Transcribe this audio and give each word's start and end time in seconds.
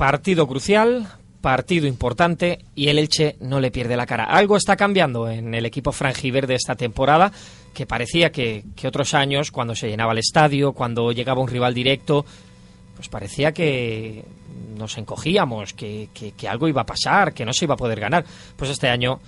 Partido 0.00 0.48
crucial, 0.48 1.08
partido 1.42 1.86
importante 1.86 2.64
y 2.74 2.88
el 2.88 2.98
Elche 2.98 3.36
no 3.40 3.60
le 3.60 3.70
pierde 3.70 3.98
la 3.98 4.06
cara. 4.06 4.24
Algo 4.24 4.56
está 4.56 4.74
cambiando 4.74 5.28
en 5.28 5.54
el 5.54 5.66
equipo 5.66 5.92
frangiverde 5.92 6.54
esta 6.54 6.74
temporada, 6.74 7.30
que 7.74 7.84
parecía 7.84 8.32
que, 8.32 8.64
que 8.74 8.88
otros 8.88 9.12
años, 9.12 9.50
cuando 9.50 9.74
se 9.74 9.90
llenaba 9.90 10.12
el 10.12 10.18
estadio, 10.20 10.72
cuando 10.72 11.12
llegaba 11.12 11.42
un 11.42 11.48
rival 11.48 11.74
directo, 11.74 12.24
pues 12.96 13.10
parecía 13.10 13.52
que 13.52 14.24
nos 14.74 14.96
encogíamos, 14.96 15.74
que, 15.74 16.08
que, 16.14 16.32
que 16.32 16.48
algo 16.48 16.66
iba 16.66 16.80
a 16.80 16.86
pasar, 16.86 17.34
que 17.34 17.44
no 17.44 17.52
se 17.52 17.66
iba 17.66 17.74
a 17.74 17.76
poder 17.76 18.00
ganar. 18.00 18.24
Pues 18.56 18.70
este 18.70 18.88
año 18.88 19.20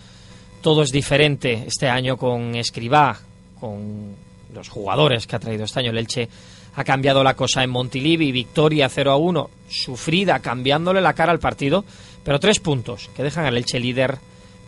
todo 0.62 0.84
es 0.84 0.90
diferente. 0.90 1.64
Este 1.66 1.90
año 1.90 2.16
con 2.16 2.54
Escribá, 2.54 3.20
con 3.60 4.16
los 4.54 4.70
jugadores 4.70 5.26
que 5.26 5.36
ha 5.36 5.38
traído 5.38 5.64
este 5.64 5.80
año 5.80 5.90
el 5.90 5.98
Elche, 5.98 6.30
ha 6.74 6.84
cambiado 6.84 7.22
la 7.22 7.34
cosa 7.34 7.62
en 7.62 7.70
Montilivi, 7.70 8.32
victoria 8.32 8.88
0 8.88 9.10
a 9.10 9.16
1, 9.16 9.50
sufrida, 9.68 10.40
cambiándole 10.40 11.00
la 11.00 11.14
cara 11.14 11.32
al 11.32 11.38
partido, 11.38 11.84
pero 12.24 12.40
tres 12.40 12.60
puntos 12.60 13.10
que 13.14 13.22
dejan 13.22 13.44
al 13.44 13.56
Elche 13.56 13.78
líder 13.78 14.18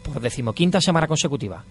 por 0.03 0.21
decimoquinta 0.21 0.81
semana 0.81 1.07
consecutiva. 1.07 1.65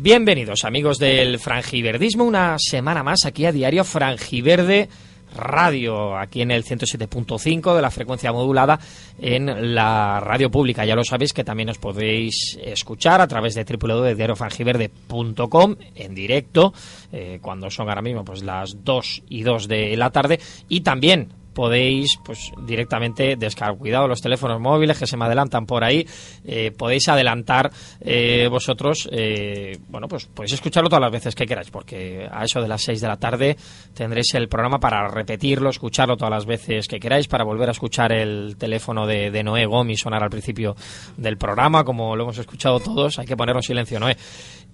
Bienvenidos 0.00 0.64
amigos 0.64 0.98
del 0.98 1.40
Frangiverdismo, 1.40 2.22
una 2.24 2.56
semana 2.58 3.02
más 3.02 3.24
aquí 3.26 3.46
a 3.46 3.52
Diario 3.52 3.82
Frangiverde 3.82 4.88
Radio, 5.36 6.16
aquí 6.16 6.42
en 6.42 6.50
el 6.50 6.64
107.5 6.64 7.74
de 7.74 7.82
la 7.82 7.90
frecuencia 7.90 8.32
modulada 8.32 8.78
en 9.20 9.74
la 9.74 10.20
radio 10.20 10.50
pública. 10.50 10.84
Ya 10.84 10.94
lo 10.94 11.04
sabéis 11.04 11.32
que 11.32 11.44
también 11.44 11.70
os 11.70 11.78
podéis 11.78 12.58
escuchar 12.62 13.20
a 13.20 13.26
través 13.26 13.54
de 13.54 13.64
www.diariofrangiverde.com 13.64 15.76
en 15.94 16.14
directo, 16.14 16.72
eh, 17.12 17.38
cuando 17.40 17.70
son 17.70 17.88
ahora 17.88 18.02
mismo 18.02 18.24
pues 18.24 18.42
las 18.42 18.84
2 18.84 19.22
y 19.28 19.42
2 19.42 19.68
de 19.68 19.96
la 19.96 20.10
tarde, 20.10 20.40
y 20.68 20.80
también 20.80 21.28
podéis 21.58 22.20
pues 22.24 22.52
directamente 22.64 23.34
descargar. 23.34 23.76
Cuidado 23.76 24.06
los 24.06 24.20
teléfonos 24.20 24.60
móviles 24.60 24.96
que 24.96 25.08
se 25.08 25.16
me 25.16 25.24
adelantan 25.24 25.66
por 25.66 25.82
ahí. 25.82 26.06
Eh, 26.44 26.70
podéis 26.70 27.08
adelantar 27.08 27.72
eh, 28.00 28.46
vosotros, 28.48 29.08
eh, 29.10 29.76
bueno, 29.88 30.06
pues 30.06 30.26
podéis 30.26 30.52
escucharlo 30.52 30.88
todas 30.88 31.02
las 31.02 31.10
veces 31.10 31.34
que 31.34 31.46
queráis, 31.46 31.68
porque 31.72 32.28
a 32.30 32.44
eso 32.44 32.62
de 32.62 32.68
las 32.68 32.80
6 32.82 33.00
de 33.00 33.08
la 33.08 33.16
tarde 33.16 33.56
tendréis 33.92 34.32
el 34.34 34.48
programa 34.48 34.78
para 34.78 35.08
repetirlo, 35.08 35.70
escucharlo 35.70 36.16
todas 36.16 36.30
las 36.30 36.46
veces 36.46 36.86
que 36.86 37.00
queráis, 37.00 37.26
para 37.26 37.42
volver 37.42 37.70
a 37.70 37.72
escuchar 37.72 38.12
el 38.12 38.54
teléfono 38.56 39.04
de, 39.04 39.32
de 39.32 39.42
Noé 39.42 39.66
Gómez 39.66 39.98
sonar 39.98 40.22
al 40.22 40.30
principio 40.30 40.76
del 41.16 41.38
programa, 41.38 41.82
como 41.82 42.14
lo 42.14 42.22
hemos 42.22 42.38
escuchado 42.38 42.78
todos. 42.78 43.18
Hay 43.18 43.26
que 43.26 43.36
ponerlo 43.36 43.58
en 43.58 43.64
silencio, 43.64 43.98
Noé. 43.98 44.16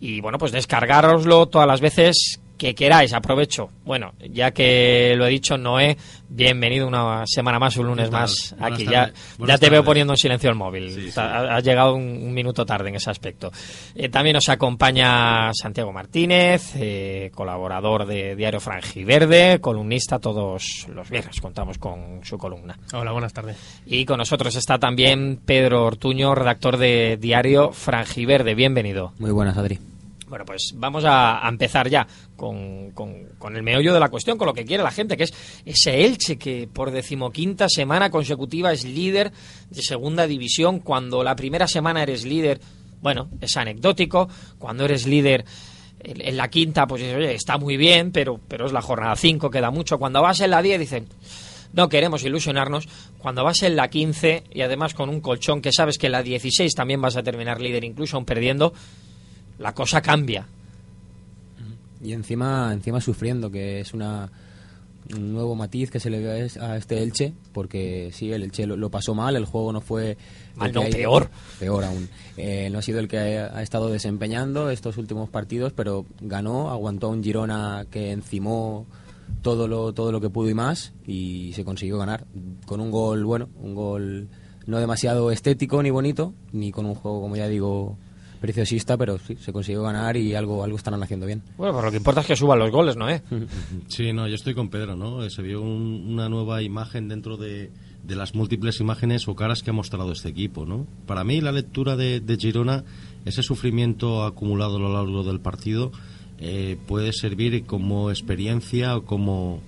Y 0.01 0.21
bueno, 0.21 0.37
pues 0.37 0.53
descargaroslo 0.53 1.47
todas 1.47 1.67
las 1.67 1.81
veces 1.81 2.43
que 2.65 2.75
queráis, 2.75 3.13
aprovecho. 3.13 3.69
Bueno, 3.85 4.15
ya 4.31 4.51
que 4.53 5.13
lo 5.19 5.27
he 5.27 5.29
dicho, 5.29 5.59
Noé, 5.59 5.99
bienvenido 6.31 6.89
una 6.89 7.27
semana 7.27 7.59
más, 7.59 7.77
un 7.77 7.89
lunes 7.89 8.11
más 8.11 8.57
aquí. 8.59 8.87
Ya, 8.87 9.13
ya 9.39 9.59
te 9.59 9.69
veo 9.69 9.85
poniendo 9.85 10.15
en 10.15 10.17
silencio 10.17 10.49
el 10.49 10.57
móvil. 10.57 10.91
Sí, 10.91 11.11
sí. 11.11 11.21
Ha- 11.21 11.57
Has 11.57 11.63
llegado 11.63 11.95
un, 11.95 12.05
un 12.05 12.33
minuto 12.33 12.65
tarde 12.65 12.89
en 12.89 12.95
ese 12.95 13.11
aspecto. 13.11 13.53
Eh, 13.95 14.09
también 14.09 14.33
nos 14.33 14.49
acompaña 14.49 15.53
Santiago 15.53 15.93
Martínez, 15.93 16.73
eh, 16.77 17.31
colaborador 17.35 18.07
de 18.07 18.35
Diario 18.35 18.61
Frangiverde, 18.61 19.61
columnista 19.61 20.19
todos 20.19 20.87
los 20.89 21.11
viernes. 21.11 21.39
Contamos 21.43 21.77
con 21.77 22.21
su 22.25 22.39
columna. 22.39 22.79
Hola, 22.95 23.13
buenas 23.13 23.35
tardes. 23.35 23.59
Y 23.85 24.07
con 24.07 24.17
nosotros 24.17 24.57
está 24.57 24.79
también 24.79 25.39
Pedro 25.45 25.85
Ortuño, 25.85 26.35
redactor 26.35 26.79
de 26.79 27.19
Diario 27.21 27.73
Frangiverde. 27.73 28.55
Bienvenido. 28.55 29.13
Muy 29.19 29.33
buenas, 29.33 29.59
Adri. 29.59 29.79
Bueno, 30.35 30.47
pues 30.47 30.73
vamos 30.75 31.05
a, 31.07 31.49
empezar 31.49 31.89
ya 31.89 32.09
con, 32.35 32.93
el 33.55 33.63
meollo 33.63 33.95
de 33.95 34.01
la 34.01 34.09
cuestión, 34.09 34.37
con 34.37 34.49
lo 34.49 34.53
que 34.53 34.65
quiere 34.65 34.83
la 34.83 34.91
gente, 34.91 35.17
que 35.17 35.23
es 35.23 35.35
ese 35.65 36.05
Elche 36.05 36.39
que 36.39 36.67
por 36.67 36.91
decimoquinta 36.91 37.69
semana 37.69 38.11
consecutiva 38.11 38.73
es 38.73 38.85
líder 38.85 39.31
de 39.71 39.81
segunda 39.81 40.27
división, 40.27 40.81
cuando 40.81 41.23
la 41.23 41.37
primera 41.37 41.69
semana 41.69 42.03
eres 42.03 42.25
líder, 42.25 42.61
bueno, 43.01 43.29
es 43.41 43.57
anecdótico, 43.57 44.29
cuando 44.59 44.87
eres 44.87 45.07
líder 45.07 45.45
en, 46.01 46.37
la 46.37 46.49
quinta, 46.51 46.89
pues 46.89 47.01
oye, 47.01 47.33
está 47.33 47.57
muy 47.57 47.77
bien, 47.77 48.11
pero, 48.11 48.41
pero 48.49 48.67
es 48.67 48.73
la 48.73 48.83
jornada 48.83 49.15
5, 49.15 49.51
queda 49.51 49.71
mucho. 49.71 50.01
Cuando 50.01 50.21
vas 50.21 50.41
en 50.41 50.51
la 50.51 50.63
10, 50.63 50.81
dicen, 50.81 51.07
no 51.73 51.89
queremos 51.89 52.25
ilusionarnos. 52.25 52.89
Cuando 53.19 53.45
vas 53.45 53.63
en 53.63 53.77
la 53.77 53.87
15 53.87 54.43
y 54.53 54.63
además 54.63 54.95
con 54.95 55.11
un 55.11 55.21
colchón 55.21 55.63
que 55.63 55.71
sabes 55.71 55.97
que 55.97 56.07
en 56.07 56.13
la 56.13 56.25
16 56.25 56.75
también 56.75 57.01
vas 57.01 57.17
a 57.17 57.23
terminar 57.23 57.61
líder, 57.61 57.85
incluso 57.85 58.17
aún 58.17 58.25
perdiendo, 58.25 58.73
la 59.59 59.73
cosa 59.75 60.01
cambia. 60.01 60.47
Y 62.03 62.13
encima, 62.13 62.71
encima 62.73 63.01
sufriendo, 63.01 63.51
que 63.51 63.81
es 63.81 63.95
una 63.95 64.31
un 65.15 65.35
nuevo 65.35 65.55
matiz 65.55 65.91
que 65.91 66.01
se 66.01 66.09
le 66.09 66.19
ve 66.19 66.31
a 66.31 66.39
es- 66.39 66.57
a 66.57 66.79
este 66.79 67.03
Elche, 67.03 67.35
porque 67.53 68.09
sí, 68.15 68.33
el 68.33 68.43
Elche 68.43 68.67
lo, 68.67 68.75
lo 68.75 68.91
pasó 68.91 69.15
mal, 69.15 69.37
el 69.37 69.45
juego 69.45 69.71
no 69.71 69.83
fue... 69.83 70.17
Mal, 70.57 70.73
no, 70.73 70.81
hay- 70.81 70.93
peor. 70.93 71.29
Peor 71.61 71.85
aún. 71.85 72.09
Eh, 72.39 72.71
no 72.73 72.79
ha 72.79 72.83
sido 72.83 73.01
el 73.01 73.09
que 73.09 73.19
ha, 73.39 73.55
ha 73.55 73.63
estado 73.63 73.91
desempeñando 73.91 74.71
estos 74.71 74.97
últimos 74.97 75.29
partidos, 75.29 75.75
pero 75.75 76.07
ganó, 76.23 76.71
aguantó 76.71 77.11
un 77.11 77.23
Girona 77.23 77.85
que 77.91 78.13
encimó 78.13 78.87
todo 79.43 79.69
lo, 79.69 79.93
todo 79.93 80.11
lo 80.11 80.23
que 80.23 80.31
pudo 80.31 80.49
y 80.49 80.55
más, 80.55 80.95
y 81.07 81.53
se 81.53 81.67
consiguió 81.67 81.99
ganar 81.99 82.25
con 82.65 82.81
un 82.81 82.91
gol, 82.91 83.27
bueno, 83.27 83.51
un 83.63 83.75
gol 83.75 84.29
no 84.67 84.79
demasiado 84.79 85.31
estético 85.31 85.83
ni 85.83 85.91
bonito, 85.91 86.33
ni 86.53 86.73
con 86.73 86.87
un 86.87 86.95
juego, 86.95 87.21
como 87.21 87.37
ya 87.37 87.47
digo, 87.47 87.99
preciosista, 88.45 88.97
pero 88.99 89.17
sí, 89.19 89.37
se 89.41 89.53
consiguió 89.53 89.83
ganar 89.83 90.17
y 90.19 90.35
algo, 90.35 90.63
algo 90.63 90.77
estarán 90.77 91.03
haciendo 91.03 91.25
bien. 91.25 91.43
Bueno, 91.57 91.73
pues 91.73 91.85
lo 91.87 91.91
que 91.91 91.97
importa 91.97 92.21
es 92.21 92.27
que 92.27 92.37
suban 92.37 92.59
los 92.59 92.71
goles, 92.71 92.95
¿no? 92.97 93.09
Eh? 93.09 93.23
Sí, 93.89 94.13
no, 94.13 94.29
yo 94.29 94.35
estoy 94.35 94.53
con 94.55 94.69
Pedro, 94.69 94.97
¿no? 94.97 95.29
Se 95.31 95.41
vio 95.43 95.63
un- 95.63 96.05
una 96.13 96.29
nueva 96.29 96.61
imagen 96.63 97.09
dentro 97.09 97.37
de, 97.39 97.71
de 98.03 98.17
las 98.17 98.35
múltiples 98.35 98.81
imágenes 98.81 99.27
o 99.29 99.35
caras 99.35 99.63
que 99.63 99.71
ha 99.71 99.73
mostrado 99.73 100.13
este 100.13 100.29
equipo, 100.29 100.67
¿no? 100.67 100.87
Para 101.07 101.25
mí 101.25 101.41
la 101.41 101.53
lectura 101.53 101.97
de, 101.97 102.21
de 102.21 102.37
Girona, 102.37 102.85
ese 103.25 103.43
sufrimiento 103.43 104.25
acumulado 104.25 104.77
a 104.77 104.81
lo 104.81 104.93
largo 104.93 105.23
del 105.25 105.41
partido, 105.41 105.91
eh, 106.39 106.77
puede 106.87 107.13
servir 107.15 107.65
como 107.65 108.11
experiencia 108.11 108.97
o 108.97 109.05
como 109.05 109.61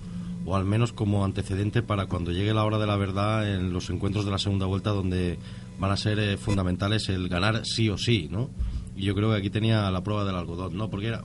o 0.45 0.55
al 0.55 0.63
menos 0.63 0.93
como 0.93 1.25
antecedente 1.25 1.81
para 1.81 2.05
cuando 2.05 2.31
llegue 2.31 2.53
la 2.53 2.63
hora 2.63 2.77
de 2.77 2.87
la 2.87 2.95
verdad 2.95 3.53
en 3.53 3.73
los 3.73 3.89
encuentros 3.89 4.23
de 4.23 4.31
la 4.31 4.37
segunda 4.37 4.65
vuelta 4.65 4.91
donde 4.91 5.37
van 5.79 5.91
a 5.91 5.97
ser 5.97 6.19
eh, 6.19 6.37
fundamentales 6.37 7.09
el 7.09 7.29
ganar 7.29 7.65
sí 7.65 7.89
o 7.89 7.97
sí, 7.97 8.27
¿no? 8.31 8.49
Y 8.95 9.03
yo 9.03 9.15
creo 9.15 9.31
que 9.31 9.37
aquí 9.37 9.49
tenía 9.49 9.89
la 9.91 10.03
prueba 10.03 10.25
del 10.25 10.35
algodón, 10.35 10.75
¿no? 10.75 10.89
Porque 10.89 11.07
era 11.07 11.23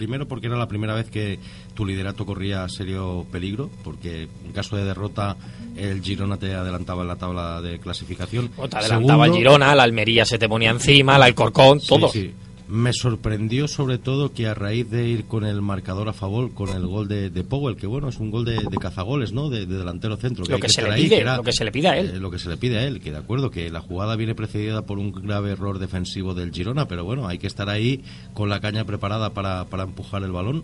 Primero 0.00 0.26
porque 0.26 0.46
era 0.46 0.56
la 0.56 0.66
primera 0.66 0.94
vez 0.94 1.10
que 1.10 1.38
tu 1.74 1.84
liderato 1.84 2.24
corría 2.24 2.66
serio 2.70 3.26
peligro, 3.30 3.68
porque 3.84 4.28
en 4.46 4.52
caso 4.52 4.74
de 4.74 4.86
derrota 4.86 5.36
el 5.76 6.00
Girona 6.00 6.38
te 6.38 6.54
adelantaba 6.54 7.02
en 7.02 7.08
la 7.08 7.16
tabla 7.16 7.60
de 7.60 7.78
clasificación. 7.80 8.50
O 8.56 8.66
te 8.66 8.78
adelantaba 8.78 9.26
el 9.26 9.34
Girona, 9.34 9.74
la 9.74 9.82
Almería 9.82 10.24
se 10.24 10.38
te 10.38 10.48
ponía 10.48 10.70
encima, 10.70 11.16
el 11.16 11.22
Alcorcón, 11.24 11.80
sí, 11.80 11.86
todo. 11.86 12.08
sí. 12.08 12.32
Me 12.70 12.92
sorprendió 12.92 13.66
sobre 13.66 13.98
todo 13.98 14.32
que 14.32 14.46
a 14.46 14.54
raíz 14.54 14.88
de 14.88 15.08
ir 15.08 15.24
con 15.24 15.44
el 15.44 15.60
marcador 15.60 16.08
a 16.08 16.12
favor, 16.12 16.54
con 16.54 16.68
el 16.70 16.86
gol 16.86 17.08
de, 17.08 17.28
de 17.28 17.42
Powell, 17.44 17.76
que 17.76 17.86
bueno, 17.86 18.08
es 18.08 18.18
un 18.18 18.30
gol 18.30 18.44
de, 18.44 18.54
de 18.58 18.76
cazagoles, 18.78 19.32
¿no? 19.32 19.48
De, 19.50 19.66
de 19.66 19.76
delantero 19.76 20.16
centro. 20.16 20.44
Lo 20.48 20.58
que 20.58 20.68
ahí, 20.92 21.02
pide, 21.04 21.16
que 21.16 21.20
era, 21.22 21.36
lo 21.36 21.42
que 21.42 21.52
se 21.52 21.64
le 21.64 21.72
pide 21.72 21.88
a 21.88 21.98
él. 21.98 22.10
eh, 22.14 22.20
lo 22.20 22.30
que 22.30 22.38
se 22.38 22.48
le 22.48 22.56
pide 22.56 22.78
a 22.78 22.84
él, 22.86 23.00
que 23.00 23.10
de 23.10 23.18
acuerdo, 23.18 23.50
que 23.50 23.70
la 23.70 23.80
jugada 23.80 24.14
viene 24.16 24.34
precedida 24.34 24.82
por 24.82 24.98
un 24.98 25.10
grave 25.10 25.50
error 25.50 25.78
defensivo 25.80 26.32
del 26.34 26.52
Girona, 26.52 26.86
pero 26.86 27.04
bueno, 27.04 27.26
hay 27.26 27.38
que 27.38 27.48
estar 27.48 27.68
ahí 27.68 28.04
con 28.34 28.48
la 28.48 28.60
caña 28.60 28.84
preparada 28.84 29.30
para, 29.34 29.64
para 29.66 29.82
empujar 29.82 30.22
el 30.22 30.32
balón. 30.32 30.62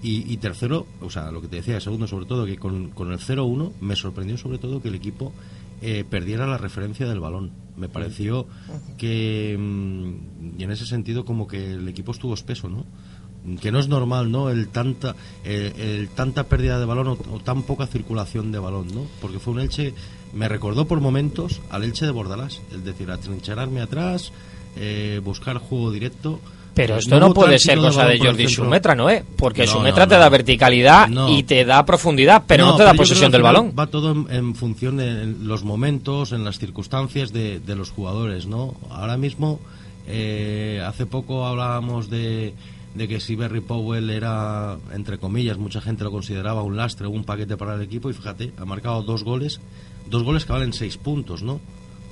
Y, 0.00 0.32
y 0.32 0.36
tercero, 0.36 0.86
o 1.00 1.10
sea, 1.10 1.32
lo 1.32 1.40
que 1.40 1.48
te 1.48 1.56
decía, 1.56 1.80
segundo 1.80 2.06
sobre 2.06 2.26
todo, 2.26 2.46
que 2.46 2.56
con, 2.56 2.90
con 2.90 3.10
el 3.10 3.18
0-1 3.18 3.72
me 3.80 3.96
sorprendió 3.96 4.38
sobre 4.38 4.58
todo 4.58 4.80
que 4.80 4.88
el 4.88 4.94
equipo 4.94 5.32
eh, 5.82 6.04
perdiera 6.08 6.46
la 6.46 6.58
referencia 6.58 7.08
del 7.08 7.20
balón. 7.20 7.52
Me 7.76 7.88
pareció 7.88 8.46
que, 8.96 9.56
mm, 9.58 10.58
y 10.58 10.64
en 10.64 10.70
ese 10.70 10.86
sentido, 10.86 11.24
como 11.24 11.46
que 11.46 11.72
el 11.72 11.86
equipo 11.88 12.12
estuvo 12.12 12.34
espeso, 12.34 12.68
¿no? 12.68 12.84
Que 13.60 13.70
no 13.70 13.78
es 13.78 13.88
normal, 13.88 14.32
¿no? 14.32 14.50
El 14.50 14.68
tanta, 14.68 15.14
el, 15.44 15.72
el 15.80 16.08
tanta 16.08 16.44
pérdida 16.44 16.80
de 16.80 16.84
balón 16.86 17.08
o, 17.08 17.18
o 17.32 17.38
tan 17.40 17.62
poca 17.62 17.86
circulación 17.86 18.50
de 18.50 18.58
balón, 18.58 18.88
¿no? 18.92 19.06
Porque 19.20 19.38
fue 19.38 19.54
un 19.54 19.60
Elche, 19.60 19.94
me 20.34 20.48
recordó 20.48 20.86
por 20.86 21.00
momentos 21.00 21.60
al 21.70 21.84
Elche 21.84 22.04
de 22.04 22.12
Bordalás, 22.12 22.60
es 22.72 22.84
decir, 22.84 23.10
atrincherarme 23.10 23.80
atrás, 23.80 24.32
eh, 24.76 25.20
buscar 25.24 25.58
juego 25.58 25.90
directo. 25.90 26.40
Pero 26.74 26.96
esto 26.98 27.18
no 27.18 27.34
puede 27.34 27.58
ser 27.58 27.78
cosa 27.78 28.06
de 28.06 28.18
Jordi. 28.18 28.48
Sumetra, 28.48 28.94
¿no? 28.94 29.10
Eh? 29.10 29.24
Porque 29.36 29.66
No, 29.66 29.72
Sumetra 29.72 30.04
no, 30.06 30.10
te 30.10 30.16
da 30.18 30.28
verticalidad 30.28 31.08
y 31.28 31.42
te 31.42 31.64
da 31.64 31.84
profundidad, 31.84 32.44
pero 32.46 32.66
no, 32.66 32.76
te 32.76 32.84
da 32.84 32.94
posesión 32.94 33.32
del 33.32 33.42
balón. 33.42 33.72
Va 33.78 33.86
todo 33.88 34.12
en, 34.12 34.26
en 34.30 34.54
función 34.54 34.96
de 34.96 35.26
los 35.26 35.64
momentos, 35.64 36.32
en 36.32 36.44
las 36.44 36.58
circunstancias 36.58 37.32
de, 37.32 37.58
de 37.60 37.74
los 37.74 37.90
jugadores, 37.90 38.46
¿no? 38.46 38.74
Ahora 38.90 39.16
mismo, 39.16 39.58
eh, 40.06 40.82
hace 40.86 41.06
poco 41.06 41.46
hablábamos 41.46 42.08
de, 42.10 42.54
de 42.94 43.08
que 43.08 43.20
si 43.20 43.36
Berry 43.36 43.60
Powell 43.60 44.10
era, 44.10 44.76
entre 44.94 45.18
comillas, 45.18 45.58
mucha 45.58 45.80
gente 45.80 46.04
lo 46.04 46.10
consideraba 46.10 46.62
un 46.62 46.76
lastre 46.76 47.06
o 47.06 47.10
un 47.10 47.24
paquete 47.24 47.56
para 47.56 47.74
el 47.74 47.82
equipo 47.82 48.08
y 48.10 48.14
fíjate, 48.14 48.52
ha 48.56 48.64
marcado 48.64 49.02
dos 49.02 49.24
goles, 49.24 49.60
dos 50.08 50.22
goles 50.22 50.44
que 50.44 50.52
valen 50.52 50.72
seis 50.72 50.96
puntos, 50.96 51.42
¿no? 51.42 51.60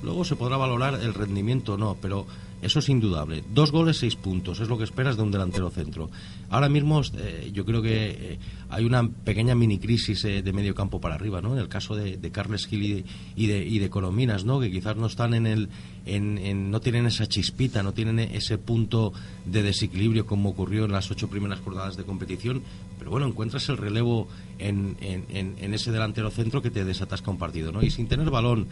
Luego 0.03 0.23
se 0.23 0.35
podrá 0.35 0.57
valorar 0.57 0.95
el 1.01 1.13
rendimiento 1.13 1.73
o 1.73 1.77
no, 1.77 1.97
pero 2.01 2.25
Eso 2.61 2.79
es 2.79 2.89
indudable. 2.89 3.43
Dos 3.53 3.71
goles, 3.71 3.97
seis 3.97 4.15
puntos. 4.15 4.59
Es 4.59 4.67
lo 4.67 4.77
que 4.77 4.83
esperas 4.83 5.15
de 5.15 5.23
un 5.23 5.31
delantero 5.31 5.69
centro. 5.69 6.09
Ahora 6.49 6.69
mismo 6.69 7.01
eh, 7.17 7.51
yo 7.53 7.65
creo 7.65 7.81
que 7.81 8.09
eh, 8.09 8.39
hay 8.69 8.85
una 8.85 9.07
pequeña 9.07 9.55
mini 9.55 9.79
crisis 9.79 10.25
eh, 10.25 10.41
de 10.41 10.53
medio 10.53 10.75
campo 10.75 10.99
para 10.99 11.15
arriba, 11.15 11.41
¿no? 11.41 11.53
En 11.53 11.59
el 11.59 11.69
caso 11.69 11.95
de, 11.95 12.17
Carles 12.31 12.67
Gil 12.67 13.05
y 13.35 13.47
de, 13.47 13.65
y 13.65 13.79
de, 13.79 13.89
Colominas, 13.89 14.43
¿no? 14.43 14.59
Que 14.59 14.69
quizás 14.69 14.97
no 14.97 15.07
están 15.07 15.33
en 15.33 15.47
el, 15.47 15.69
en, 16.05 16.69
no 16.69 16.81
tienen 16.81 17.05
esa 17.05 17.27
chispita, 17.27 17.81
no 17.81 17.93
tienen 17.93 18.19
ese 18.19 18.57
punto 18.57 19.13
de 19.45 19.63
desequilibrio 19.63 20.25
como 20.25 20.49
ocurrió 20.49 20.85
en 20.85 20.91
las 20.91 21.09
ocho 21.09 21.29
primeras 21.29 21.61
jornadas 21.61 21.95
de 21.95 22.03
competición. 22.03 22.61
Pero 22.99 23.11
bueno, 23.11 23.27
encuentras 23.27 23.69
el 23.69 23.77
relevo 23.77 24.27
en, 24.59 24.97
en, 24.99 25.73
ese 25.73 25.91
delantero 25.91 26.31
centro 26.31 26.61
que 26.61 26.71
te 26.71 26.83
desatasca 26.83 27.31
un 27.31 27.37
partido, 27.37 27.71
¿no? 27.71 27.83
Y 27.83 27.91
sin 27.91 28.07
tener 28.07 28.29
balón, 28.31 28.67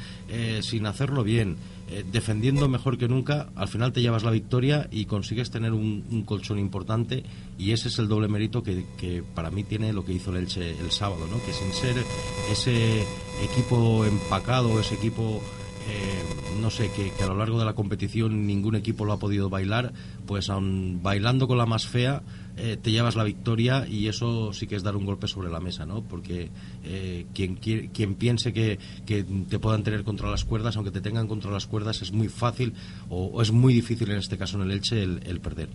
sin 0.61 0.87
hacerlo 0.87 1.23
bien, 1.23 1.57
defendiendo 2.11 2.67
mejor 2.67 2.97
que 2.97 3.07
nunca, 3.07 3.49
al 3.55 3.67
final 3.67 3.93
te 3.93 4.01
llevas 4.01 4.23
la 4.23 4.31
victoria 4.31 4.89
y 4.91 5.05
consigues 5.05 5.51
tener 5.51 5.73
un, 5.73 6.23
colchón 6.25 6.57
importante 6.57 7.23
y 7.59 7.71
ese 7.71 7.89
es 7.89 7.99
el 7.99 8.07
doble 8.07 8.27
mérito 8.27 8.63
que, 8.63 8.85
que, 8.97 9.23
para 9.35 9.51
mí 9.51 9.63
tiene 9.63 9.84
lo 9.93 10.05
que 10.05 10.13
hizo 10.13 10.31
el 10.31 10.37
Elche 10.37 10.71
el 10.71 10.91
sábado, 10.91 11.27
¿no? 11.29 11.43
que 11.43 11.53
sin 11.53 11.73
ser 11.73 11.95
ese 12.51 13.05
equipo 13.43 14.05
empacado, 14.05 14.79
ese 14.79 14.95
equipo 14.95 15.41
eh, 15.87 16.23
no 16.59 16.71
sé, 16.71 16.89
que, 16.89 17.11
a 17.23 17.27
lo 17.27 17.35
largo 17.35 17.59
de 17.59 17.65
la 17.65 17.73
competición 17.73 18.47
ningún 18.47 18.75
equipo 18.75 19.05
lo 19.05 19.13
ha 19.13 19.19
podido 19.19 19.49
bailar, 19.49 19.93
pues 20.25 20.49
aun 20.49 21.01
bailando 21.03 21.47
con 21.47 21.59
la 21.59 21.67
más 21.67 21.85
fea, 21.85 22.23
eh, 22.57 22.77
te 22.81 22.89
llevas 22.89 23.15
la 23.15 23.23
victoria 23.23 23.85
y 23.87 24.07
eso 24.07 24.51
sí 24.51 24.65
que 24.65 24.75
es 24.75 24.81
dar 24.81 24.95
un 24.95 25.05
golpe 25.05 25.27
sobre 25.27 25.49
la 25.49 25.59
mesa, 25.59 25.85
¿no? 25.85 26.01
Porque 26.01 26.49
eh, 26.83 27.27
quien, 27.35 27.55
quien 27.57 28.15
piense 28.15 28.51
que, 28.51 28.79
te 29.05 29.59
puedan 29.59 29.83
tener 29.83 30.03
contra 30.03 30.31
las 30.31 30.43
cuerdas, 30.43 30.75
aunque 30.75 30.91
te 30.91 31.01
tengan 31.01 31.27
contra 31.27 31.51
las 31.51 31.67
cuerdas, 31.67 32.01
es 32.01 32.11
muy 32.11 32.29
fácil 32.29 32.73
o, 33.09 33.41
es 33.41 33.51
muy 33.51 33.73
difícil 33.73 34.09
en 34.09 34.17
este 34.17 34.37
caso 34.37 34.57
en 34.57 34.63
el 34.63 34.71
Elche 34.71 35.03
el, 35.03 35.39
perder. 35.39 35.69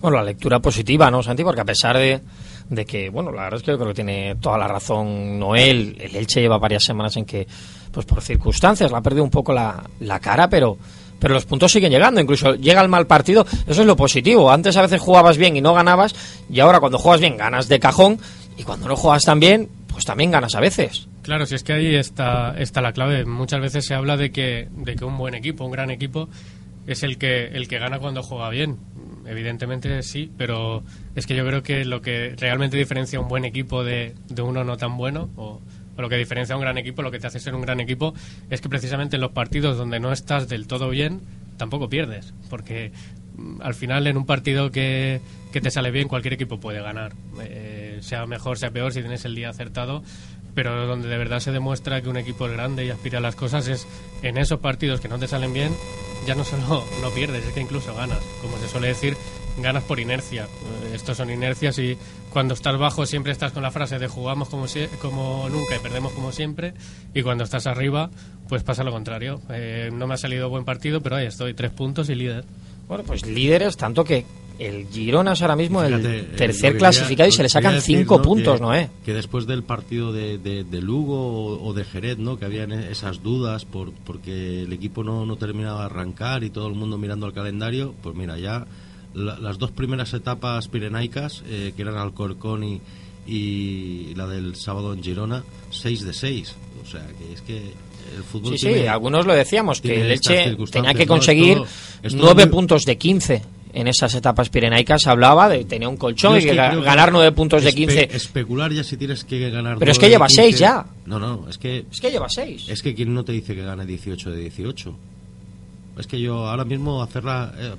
Bueno, 0.00 0.18
la 0.18 0.24
lectura 0.24 0.60
positiva, 0.60 1.10
¿no, 1.10 1.22
Santi? 1.22 1.42
Porque 1.42 1.62
a 1.62 1.64
pesar 1.64 1.96
de, 1.96 2.20
de 2.68 2.84
que, 2.84 3.08
bueno, 3.08 3.30
la 3.32 3.44
verdad 3.44 3.60
es 3.60 3.62
que 3.64 3.74
creo 3.74 3.88
que 3.88 3.94
tiene 3.94 4.36
toda 4.36 4.58
la 4.58 4.68
razón 4.68 5.38
Noel, 5.38 5.96
el 6.00 6.16
Elche 6.16 6.40
lleva 6.40 6.58
varias 6.58 6.84
semanas 6.84 7.16
en 7.16 7.24
que, 7.24 7.46
pues 7.90 8.06
por 8.06 8.20
circunstancias, 8.20 8.90
la 8.90 8.98
ha 8.98 9.02
perdido 9.02 9.24
un 9.24 9.30
poco 9.30 9.52
la, 9.52 9.82
la 10.00 10.20
cara, 10.20 10.48
pero 10.48 10.78
pero 11.18 11.34
los 11.34 11.46
puntos 11.46 11.72
siguen 11.72 11.90
llegando, 11.90 12.20
incluso 12.20 12.54
llega 12.54 12.80
el 12.80 12.88
mal 12.88 13.06
partido, 13.06 13.44
eso 13.66 13.80
es 13.80 13.86
lo 13.86 13.96
positivo. 13.96 14.50
Antes 14.52 14.76
a 14.76 14.82
veces 14.82 15.00
jugabas 15.00 15.36
bien 15.36 15.56
y 15.56 15.60
no 15.60 15.74
ganabas, 15.74 16.14
y 16.48 16.60
ahora 16.60 16.78
cuando 16.78 16.98
juegas 16.98 17.20
bien 17.20 17.36
ganas 17.36 17.68
de 17.68 17.80
cajón, 17.80 18.20
y 18.56 18.64
cuando 18.64 18.88
no 18.88 18.96
juegas 18.96 19.24
tan 19.24 19.40
bien, 19.40 19.68
pues 19.88 20.04
también 20.04 20.30
ganas 20.30 20.54
a 20.54 20.60
veces. 20.60 21.08
Claro, 21.22 21.46
si 21.46 21.54
es 21.54 21.62
que 21.62 21.72
ahí 21.72 21.94
está, 21.94 22.54
está 22.58 22.80
la 22.80 22.92
clave. 22.92 23.24
Muchas 23.24 23.60
veces 23.60 23.84
se 23.84 23.94
habla 23.94 24.16
de 24.16 24.30
que, 24.30 24.68
de 24.70 24.96
que 24.96 25.04
un 25.04 25.16
buen 25.18 25.34
equipo, 25.34 25.64
un 25.64 25.72
gran 25.72 25.90
equipo, 25.90 26.28
es 26.86 27.02
el 27.02 27.18
que, 27.18 27.46
el 27.46 27.68
que 27.68 27.78
gana 27.78 27.98
cuando 27.98 28.22
juega 28.22 28.48
bien. 28.50 28.78
Evidentemente 29.28 30.02
sí, 30.02 30.30
pero 30.36 30.82
es 31.14 31.26
que 31.26 31.36
yo 31.36 31.46
creo 31.46 31.62
que 31.62 31.84
lo 31.84 32.00
que 32.00 32.34
realmente 32.36 32.76
diferencia 32.76 33.20
un 33.20 33.28
buen 33.28 33.44
equipo 33.44 33.84
de, 33.84 34.14
de 34.28 34.42
uno 34.42 34.64
no 34.64 34.76
tan 34.76 34.96
bueno, 34.96 35.30
o 35.36 35.60
lo 36.02 36.08
que 36.08 36.16
diferencia 36.16 36.54
un 36.56 36.62
gran 36.62 36.78
equipo, 36.78 37.02
lo 37.02 37.10
que 37.10 37.18
te 37.18 37.26
hace 37.26 37.40
ser 37.40 37.54
un 37.54 37.62
gran 37.62 37.80
equipo, 37.80 38.14
es 38.50 38.60
que 38.60 38.68
precisamente 38.68 39.16
en 39.16 39.22
los 39.22 39.32
partidos 39.32 39.76
donde 39.76 40.00
no 40.00 40.12
estás 40.12 40.48
del 40.48 40.66
todo 40.66 40.88
bien, 40.88 41.20
tampoco 41.56 41.88
pierdes. 41.88 42.32
Porque 42.48 42.92
mm, 43.36 43.60
al 43.60 43.74
final 43.74 44.06
en 44.06 44.16
un 44.16 44.24
partido 44.24 44.70
que, 44.70 45.20
que 45.52 45.60
te 45.60 45.70
sale 45.70 45.90
bien, 45.90 46.08
cualquier 46.08 46.34
equipo 46.34 46.60
puede 46.60 46.80
ganar. 46.80 47.12
Eh, 47.42 47.98
sea 48.00 48.26
mejor, 48.26 48.58
sea 48.58 48.70
peor, 48.70 48.92
si 48.92 49.00
tienes 49.00 49.24
el 49.24 49.34
día 49.34 49.50
acertado. 49.50 50.02
Pero 50.54 50.86
donde 50.86 51.08
de 51.08 51.18
verdad 51.18 51.40
se 51.40 51.52
demuestra 51.52 52.00
que 52.00 52.08
un 52.08 52.16
equipo 52.16 52.46
es 52.46 52.52
grande 52.52 52.84
y 52.84 52.90
aspira 52.90 53.18
a 53.18 53.20
las 53.20 53.36
cosas 53.36 53.68
es 53.68 53.86
en 54.22 54.38
esos 54.38 54.60
partidos 54.60 55.00
que 55.00 55.08
no 55.08 55.18
te 55.18 55.28
salen 55.28 55.52
bien, 55.52 55.72
ya 56.28 56.34
no 56.34 56.44
solo 56.44 56.84
no 57.02 57.10
pierdes, 57.10 57.42
es 57.46 57.54
que 57.54 57.60
incluso 57.60 57.94
ganas. 57.94 58.20
Como 58.42 58.58
se 58.58 58.68
suele 58.68 58.88
decir, 58.88 59.16
ganas 59.56 59.82
por 59.84 59.98
inercia. 59.98 60.44
Eh, 60.44 60.92
estos 60.94 61.16
son 61.16 61.30
inercias 61.30 61.78
y 61.78 61.96
cuando 62.30 62.52
estás 62.52 62.78
bajo 62.78 63.06
siempre 63.06 63.32
estás 63.32 63.52
con 63.52 63.62
la 63.62 63.70
frase 63.70 63.98
de 63.98 64.08
jugamos 64.08 64.50
como, 64.50 64.66
como 65.00 65.48
nunca 65.48 65.76
y 65.76 65.78
perdemos 65.78 66.12
como 66.12 66.30
siempre. 66.30 66.74
Y 67.14 67.22
cuando 67.22 67.44
estás 67.44 67.66
arriba, 67.66 68.10
pues 68.46 68.62
pasa 68.62 68.84
lo 68.84 68.92
contrario. 68.92 69.40
Eh, 69.48 69.88
no 69.90 70.06
me 70.06 70.14
ha 70.14 70.18
salido 70.18 70.50
buen 70.50 70.66
partido, 70.66 71.00
pero 71.00 71.16
ahí 71.16 71.26
estoy, 71.26 71.54
tres 71.54 71.70
puntos 71.70 72.10
y 72.10 72.14
líder. 72.14 72.44
Bueno, 72.86 73.04
pues 73.04 73.24
líderes, 73.24 73.78
tanto 73.78 74.04
que 74.04 74.26
el 74.58 74.88
Girona 74.88 75.32
es 75.32 75.42
ahora 75.42 75.56
mismo 75.56 75.82
el 75.82 76.04
eh, 76.04 76.28
tercer 76.36 76.76
clasificado 76.76 77.28
y 77.28 77.32
se 77.32 77.42
le 77.42 77.48
sacan 77.48 77.80
cinco 77.80 78.20
puntos, 78.20 78.60
¿no? 78.60 78.74
Eh? 78.74 78.90
Que 79.04 79.14
después 79.14 79.46
del 79.46 79.62
partido 79.62 80.12
de, 80.12 80.38
de, 80.38 80.80
Lugo 80.80 81.60
o, 81.62 81.72
de 81.72 81.84
Jerez, 81.84 82.18
¿no? 82.18 82.38
Que 82.38 82.44
habían 82.44 82.72
esas 82.72 83.22
dudas 83.22 83.64
por, 83.64 83.92
porque 83.92 84.62
el 84.62 84.72
equipo 84.72 85.04
no, 85.04 85.24
no 85.26 85.36
terminaba 85.36 85.80
de 85.80 85.86
arrancar 85.86 86.42
y 86.42 86.50
todo 86.50 86.66
el 86.66 86.74
mundo 86.74 86.98
mirando 86.98 87.26
al 87.26 87.32
calendario, 87.32 87.94
pues 88.02 88.16
mira, 88.16 88.38
ya 88.38 88.66
las 89.14 89.58
dos 89.58 89.70
primeras 89.70 90.12
etapas 90.12 90.68
pirenaicas, 90.68 91.42
eh, 91.48 91.72
que 91.74 91.82
eran 91.82 91.96
Alcorcón 91.96 92.64
y, 92.64 92.80
y 93.26 94.14
la 94.14 94.26
del 94.26 94.56
sábado 94.56 94.92
en 94.92 95.02
Girona, 95.02 95.44
6 95.70 96.04
de 96.04 96.12
6. 96.12 96.56
O 96.82 96.90
sea, 96.90 97.06
que 97.18 97.32
es 97.32 97.42
que 97.42 97.72
el 98.16 98.24
fútbol. 98.24 98.58
Sí, 98.58 98.72
sí, 98.72 98.86
algunos 98.86 99.26
lo 99.26 99.34
decíamos, 99.34 99.80
que 99.80 100.00
el 100.00 100.08
Leche 100.08 100.56
tenía 100.70 100.94
que 100.94 101.06
conseguir 101.06 101.58
9 102.02 102.46
puntos 102.48 102.84
de 102.84 102.96
15 102.96 103.57
en 103.78 103.86
esas 103.86 104.12
etapas 104.16 104.48
pirenaicas 104.48 105.06
hablaba 105.06 105.48
de 105.48 105.64
tener 105.64 105.86
un 105.86 105.96
colchón 105.96 106.36
y 106.36 106.42
que 106.42 106.52
ganar 106.52 107.12
nueve 107.12 107.30
puntos 107.30 107.62
de 107.62 107.72
15. 107.72 108.08
Especular 108.12 108.72
ya 108.72 108.82
si 108.82 108.96
tienes 108.96 109.22
que 109.22 109.50
ganar. 109.50 109.78
Pero 109.78 109.92
es 109.92 109.98
que 110.00 110.08
lleva 110.08 110.28
6 110.28 110.58
ya. 110.58 110.84
No, 111.06 111.20
no, 111.20 111.48
es 111.48 111.58
que. 111.58 111.86
Es 111.90 112.00
que 112.00 112.10
lleva 112.10 112.28
6. 112.28 112.68
Es 112.68 112.82
que 112.82 112.92
quien 112.92 113.14
no 113.14 113.24
te 113.24 113.30
dice 113.30 113.54
que 113.54 113.62
gane 113.62 113.86
18 113.86 114.32
de 114.32 114.36
18. 114.36 114.94
Es 115.98 116.06
que 116.08 116.20
yo 116.20 116.48
ahora 116.48 116.64
mismo 116.64 117.02
hacerla. 117.02 117.54
Eh, 117.56 117.74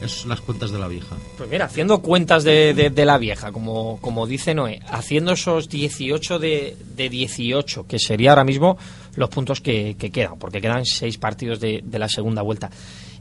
es 0.00 0.26
las 0.26 0.40
cuentas 0.40 0.70
de 0.70 0.78
la 0.78 0.88
vieja. 0.88 1.16
Pues 1.36 1.50
mira, 1.50 1.64
haciendo 1.66 2.00
cuentas 2.00 2.44
de, 2.44 2.72
de, 2.72 3.04
la 3.04 3.18
vieja, 3.18 3.50
como, 3.50 3.98
como 4.00 4.28
dice 4.28 4.54
Noé, 4.54 4.80
haciendo 4.88 5.32
esos 5.32 5.68
18 5.68 6.38
de, 6.38 6.76
de 6.96 7.08
18, 7.08 7.86
que 7.86 7.98
sería 7.98 8.30
ahora 8.30 8.44
mismo 8.44 8.78
los 9.16 9.28
puntos 9.28 9.60
que, 9.60 9.96
quedan, 9.96 10.38
porque 10.38 10.60
quedan 10.60 10.86
seis 10.86 11.18
partidos 11.18 11.60
de, 11.60 11.82
la 11.90 12.08
segunda 12.08 12.42
vuelta. 12.42 12.70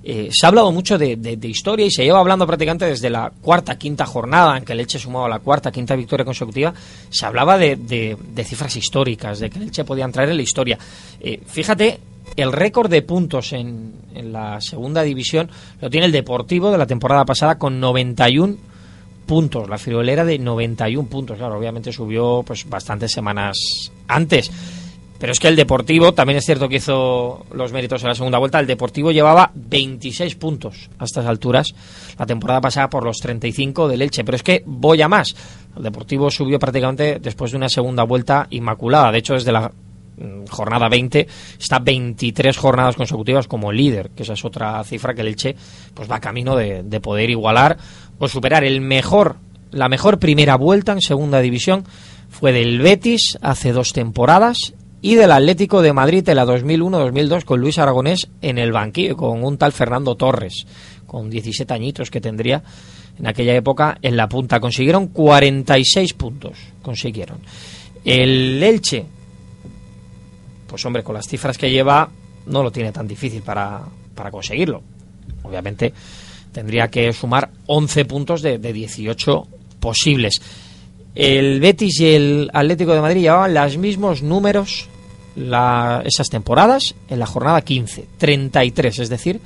Eh, 0.10 0.30
se 0.32 0.46
ha 0.46 0.48
hablado 0.48 0.72
mucho 0.72 0.98
de, 0.98 1.38
historia 1.44 1.86
y 1.86 1.92
se 1.92 2.06
lleva 2.06 2.20
hablando 2.20 2.48
prácticamente 2.48 2.86
desde 2.86 3.10
la 3.10 3.30
cuarta, 3.42 3.78
quinta 3.78 4.06
jornada, 4.06 4.58
en 4.58 4.64
que 4.64 4.72
el 4.72 4.80
Elche 4.80 4.98
sumaba 4.98 5.28
la 5.28 5.40
cuarta, 5.40 5.70
quinta 5.70 5.98
victoria 5.98 6.24
consecutiva, 6.24 6.74
se 7.10 7.26
hablaba 7.26 7.58
de, 7.58 8.16
cifras 8.46 8.74
históricas, 8.78 9.40
de 9.40 9.50
que 9.50 9.60
el 9.60 9.66
Elche 9.66 9.84
podía 9.84 10.06
entrar 10.06 10.30
en 10.30 10.38
la 10.38 10.44
historia. 10.44 10.80
Eh, 11.20 11.42
fíjate 11.46 12.00
el 12.38 12.54
récord 12.54 12.90
de 12.90 13.02
puntos 13.02 13.52
en, 13.52 13.96
en, 14.16 14.32
la 14.32 14.62
segunda 14.62 15.02
división 15.04 15.50
lo 15.82 15.90
tiene 15.90 16.06
el 16.06 16.14
Deportivo 16.14 16.72
de 16.72 16.78
la 16.78 16.88
temporada 16.88 17.26
pasada 17.26 17.58
con 17.58 17.82
91 17.82 18.56
puntos. 19.26 19.70
La 19.70 19.78
friolera 19.78 20.24
de 20.24 20.40
91 20.40 21.10
puntos. 21.10 21.38
Claro, 21.38 21.58
obviamente 21.58 21.92
subió 21.92 22.44
pues 22.48 22.68
bastantes 22.70 23.12
semanas 23.12 23.58
antes. 24.08 24.50
Pero 25.20 25.32
es 25.32 25.40
que 25.40 25.48
el 25.48 25.56
Deportivo, 25.56 26.14
también 26.14 26.38
es 26.38 26.46
cierto 26.46 26.70
que 26.70 26.78
hizo 26.78 27.46
los 27.52 27.72
méritos 27.72 28.02
en 28.04 28.10
la 28.10 28.16
segunda 28.16 28.38
vuelta, 28.38 28.60
el 28.60 28.68
Deportivo 28.68 29.12
llevaba 29.12 29.52
26 29.54 30.36
puntos 30.36 30.90
a 31.00 31.06
estas 31.06 31.26
alturas 31.26 31.74
la 32.18 32.26
temporada 32.26 32.62
pasada 32.62 32.90
por 32.90 33.04
los 33.04 33.18
35 33.18 33.88
del 33.88 34.02
Elche. 34.02 34.24
Pero 34.24 34.36
es 34.36 34.44
que 34.44 34.64
voy 34.66 35.02
a 35.02 35.08
más. 35.08 35.36
El 35.76 35.84
Deportivo 35.84 36.30
subió 36.30 36.60
prácticamente 36.60 37.20
después 37.20 37.52
de 37.52 37.58
una 37.58 37.70
segunda 37.70 38.04
vuelta 38.04 38.48
inmaculada. 38.52 39.12
De 39.12 39.20
hecho, 39.20 39.34
desde 39.34 39.52
la 39.52 39.72
Mm, 40.18 40.48
jornada 40.50 40.90
20, 40.90 41.28
está 41.60 41.78
23 41.78 42.58
jornadas 42.58 42.96
consecutivas 42.96 43.48
como 43.48 43.72
líder, 43.72 44.10
que 44.16 44.24
esa 44.24 44.34
es 44.34 44.44
otra 44.44 44.84
cifra 44.84 45.14
que 45.14 45.22
el 45.22 45.28
Elche 45.28 45.56
pues 45.94 46.10
va 46.10 46.20
camino 46.20 46.56
de, 46.56 47.00
poder 47.00 47.30
igualar 47.30 47.78
o 48.18 48.28
superar 48.28 48.64
el 48.64 48.82
mejor, 48.82 49.36
la 49.70 49.90
mejor 49.90 50.18
primera 50.18 50.56
vuelta 50.56 50.94
en 50.94 51.02
segunda 51.02 51.40
división 51.40 51.84
fue 52.30 52.52
del 52.52 52.80
Betis 52.80 53.38
hace 53.44 53.72
dos 53.74 53.94
temporadas 53.94 54.74
y 55.02 55.16
del 55.16 55.32
Atlético 55.32 55.82
de 55.82 55.94
Madrid 55.94 56.28
en 56.28 56.36
la 56.36 56.46
2001-2002 56.46 57.44
con 57.44 57.62
Luis 57.62 57.78
Aragonés 57.78 58.28
en 58.42 58.58
el 58.58 58.72
banquillo, 58.72 59.16
con 59.16 59.44
un 59.44 59.58
tal 59.58 59.72
Fernando 59.72 60.16
Torres, 60.16 60.66
con 61.06 61.30
17 61.30 61.74
añitos 61.74 62.10
que 62.10 62.22
tendría 62.22 62.64
en 63.20 63.28
aquella 63.28 63.56
época 63.56 63.98
en 64.02 64.18
la 64.18 64.28
punta. 64.28 64.60
Consiguieron 64.60 65.08
46 65.08 66.14
puntos, 66.14 66.58
consiguieron. 66.82 67.38
El 68.04 68.62
Elche 68.64 69.06
pues 70.68 70.86
hombre, 70.86 71.04
con 71.04 71.16
las 71.16 71.28
cifras 71.28 71.58
que 71.58 71.72
lleva, 71.72 72.10
no 72.46 72.62
lo 72.62 72.72
tiene 72.72 72.92
tan 72.92 73.08
difícil 73.08 73.42
para, 73.42 73.82
para 74.14 74.30
conseguirlo. 74.30 74.84
Obviamente 75.44 75.94
tendría 76.52 76.90
que 76.90 77.12
sumar 77.14 77.50
11 77.68 78.06
puntos 78.06 78.42
de, 78.42 78.58
de 78.60 78.74
18 78.74 79.48
posibles. 79.80 80.42
El 81.20 81.60
Betis 81.60 82.00
y 82.00 82.14
el 82.14 82.52
Atlético 82.54 82.94
de 82.94 83.02
Madrid 83.02 83.22
llevaban 83.22 83.52
los 83.52 83.78
mismos 83.80 84.22
números 84.22 84.88
la, 85.36 86.04
esas 86.06 86.30
temporadas 86.30 86.94
en 87.10 87.18
la 87.18 87.26
jornada 87.26 87.60
15, 87.62 88.06
33, 88.20 89.00
es 89.00 89.10
decir, 89.10 89.42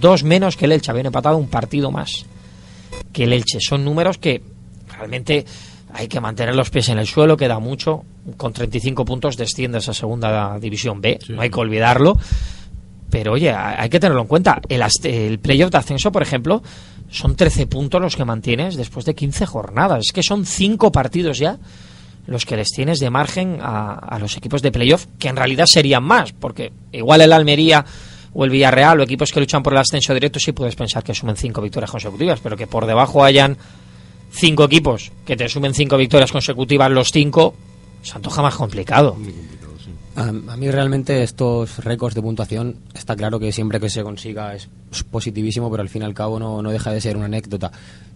dos 0.00 0.24
menos 0.24 0.56
que 0.56 0.64
el 0.64 0.72
Elche. 0.72 0.90
Habían 0.90 1.06
empatado 1.06 1.36
un 1.36 1.48
partido 1.48 1.90
más 1.90 2.24
que 3.12 3.24
el 3.24 3.34
Elche. 3.34 3.58
Son 3.60 3.84
números 3.84 4.16
que 4.16 4.42
realmente 4.96 5.44
hay 5.92 6.08
que 6.08 6.20
mantener 6.22 6.54
los 6.54 6.70
pies 6.70 6.88
en 6.88 6.98
el 6.98 7.06
suelo, 7.06 7.36
queda 7.36 7.58
mucho. 7.58 8.02
Con 8.38 8.54
35 8.54 9.04
puntos 9.04 9.36
desciende 9.36 9.76
a 9.76 9.82
segunda 9.82 10.58
división 10.58 11.02
B, 11.02 11.18
no 11.28 11.42
hay 11.42 11.50
que 11.50 11.60
olvidarlo. 11.60 12.16
pero 13.10 13.32
oye, 13.32 13.50
hay 13.50 13.90
que 13.90 14.00
tenerlo 14.00 14.22
en 14.22 14.28
cuenta. 14.28 14.62
El, 14.70 14.82
el 15.04 15.38
playoff 15.38 15.70
de 15.70 15.76
ascenso, 15.76 16.10
por 16.10 16.22
ejemplo, 16.22 16.62
son 17.10 17.36
13 17.36 17.66
puntos 17.66 18.00
los 18.00 18.16
que 18.16 18.24
mantienes 18.24 18.76
después 18.76 19.04
de 19.04 19.14
15 19.14 19.46
jornadas. 19.46 20.04
Es 20.06 20.12
que 20.12 20.22
son 20.22 20.46
5 20.46 20.92
partidos 20.92 21.38
ya 21.38 21.58
los 22.26 22.46
que 22.46 22.56
les 22.56 22.68
tienes 22.70 23.00
de 23.00 23.10
margen 23.10 23.58
a, 23.60 23.94
a 23.94 24.18
los 24.18 24.36
equipos 24.36 24.62
de 24.62 24.70
playoff, 24.70 25.06
que 25.18 25.28
en 25.28 25.36
realidad 25.36 25.64
serían 25.66 26.04
más, 26.04 26.32
porque 26.32 26.72
igual 26.92 27.22
el 27.22 27.32
Almería 27.32 27.84
o 28.32 28.44
el 28.44 28.50
Villarreal 28.50 29.00
o 29.00 29.02
equipos 29.02 29.32
que 29.32 29.40
luchan 29.40 29.62
por 29.62 29.72
el 29.72 29.80
ascenso 29.80 30.14
directo 30.14 30.38
sí 30.38 30.52
puedes 30.52 30.76
pensar 30.76 31.02
que 31.02 31.14
sumen 31.14 31.36
5 31.36 31.60
victorias 31.60 31.90
consecutivas, 31.90 32.40
pero 32.40 32.56
que 32.56 32.66
por 32.66 32.86
debajo 32.86 33.24
hayan 33.24 33.56
5 34.30 34.64
equipos 34.64 35.10
que 35.26 35.36
te 35.36 35.48
sumen 35.48 35.74
5 35.74 35.96
victorias 35.96 36.30
consecutivas 36.30 36.90
los 36.90 37.10
5, 37.10 37.54
se 38.02 38.14
antoja 38.14 38.42
más 38.42 38.54
complicado. 38.54 39.16
A, 40.16 40.22
a, 40.28 40.56
mí 40.56 40.70
realmente 40.70 41.22
estos 41.22 41.78
récords 41.84 42.14
de 42.14 42.22
puntuación 42.22 42.76
está 42.94 43.14
claro 43.16 43.38
que 43.38 43.52
siempre 43.52 43.78
que 43.80 43.88
se 43.88 44.02
consiga 44.02 44.54
es 44.54 44.68
positivísimo, 45.10 45.70
pero 45.70 45.82
al 45.82 45.88
fin 45.88 46.02
y 46.02 46.04
al 46.04 46.14
cabo 46.14 46.38
no, 46.38 46.62
no 46.62 46.70
deja 46.70 46.92
de 46.92 47.00
ser 47.00 47.16
una 47.16 47.26
anécdota. 47.26 47.70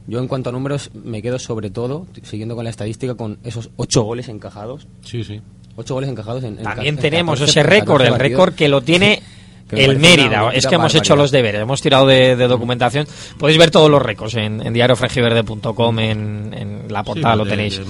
Yo 0.07 0.19
en 0.19 0.29
cuanto 0.29 0.51
a 0.51 0.53
números 0.53 0.91
me 0.93 1.23
quedo 1.23 1.39
sobre 1.39 1.71
todo, 1.71 2.07
siguiendo 2.23 2.55
con 2.57 2.65
la 2.65 2.71
estadística, 2.71 3.15
con 3.15 3.39
esos 3.45 3.71
ocho 3.77 4.03
goles 4.03 4.29
encajados. 4.29 4.87
Sí, 5.03 5.25
sí. 5.25 5.41
Ocho 5.77 5.95
goles 5.95 6.11
encajados 6.11 6.45
en, 6.45 6.59
en 6.59 6.65
También 6.65 6.97
en 6.97 7.01
tenemos 7.01 7.39
14, 7.41 7.51
ese 7.61 7.69
récord, 7.69 8.03
el 8.03 8.15
récord 8.19 8.55
que 8.55 8.69
lo 8.69 8.83
tiene 8.83 9.23
el 9.71 9.99
Mérida. 9.99 10.51
Es 10.53 10.67
que 10.67 10.75
hemos 10.75 10.95
hecho 10.95 11.17
los 11.17 11.31
deberes, 11.31 11.63
hemos 11.63 11.81
tirado 11.81 12.07
de, 12.07 12.37
de 12.37 12.47
documentación. 12.49 13.07
Podéis 13.39 13.59
ver 13.59 13.71
todos 13.71 13.91
los 13.91 14.03
récords 14.03 14.35
en, 14.35 14.65
en 14.65 14.73
diariofrangiverde.com, 14.75 15.99
en, 16.01 16.55
en 16.55 16.93
la 16.93 17.03
portada 17.03 17.35
Sí, 17.35 17.39
lo 17.39 17.45
de- 17.45 17.51
tenéis. 17.51 17.79
de- 17.79 17.85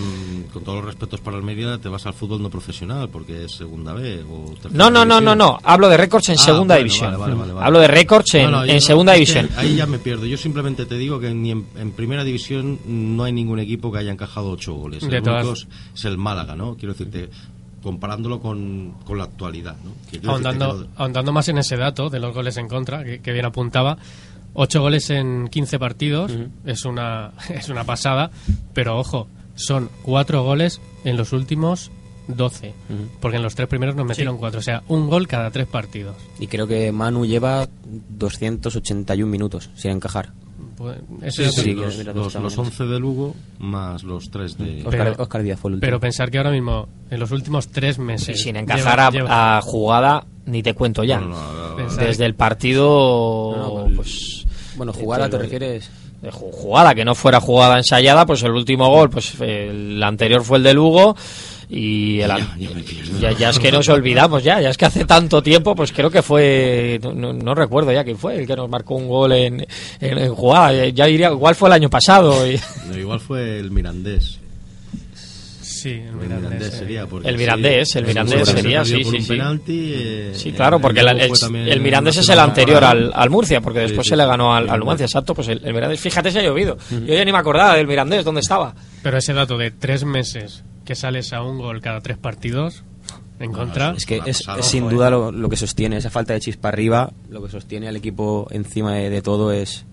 con 0.55 0.63
todos 0.65 0.77
los 0.79 0.87
respetos 0.87 1.21
para 1.21 1.37
el 1.37 1.43
Mérida, 1.43 1.77
te 1.79 1.89
vas 1.91 2.07
al 2.07 2.15
fútbol 2.15 2.41
no 2.41 2.49
profesional 2.49 3.09
porque 3.11 3.45
es 3.45 3.53
segunda 3.53 3.93
B 3.93 4.23
o 4.23 4.55
No, 4.71 4.89
no, 4.89 5.05
no, 5.05 5.17
división. 5.17 5.25
no, 5.25 5.35
no. 5.35 5.59
Hablo 5.63 5.89
de 5.91 5.97
récords 5.99 6.29
en 6.31 6.37
Ah, 6.39 6.43
segunda 6.43 6.75
bueno, 6.77 6.79
división. 6.87 7.11
vale, 7.13 7.19
vale, 7.19 7.35
vale, 7.35 7.53
vale. 7.53 7.67
Hablo 7.67 7.81
de 7.81 7.89
récords 7.89 8.35
en, 8.35 8.45
No, 8.45 8.51
no, 8.51 8.65
yo 8.65 8.71
en 8.73 8.77
no- 8.77 8.81
segunda 8.81 9.13
división. 9.13 9.51
Ahí 9.57 9.77
ya 9.77 9.85
me 9.87 9.99
pierdo. 9.99 10.25
Yo 10.25 10.37
simplemente 10.39 10.87
te 10.87 10.97
digo 10.97 11.21
que 11.21 11.35
ni 11.35 11.51
en, 11.51 11.67
en 11.77 11.91
primera 11.93 12.25
división 12.25 12.79
no 12.87 13.25
hay 13.25 13.33
ningún 13.33 13.59
equipo 13.59 13.93
que 13.93 13.99
haya 13.99 14.13
encajado 14.13 14.51
ocho 14.53 14.73
goles. 14.75 15.07
De 15.07 15.17
el 15.19 15.23
todas- 15.23 15.45
único 15.45 15.69
es- 15.95 16.05
el 16.05 16.17
Málaga, 16.17 16.57
¿no? 16.57 16.77
Quiero 16.77 16.95
decirte, 16.95 17.29
comparándolo 17.83 18.41
con, 18.41 18.95
con 19.05 19.19
la 19.19 19.25
actualidad, 19.25 19.77
¿no? 19.85 20.31
Ahondando, 20.31 20.73
lo- 20.73 20.87
ahondando 20.97 21.33
más 21.33 21.49
en 21.49 21.59
ese 21.59 21.77
dato 21.77 22.09
de 22.09 22.19
los 22.21 22.33
goles 22.33 22.57
en 22.57 22.69
contra, 22.69 23.05
que, 23.05 23.21
que 23.21 23.33
bien 23.33 23.45
apuntaba, 23.45 23.99
8 24.55 24.81
goles 24.81 25.11
en 25.11 25.49
15 25.49 25.79
partidos 25.79 26.33
es, 26.65 26.85
una, 26.85 27.33
es 27.51 27.69
una 27.69 27.85
pasada, 27.85 28.31
pero 28.73 28.99
ojo, 28.99 29.29
son 29.55 29.91
4 30.03 30.43
goles 30.43 30.81
en 31.05 31.17
los 31.17 31.33
últimos 31.33 31.91
12, 32.29 32.73
porque 33.21 33.37
en 33.37 33.43
los 33.43 33.55
tres 33.55 33.69
primeros 33.69 33.95
nos 33.97 34.07
metieron 34.07 34.39
4, 34.39 34.59
o 34.59 34.63
sea, 34.63 34.83
un 34.89 35.09
gol 35.11 35.29
cada 35.29 35.51
tres 35.51 35.67
partidos. 35.67 36.17
Y 36.39 36.47
creo 36.47 36.67
que 36.67 36.91
Manu 36.93 37.27
lleva 37.27 37.69
281 38.19 39.31
minutos 39.31 39.71
sin 39.75 39.91
encajar. 39.93 40.33
Pues, 40.77 40.97
Sí, 41.35 41.43
ese- 41.43 41.51
sí, 41.51 41.61
sí, 41.63 41.75
los, 41.75 41.97
los, 42.05 42.35
los 42.35 42.57
bien. 42.57 42.67
11 42.67 42.85
de 42.85 42.99
Lugo 42.99 43.35
más 43.59 44.03
los 44.03 44.31
3 44.31 44.59
de... 44.59 44.65
Pero- 44.89 44.89
Oscar, 45.11 45.21
Oscar 45.21 45.43
Díaz 45.43 45.61
fue 45.61 45.69
el 45.71 45.75
último. 45.75 45.87
pero 45.87 46.01
pensar 46.01 46.31
que 46.31 46.39
ahora 46.39 46.51
mismo, 46.51 46.89
en 47.11 47.21
los 47.21 47.31
últimos 47.31 47.69
tres 47.69 47.99
meses... 47.99 48.41
Y 48.41 48.43
sin 48.43 48.55
lleva- 48.55 48.61
encajar 48.63 49.01
a- 49.01 49.11
lleva- 49.11 49.59
a, 49.59 49.61
jugada, 49.61 50.27
ni 50.47 50.63
te 50.63 50.75
cuento 50.75 51.05
ya. 51.05 51.21
No, 51.21 51.29
no, 51.29 51.53
no, 51.53 51.69
no, 51.71 51.77
Pensar- 51.77 52.07
Desde 52.07 52.25
el 52.27 52.35
partido, 52.35 53.55
No, 53.57 53.89
no, 53.89 53.97
pues 53.97 54.47
bueno, 54.77 54.93
jugada 54.93 55.29
te 55.29 55.37
lo- 55.37 55.43
refieres... 55.43 55.91
jugada 56.33 56.95
que 56.95 57.05
no 57.05 57.15
fuera 57.15 57.41
jugada 57.41 57.79
ensayada, 57.79 58.27
pues 58.27 58.43
el 58.43 58.53
último 58.53 58.89
gol, 58.89 59.11
pues 59.11 59.39
el 59.41 60.03
anterior 60.03 60.43
fue 60.45 60.59
el 60.59 60.65
de 60.65 60.75
Lugo 60.75 61.17
y 61.69 62.21
el 62.21 62.29
Ya, 62.29 62.57
ya 62.59 62.71
me 62.71 62.83
pierdo. 62.83 63.19
ya, 63.21 63.33
ya 63.33 63.51
es 63.51 63.59
que 63.59 63.73
nos 63.73 63.89
olvidamos 63.89 64.45
ya, 64.45 64.61
ya 64.61 64.69
es 64.71 64.77
que 64.77 64.85
hace 64.85 65.05
tanto 65.07 65.43
tiempo, 65.43 65.75
pues 65.75 65.93
creo 65.93 66.11
que 66.11 66.23
fue, 66.23 67.01
no, 67.03 67.13
no- 67.15 67.33
no 67.33 67.55
recuerdo 67.55 67.91
ya 67.93 68.05
quién 68.05 68.19
fue 68.19 68.39
el 68.39 68.47
que 68.47 68.55
nos 68.57 68.69
marcó 68.69 68.95
un 68.97 69.09
gol 69.09 69.33
en, 69.33 69.67
en- 70.01 70.19
en 70.19 70.35
jugada, 70.35 70.87
ya 70.89 71.07
diría, 71.07 71.31
igual 71.31 71.55
fue 71.55 71.69
el 71.71 71.73
año 71.75 71.89
pasado. 71.91 72.47
y- 72.51 72.61
No, 72.89 72.99
igual 72.99 73.19
fue 73.21 73.59
el 73.59 73.71
Mirandés. 73.71 74.39
Sí, 75.85 75.91
el 75.91 76.09
El 76.09 76.15
Mirandés, 76.15 76.73
sería. 76.73 77.07
porque 77.07 77.29
El 77.29 77.35
sí, 77.35 77.39
Mirandés, 77.41 77.97
el 77.97 78.07
Mirandés 78.07 78.49
se 78.49 78.57
sería, 78.57 78.85
sí, 78.87 79.05
sí, 79.05 79.21
sí. 79.21 79.29
penalti, 79.29 79.93
eh, 79.95 80.33
Sí, 80.35 80.53
claro, 80.53 80.81
porque 80.81 81.01
el 81.01 81.81
Mirandés 81.81 82.17
es 82.17 82.29
el 82.31 82.39
anterior 82.39 82.83
al, 82.83 83.29
Murcia, 83.29 83.61
porque 83.61 83.81
Sí, 83.81 83.87
después 83.89 84.07
sí, 84.07 84.11
se 84.13 84.17
le 84.17 84.23
sí. 84.23 84.29
ganó 84.31 84.55
al, 84.55 84.71
al 84.71 84.77
Sí, 84.77 84.79
Numancia, 84.79 85.05
exacto, 85.05 85.35
pues 85.35 85.49
el, 85.49 85.61
el 85.63 85.75
Mirandés, 85.75 86.01
fíjate 86.01 86.31
si 86.31 86.39
ha 86.39 86.43
llovido, 86.43 86.79
yo 86.91 87.15
ya 87.15 87.23
ni 87.23 87.33
me 87.33 87.37
acordaba 87.37 87.77
del 87.77 87.87
Mirandés, 87.87 88.25
¿dónde 88.25 88.41
estaba? 88.41 88.75
Pero 89.03 89.19
ese 89.19 89.35
dato 89.35 89.59
de 89.59 89.73
tres 89.73 90.07
meses 90.07 90.65
que 90.87 90.95
sales 90.95 91.35
a 91.35 91.43
un 91.43 91.59
gol 91.59 91.83
cada 91.83 92.01
tres 92.01 92.17
partidos 92.17 92.83
en 93.39 93.53
contra... 93.53 93.93
Es 93.95 94.07
que 94.07 94.23
es, 94.25 94.39
pasada, 94.39 94.61
es 94.61 94.67
sin 94.67 94.89
duda 94.89 95.09
eh. 95.09 95.11
lo, 95.11 95.33
lo 95.33 95.51
que 95.51 95.57
sostiene, 95.57 95.99
esa 95.99 96.09
falta 96.09 96.33
de 96.33 96.41
chispa 96.41 96.69
arriba, 96.69 97.13
lo 97.29 97.43
que 97.43 97.51
sostiene 97.51 97.89
al 97.89 97.97
equipo 97.97 98.49
encima 98.53 98.95
de, 98.95 99.11
de 99.11 99.21
todo 99.21 99.53
es, 99.53 99.85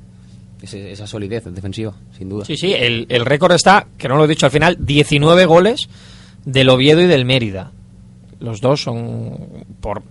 es 0.61 0.73
esa 0.73 1.07
solidez 1.07 1.45
defensiva, 1.45 1.93
sin 2.17 2.29
duda. 2.29 2.45
Sí, 2.45 2.55
sí, 2.57 2.73
el, 2.73 3.05
el 3.09 3.25
récord 3.25 3.53
está, 3.53 3.87
que 3.97 4.07
no 4.07 4.17
lo 4.17 4.25
he 4.25 4.27
dicho 4.27 4.45
al 4.45 4.51
final, 4.51 4.77
19 4.79 5.45
goles 5.45 5.89
del 6.45 6.69
Oviedo 6.69 7.01
y 7.01 7.07
del 7.07 7.25
Mérida. 7.25 7.71
Los 8.39 8.59
dos 8.59 8.81
son 8.81 9.37
por 9.81 10.03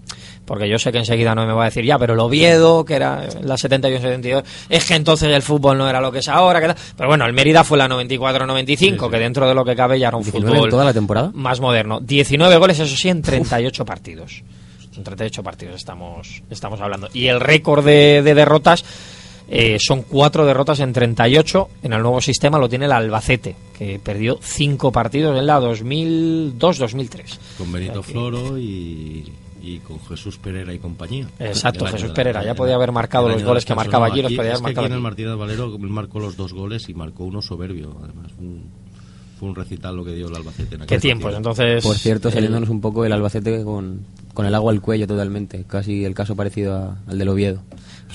porque 0.51 0.69
yo 0.69 0.81
sé 0.81 0.91
que 0.91 0.99
enseguida 0.99 1.33
no 1.33 1.47
me 1.47 1.53
va 1.53 1.63
a 1.63 1.65
decir 1.67 1.85
ya, 1.85 1.97
pero 1.97 2.15
el 2.15 2.19
Oviedo, 2.19 2.85
que 2.85 2.95
era 2.95 3.25
la 3.43 3.55
71-72, 3.55 4.43
es 4.69 4.85
que 4.85 4.97
entonces 4.97 5.29
el 5.31 5.43
fútbol 5.43 5.79
no 5.79 5.89
era 5.89 6.01
lo 6.01 6.11
que 6.11 6.19
es 6.19 6.29
ahora, 6.29 6.61
que 6.61 6.67
tal. 6.67 6.77
pero 6.97 7.09
bueno, 7.09 7.25
el 7.25 7.33
Mérida 7.33 7.63
fue 7.63 7.79
la 7.79 7.89
94-95, 7.89 9.09
que 9.09 9.19
dentro 9.21 9.47
de 9.47 9.55
lo 9.55 9.65
que 9.65 9.77
cabe 9.77 10.01
ya 10.01 10.09
era 10.09 10.17
un 10.17 10.25
19 10.25 10.57
fútbol 10.57 10.71
toda 10.71 10.85
la 10.85 10.93
temporada. 10.93 11.31
más 11.35 11.61
moderno. 11.61 12.01
19 12.01 12.57
goles, 12.57 12.81
eso 12.81 12.97
sí, 12.97 13.09
en 13.09 13.23
38 13.23 13.85
partidos. 13.85 14.43
En 14.97 15.05
38 15.05 15.41
partidos 15.45 15.77
estamos, 15.77 16.43
estamos 16.51 16.81
hablando. 16.81 17.09
Y 17.15 17.29
el 17.29 17.39
récord 17.39 17.85
de, 17.85 18.23
de 18.23 18.35
derrotas 18.35 18.85
eh, 19.51 19.77
son 19.81 20.03
cuatro 20.03 20.47
derrotas 20.47 20.79
en 20.81 20.93
38. 20.93 21.69
En 21.83 21.93
el 21.93 22.01
nuevo 22.03 22.21
sistema 22.21 22.59
lo 22.59 22.69
tiene 22.69 22.87
el 22.87 22.93
Albacete, 22.93 23.57
que 23.77 23.99
perdió 24.03 24.39
cinco 24.41 24.93
partidos 24.93 25.37
en 25.39 25.47
la 25.47 25.59
2002-2003. 25.61 27.39
Con 27.59 27.73
Benito 27.73 28.03
Floro 28.03 28.59
y, 28.59 29.31
y 29.63 29.79
con 29.81 30.01
Jesús 30.01 30.39
Pereira 30.39 30.73
y 30.73 30.79
compañía. 30.79 31.27
Exacto, 31.39 31.85
Jesús 31.87 32.11
Pereira, 32.13 32.45
ya 32.45 32.55
podía 32.55 32.75
haber 32.77 32.93
marcado 32.93 33.29
los 33.29 33.43
goles 33.43 33.65
que 33.65 33.75
marcaba 33.75 34.09
no, 34.09 34.13
allí, 34.15 34.23
los 34.23 34.33
podía 34.33 34.53
haber 34.53 34.55
es 34.55 34.59
que 34.59 34.63
marcado 34.63 34.85
aquí 34.87 34.93
en 34.93 34.97
el. 34.97 35.03
Martínez 35.03 35.37
Valero 35.37 35.79
marcó 35.79 36.21
los 36.21 36.37
dos 36.37 36.53
goles 36.53 36.89
y 36.89 36.95
marcó 36.95 37.25
uno 37.25 37.43
soberbio. 37.43 37.97
Además, 38.03 38.33
un- 38.39 38.65
fue 39.39 39.49
un 39.49 39.55
recital 39.55 39.97
lo 39.97 40.05
que 40.05 40.13
dio 40.13 40.29
el 40.29 40.37
Albacete. 40.37 40.75
en 40.75 40.81
¿Qué 40.81 40.85
aquel 40.85 41.01
tiempos? 41.01 41.33
partido. 41.33 41.39
Entonces. 41.51 41.83
Por 41.83 41.97
cierto, 41.97 42.29
el- 42.29 42.35
saliéndonos 42.35 42.69
un 42.69 42.81
poco 42.83 43.05
el 43.07 43.13
Albacete 43.13 43.65
con, 43.65 44.01
con 44.35 44.45
el 44.47 44.55
agua 44.55 44.71
al 44.71 44.81
cuello 44.83 45.07
totalmente, 45.07 45.65
casi 45.67 46.05
el 46.05 46.15
caso 46.15 46.37
parecido 46.37 46.77
a- 46.77 46.99
al 47.07 47.19
del 47.19 47.29
Oviedo. 47.31 47.63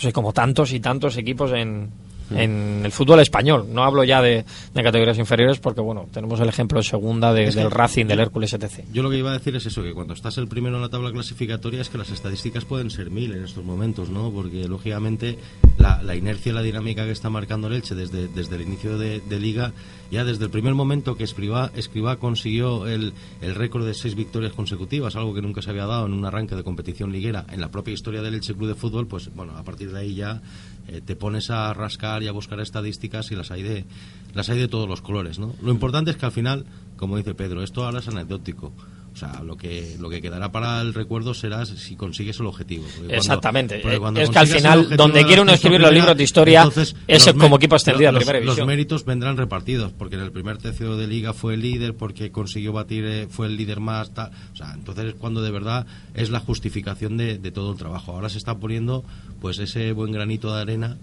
Pues, 0.01 0.13
como 0.13 0.33
tantos 0.33 0.71
y 0.73 0.79
tantos 0.79 1.17
equipos 1.17 1.51
en, 1.53 1.89
en 2.31 2.81
el 2.85 2.91
fútbol 2.91 3.19
español. 3.19 3.67
No 3.71 3.83
hablo 3.83 4.03
ya 4.03 4.21
de, 4.21 4.45
de 4.73 4.83
categorías 4.83 5.17
inferiores 5.17 5.59
porque, 5.59 5.81
bueno, 5.81 6.07
tenemos 6.11 6.39
el 6.39 6.49
ejemplo 6.49 6.79
en 6.79 6.83
segunda 6.83 7.33
de- 7.33 7.51
del 7.51 7.71
Racing, 7.71 8.05
del 8.05 8.19
Hércules, 8.19 8.53
etc. 8.53 8.83
Yo 8.91 9.03
lo 9.03 9.09
que 9.09 9.17
iba 9.17 9.29
a 9.31 9.33
decir 9.33 9.55
es 9.55 9.65
eso, 9.65 9.83
que 9.83 9.93
cuando 9.93 10.13
estás 10.13 10.37
el 10.37 10.47
primero 10.47 10.75
en 10.77 10.81
la 10.81 10.89
tabla 10.89 11.11
clasificatoria 11.11 11.81
es 11.81 11.89
que 11.89 11.97
las 11.97 12.09
estadísticas 12.09 12.65
pueden 12.65 12.89
ser 12.89 13.09
mil 13.11 13.31
en 13.33 13.43
estos 13.43 13.63
momentos, 13.63 14.09
¿no? 14.09 14.31
Porque 14.31 14.67
lógicamente 14.67 15.37
la, 15.77 16.01
la 16.01 16.15
inercia 16.15 16.51
y 16.51 16.55
la 16.55 16.61
dinámica 16.61 17.05
que 17.05 17.11
está 17.11 17.29
marcando 17.29 17.67
el 17.67 17.73
Elche 17.73 17.95
desde, 17.95 18.27
desde 18.27 18.55
el 18.55 18.61
inicio 18.63 18.97
de, 18.97 19.19
de 19.21 19.39
liga, 19.39 19.73
ya 20.11 20.23
desde 20.23 20.45
el 20.45 20.49
primer 20.51 20.73
momento 20.75 21.15
que 21.15 21.23
Escribá, 21.23 21.71
Escribá 21.75 22.17
consiguió 22.17 22.87
el, 22.87 23.13
el 23.41 23.55
récord 23.55 23.85
de 23.85 23.93
seis 23.93 24.15
victorias 24.15 24.53
consecutivas, 24.53 25.15
algo 25.15 25.33
que 25.33 25.41
nunca 25.41 25.61
se 25.61 25.69
había 25.69 25.85
dado 25.85 26.05
en 26.05 26.13
un 26.13 26.25
arranque 26.25 26.55
de 26.55 26.63
competición 26.63 27.11
liguera 27.11 27.45
en 27.51 27.61
la 27.61 27.69
propia 27.69 27.93
historia 27.93 28.21
del 28.21 28.35
Elche 28.35 28.53
Club 28.53 28.67
de 28.69 28.75
Fútbol, 28.75 29.07
pues 29.07 29.33
bueno, 29.33 29.57
a 29.57 29.63
partir 29.63 29.91
de 29.91 29.99
ahí 29.99 30.15
ya 30.15 30.41
eh, 30.87 31.01
te 31.03 31.15
pones 31.15 31.49
a 31.49 31.73
rascar 31.73 32.23
y 32.23 32.27
a 32.27 32.31
buscar 32.31 32.59
estadísticas 32.59 33.31
y 33.31 33.35
las 33.35 33.51
hay 33.51 33.63
de 33.63 33.85
las 34.33 34.49
hay 34.49 34.59
de 34.59 34.67
todos 34.67 34.87
los 34.87 35.01
colores, 35.01 35.39
¿no? 35.39 35.55
Lo 35.61 35.71
importante 35.71 36.11
es 36.11 36.17
que 36.17 36.25
al 36.25 36.31
final, 36.31 36.65
como 36.97 37.17
dice 37.17 37.33
Pedro, 37.33 37.63
esto 37.63 37.85
ahora 37.85 37.99
es 37.99 38.07
anecdótico. 38.07 38.73
O 39.15 39.17
sea, 39.17 39.41
lo 39.43 39.55
que 39.55 39.95
lo 39.97 40.09
que 40.09 40.21
quedará 40.21 40.51
para 40.51 40.81
el 40.81 40.93
recuerdo 40.93 41.33
será 41.33 41.65
si 41.65 41.95
consigues 41.95 42.37
el 42.41 42.47
objetivo. 42.47 42.83
Porque 42.83 42.97
cuando- 42.99 43.15
Exactamente. 43.15 43.79
porque 43.81 43.97
cuando 43.97 44.19
Es 44.19 44.29
que 44.29 44.39
al 44.39 44.47
final, 44.47 44.97
donde 44.97 45.23
quiere 45.25 45.41
uno 45.41 45.51
a 45.51 45.55
escribir 45.55 45.79
los 45.79 45.87
primera, 45.89 46.03
libros 46.07 46.17
de 46.17 46.23
historia, 46.25 46.59
entonces 46.63 46.95
es 47.07 47.25
los 47.25 47.35
como 47.35 47.55
equipo 47.55 47.75
extendido 47.75 48.09
a 48.09 48.11
los- 48.11 48.19
primera 48.23 48.39
Los 48.39 48.45
división. 48.47 48.67
méritos 48.67 49.05
vendrán 49.05 49.37
repartidos, 49.37 49.93
porque 49.93 50.15
en 50.15 50.21
el 50.21 50.33
primer 50.33 50.57
tercio 50.57 50.97
de 50.97 51.07
liga 51.07 51.31
fue 51.31 51.53
el 51.53 51.61
líder, 51.61 51.93
porque 51.95 52.29
consiguió 52.31 52.73
batir, 52.73 53.05
eh, 53.05 53.27
fue 53.29 53.47
el 53.47 53.55
líder 53.55 53.79
más. 53.79 54.13
tal. 54.13 54.31
O 54.51 54.55
sea, 54.57 54.73
entonces 54.73 55.05
es 55.05 55.13
cuando 55.15 55.41
de 55.41 55.51
verdad 55.51 55.87
es 56.13 56.29
la 56.29 56.41
justificación 56.41 57.15
de, 57.15 57.37
de 57.37 57.51
todo 57.51 57.71
el 57.71 57.77
trabajo. 57.77 58.11
Ahora 58.11 58.27
se 58.27 58.37
está 58.37 58.57
poniendo 58.57 59.05
pues 59.39 59.59
ese 59.59 59.93
buen 59.93 60.11
granito 60.11 60.53
de 60.53 60.61
arena 60.61 60.97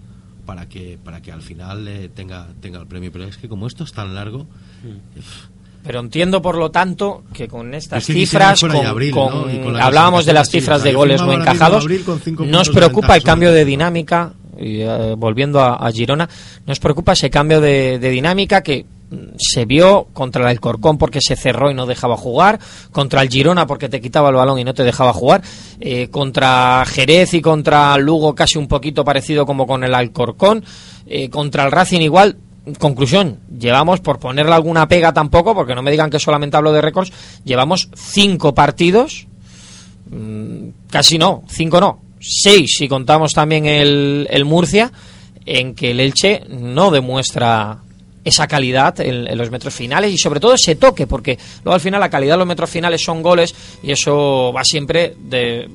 para 0.45 0.69
que 0.69 0.99
para 1.03 1.21
que 1.21 1.31
al 1.31 1.41
final 1.41 1.87
eh, 1.87 2.09
tenga 2.13 2.49
tenga 2.61 2.79
el 2.79 2.85
premio. 2.85 3.11
Pero 3.11 3.23
es 3.25 3.37
que 3.37 3.49
como 3.49 3.65
esto 3.65 3.83
es 3.85 3.91
tan 3.91 4.13
largo, 4.13 4.45
Pero 5.85 5.99
entiendo, 5.99 6.41
por 6.41 6.55
lo 6.57 6.71
tanto, 6.71 7.23
que 7.33 7.47
con 7.47 7.73
estas 7.73 8.03
cifras, 8.05 8.59
con, 8.61 8.71
ya 8.83 8.89
abril, 8.89 9.11
con- 9.13 9.47
¿no? 9.47 9.51
Y 9.53 9.59
con 9.59 9.73
la 9.73 9.85
hablábamos 9.85 10.25
de 10.25 10.33
las 10.33 10.49
cifras 10.49 10.81
sí, 10.81 10.87
de 10.89 10.93
goles 10.93 11.21
no 11.21 11.33
encajados, 11.33 11.85
nos 12.47 12.69
preocupa 12.69 13.15
el 13.15 13.23
cambio 13.23 13.51
de 13.51 13.65
dinámica, 13.65 14.33
y 14.57 14.81
eh, 14.81 15.15
volviendo 15.17 15.59
a, 15.59 15.75
a 15.75 15.91
Girona, 15.91 16.29
nos 16.65 16.79
preocupa 16.79 17.13
ese 17.13 17.29
cambio 17.29 17.59
de, 17.59 17.99
de 17.99 18.09
dinámica 18.11 18.61
que 18.63 18.85
se 19.37 19.65
vio 19.65 20.07
contra 20.13 20.41
el 20.41 20.47
Alcorcón 20.47 20.97
porque 20.97 21.19
se 21.21 21.35
cerró 21.35 21.69
y 21.69 21.75
no 21.75 21.85
dejaba 21.85 22.17
jugar, 22.17 22.59
contra 22.91 23.21
el 23.21 23.29
Girona 23.29 23.67
porque 23.67 23.87
te 23.89 24.01
quitaba 24.01 24.29
el 24.29 24.35
balón 24.35 24.57
y 24.59 24.63
no 24.63 24.73
te 24.73 24.83
dejaba 24.83 25.13
jugar, 25.13 25.41
eh, 25.79 26.07
contra 26.09 26.83
Jerez 26.87 27.33
y 27.35 27.41
contra 27.41 27.95
Lugo 27.97 28.33
casi 28.33 28.57
un 28.57 28.67
poquito 28.67 29.03
parecido 29.03 29.45
como 29.45 29.67
con 29.67 29.83
el 29.83 29.93
Alcorcón, 29.93 30.63
eh, 31.05 31.29
contra 31.29 31.65
el 31.65 31.71
Racing 31.71 32.01
igual. 32.01 32.37
Conclusión, 32.79 33.39
llevamos, 33.59 33.99
por 33.99 34.19
ponerle 34.19 34.53
alguna 34.53 34.87
pega 34.87 35.13
tampoco, 35.13 35.53
porque 35.53 35.75
no 35.75 35.81
me 35.81 35.91
digan 35.91 36.09
que 36.09 36.19
solamente 36.19 36.55
hablo 36.55 36.71
de 36.71 36.81
récords, 36.81 37.11
llevamos 37.43 37.89
cinco 37.93 38.55
partidos, 38.55 39.27
mm, 40.09 40.69
casi 40.89 41.17
no, 41.17 41.43
cinco 41.49 41.81
no, 41.81 42.01
seis 42.21 42.75
si 42.77 42.87
contamos 42.87 43.33
también 43.33 43.65
el, 43.65 44.27
el 44.29 44.45
Murcia, 44.45 44.91
en 45.45 45.75
que 45.75 45.91
el 45.91 45.99
Elche 45.99 46.43
no 46.47 46.89
demuestra 46.89 47.79
esa 48.23 48.47
calidad 48.47 48.99
en, 49.01 49.37
los 49.37 49.51
metros 49.51 49.73
finales 49.73 50.13
y 50.13 50.17
sobre 50.17 50.39
todo 50.39 50.53
ese 50.53 50.75
toque, 50.75 51.07
porque 51.07 51.37
luego 51.63 51.75
al 51.75 51.81
final 51.81 51.99
la 51.99 52.09
calidad 52.09 52.35
de 52.35 52.39
los 52.39 52.47
metros 52.47 52.69
finales 52.69 53.03
son 53.03 53.21
goles 53.21 53.53
y 53.83 53.91
eso 53.91 54.53
va 54.55 54.63
siempre 54.63 55.15
de 55.19 55.69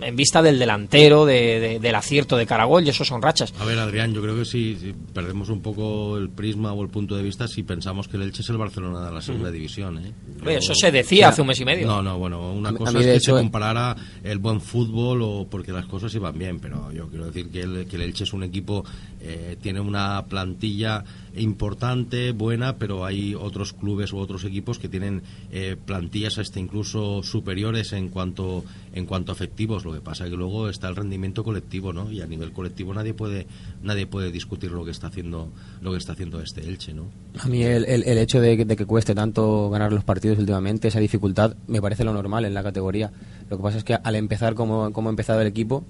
en 0.00 0.16
vista 0.16 0.42
del 0.42 0.58
delantero, 0.58 1.26
de, 1.26 1.78
del 1.80 1.94
acierto 1.94 2.36
de 2.36 2.46
Caragol, 2.46 2.84
y 2.84 2.90
eso 2.90 3.04
son 3.04 3.22
rachas. 3.22 3.52
A 3.58 3.64
ver, 3.64 3.78
Adrián, 3.78 4.12
yo 4.12 4.22
creo 4.22 4.36
que 4.36 4.44
si, 4.44 4.94
perdemos 5.12 5.48
un 5.48 5.60
poco 5.60 6.16
el 6.16 6.30
prisma 6.30 6.72
o 6.72 6.82
el 6.82 6.88
punto 6.88 7.16
de 7.16 7.22
vista 7.22 7.48
si 7.48 7.62
pensamos 7.62 8.08
que 8.08 8.16
el 8.16 8.22
Elche 8.22 8.42
es 8.42 8.50
el 8.50 8.58
Barcelona 8.58 9.06
de 9.06 9.12
la 9.12 9.20
segunda 9.20 9.50
división. 9.50 9.98
¿eh? 9.98 10.12
eso 10.56 10.74
se 10.74 10.90
decía 10.90 11.28
hace 11.28 11.42
un 11.42 11.48
mes 11.48 11.60
y 11.60 11.64
medio. 11.64 11.86
No, 11.86 12.02
no, 12.02 12.18
bueno, 12.18 12.52
una 12.52 12.72
cosa 12.72 12.98
es 13.00 13.06
que 13.06 13.20
se 13.20 13.32
comparara 13.32 13.96
el 14.22 14.38
buen 14.38 14.60
fútbol 14.60 15.22
o 15.22 15.46
porque 15.48 15.72
las 15.72 15.86
cosas 15.86 16.14
iban 16.14 16.38
bien, 16.38 16.60
pero 16.60 16.92
yo 16.92 17.08
quiero 17.08 17.26
decir 17.26 17.50
que 17.50 17.60
el, 17.62 17.86
que 17.86 17.96
el 17.96 18.02
Elche 18.02 18.24
es 18.24 18.32
un 18.32 18.42
equipo, 18.42 18.84
eh, 19.20 19.56
tiene 19.60 19.80
una 19.80 20.24
plantilla 20.26 21.04
importante, 21.38 22.32
buena, 22.32 22.76
pero 22.76 23.04
hay 23.04 23.34
otros 23.34 23.72
clubes 23.72 24.12
u 24.12 24.18
otros 24.18 24.44
equipos 24.44 24.78
que 24.78 24.88
tienen 24.88 25.22
eh, 25.52 25.76
plantillas 25.82 26.38
hasta 26.38 26.60
incluso 26.60 27.22
superiores 27.22 27.92
en 27.92 28.08
cuanto 28.08 28.64
en 28.92 29.06
cuanto 29.06 29.32
a 29.32 29.34
efectivos. 29.34 29.84
Lo 29.84 29.92
que 29.92 30.00
pasa 30.00 30.24
es 30.24 30.30
que 30.30 30.36
luego 30.36 30.68
está 30.68 30.88
el 30.88 30.96
rendimiento 30.96 31.44
colectivo, 31.44 31.92
¿no? 31.92 32.10
Y 32.10 32.20
a 32.20 32.26
nivel 32.26 32.52
colectivo 32.52 32.94
nadie 32.94 33.14
puede 33.14 33.46
nadie 33.82 34.06
puede 34.06 34.30
discutir 34.30 34.70
lo 34.70 34.84
que 34.84 34.90
está 34.90 35.08
haciendo 35.08 35.50
lo 35.80 35.92
que 35.92 35.98
está 35.98 36.12
haciendo 36.12 36.40
este 36.40 36.62
Elche, 36.62 36.92
¿no? 36.92 37.04
A 37.38 37.48
mí 37.48 37.62
el, 37.62 37.84
el, 37.84 38.18
hecho 38.18 38.40
de, 38.40 38.64
de, 38.64 38.76
que 38.76 38.86
cueste 38.86 39.14
tanto 39.14 39.70
ganar 39.70 39.92
los 39.92 40.04
partidos 40.04 40.38
últimamente, 40.38 40.88
esa 40.88 41.00
dificultad, 41.00 41.56
me 41.66 41.80
parece 41.80 42.04
lo 42.04 42.12
normal 42.12 42.44
en 42.44 42.54
la 42.54 42.62
categoría. 42.62 43.12
Lo 43.48 43.56
que 43.56 43.62
pasa 43.62 43.78
es 43.78 43.84
que 43.84 43.94
al 43.94 44.16
empezar 44.16 44.54
como, 44.54 44.92
como 44.92 45.08
ha 45.08 45.10
empezado 45.10 45.40
el 45.40 45.46
equipo, 45.46 45.84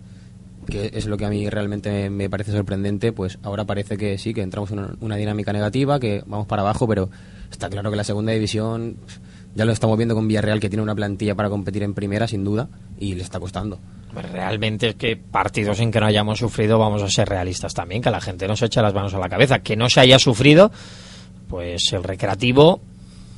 que 0.68 0.90
es 0.94 1.06
lo 1.06 1.16
que 1.16 1.24
a 1.24 1.30
mí 1.30 1.48
realmente 1.48 2.10
me 2.10 2.28
parece 2.30 2.52
sorprendente, 2.52 3.12
pues 3.12 3.38
ahora 3.42 3.64
parece 3.64 3.96
que 3.96 4.18
sí, 4.18 4.34
que 4.34 4.42
entramos 4.42 4.70
en 4.70 4.96
una, 5.00 5.16
dinámica 5.16 5.52
negativa, 5.52 5.98
que 5.98 6.22
vamos 6.26 6.46
para 6.46 6.62
abajo, 6.62 6.86
pero 6.86 7.10
está 7.50 7.68
claro 7.68 7.90
que 7.90 7.96
la 7.96 8.04
segunda 8.04 8.32
división 8.32 8.96
ya 9.54 9.64
lo 9.64 9.72
estamos 9.72 9.96
viendo 9.96 10.14
con 10.14 10.28
Villarreal, 10.28 10.60
que 10.60 10.68
tiene 10.68 10.82
una 10.82 10.94
plantilla 10.94 11.34
para 11.34 11.48
competir 11.48 11.82
en 11.82 11.94
primera, 11.94 12.28
sin 12.28 12.44
duda, 12.44 12.68
y 12.98 13.14
le 13.14 13.22
está 13.22 13.40
costando. 13.40 13.80
Pues 14.12 14.30
realmente 14.30 14.90
es 14.90 14.94
que 14.94 15.16
partidos 15.16 15.80
en 15.80 15.90
que 15.90 16.00
no 16.00 16.06
hayamos 16.06 16.38
sufrido, 16.38 16.78
vamos 16.78 17.02
a 17.02 17.08
ser 17.08 17.28
realistas 17.28 17.74
también, 17.74 18.02
que 18.02 18.10
la 18.10 18.20
gente 18.20 18.46
no 18.46 18.56
se 18.56 18.66
eche 18.66 18.82
las 18.82 18.94
manos 18.94 19.14
a 19.14 19.18
la 19.18 19.28
cabeza. 19.28 19.60
Que 19.60 19.76
no 19.76 19.88
se 19.88 20.00
haya 20.00 20.18
sufrido, 20.18 20.70
pues 21.48 21.92
el 21.92 22.04
recreativo 22.04 22.80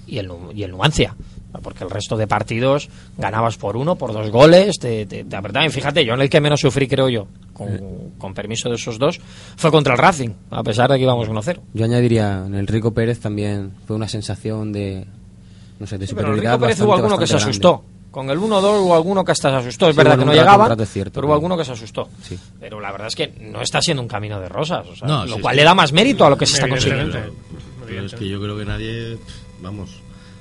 y 0.06 0.18
el, 0.18 0.30
y 0.54 0.62
el 0.62 0.70
Numancia 0.72 1.14
porque 1.62 1.84
el 1.84 1.90
resto 1.90 2.16
de 2.16 2.26
partidos 2.26 2.88
ganabas 3.18 3.56
por 3.56 3.76
uno, 3.76 3.96
por 3.96 4.12
dos 4.12 4.30
goles, 4.30 4.78
te, 4.78 5.06
te, 5.06 5.24
Y 5.24 5.68
fíjate, 5.70 6.04
yo 6.04 6.14
en 6.14 6.20
el 6.20 6.30
que 6.30 6.40
menos 6.40 6.60
sufrí, 6.60 6.86
creo 6.86 7.08
yo, 7.08 7.26
con, 7.52 8.34
permiso 8.34 8.68
de 8.68 8.76
esos 8.76 8.98
dos, 8.98 9.20
fue 9.56 9.70
contra 9.70 9.94
el 9.94 9.98
Racing, 9.98 10.30
a 10.50 10.62
pesar 10.62 10.90
de 10.90 10.96
que 10.96 11.02
íbamos 11.02 11.28
1-0. 11.28 11.60
Yo 11.74 11.84
añadiría, 11.84 12.44
en 12.46 12.54
el 12.54 12.66
Rico 12.66 12.92
Pérez 12.92 13.20
también 13.20 13.72
fue 13.86 13.96
una 13.96 14.08
sensación 14.08 14.72
de, 14.72 15.06
no 15.78 15.86
sé, 15.86 15.98
de 15.98 16.06
superioridad. 16.06 16.14
Pero 16.14 16.34
en 16.34 16.38
el 16.38 16.40
Rico 16.40 16.60
Pérez 16.60 16.80
hubo 16.80 16.94
alguno 16.94 17.18
que 17.18 17.26
se 17.26 17.36
asustó. 17.36 17.84
Con 18.10 18.28
el 18.28 18.38
1-2 18.38 18.82
hubo 18.82 18.94
alguno 18.94 19.24
que 19.24 19.30
hasta 19.32 19.50
se 19.50 19.56
asustó. 19.56 19.88
Es 19.88 19.94
verdad 19.94 20.18
que 20.18 20.24
no 20.24 20.32
llegaba, 20.32 20.74
pero 20.76 21.26
hubo 21.26 21.34
alguno 21.34 21.56
que 21.56 21.64
se 21.64 21.72
asustó. 21.72 22.08
Pero 22.58 22.80
la 22.80 22.90
verdad 22.90 23.08
es 23.08 23.14
que 23.14 23.28
no 23.40 23.62
está 23.62 23.80
siendo 23.80 24.02
un 24.02 24.08
camino 24.08 24.40
de 24.40 24.48
rosas, 24.48 24.86
lo 25.02 25.38
cual 25.40 25.56
le 25.56 25.64
da 25.64 25.74
más 25.74 25.92
mérito 25.92 26.24
a 26.24 26.30
lo 26.30 26.36
que 26.36 26.46
se 26.46 26.54
está 26.54 26.68
consiguiendo. 26.68 27.18
Pero 27.86 28.06
es 28.06 28.14
que 28.14 28.28
yo 28.28 28.40
creo 28.40 28.56
que 28.56 28.64
nadie, 28.64 29.18
vamos, 29.60 29.90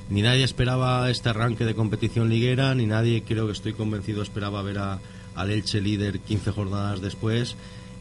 ni 0.09 0.21
nadie 0.21 0.43
esperaba 0.43 1.09
este 1.09 1.29
arranque 1.29 1.65
de 1.65 1.75
competición 1.75 2.29
liguera, 2.29 2.73
ni 2.73 2.85
nadie, 2.85 3.23
creo 3.23 3.45
que 3.45 3.53
estoy 3.53 3.73
convencido, 3.73 4.23
esperaba 4.23 4.61
ver 4.63 4.79
a, 4.79 4.99
al 5.35 5.51
Elche 5.51 5.81
líder 5.81 6.19
15 6.19 6.51
jornadas 6.51 7.01
después, 7.01 7.55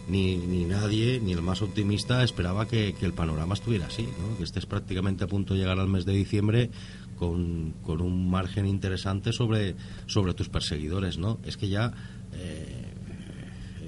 ni, 0.09 0.37
ni 0.37 0.65
nadie, 0.65 1.21
ni 1.21 1.33
el 1.33 1.43
más 1.43 1.61
optimista, 1.61 2.25
esperaba 2.25 2.67
que, 2.67 2.95
el 3.01 3.13
panorama 3.13 3.55
estuviera 3.55 3.87
así, 3.87 4.09
¿no? 4.19 4.39
que 4.39 4.45
estés 4.45 4.65
prácticamente 4.65 5.25
a 5.25 5.27
punto 5.27 5.53
de 5.53 5.61
llegar 5.61 5.79
al 5.79 5.89
mes 5.89 6.07
de 6.07 6.15
diciembre 6.15 6.71
con, 7.19 7.75
con 7.83 8.01
un 8.01 8.31
margen 8.31 8.67
interesante 8.67 9.33
sobre, 9.33 9.77
sobre 10.07 10.33
tus 10.33 10.49
perseguidores. 10.49 11.19
¿no? 11.19 11.39
Es 11.45 11.57
que 11.57 11.69
ya... 11.69 11.93
Eh, 12.33 12.78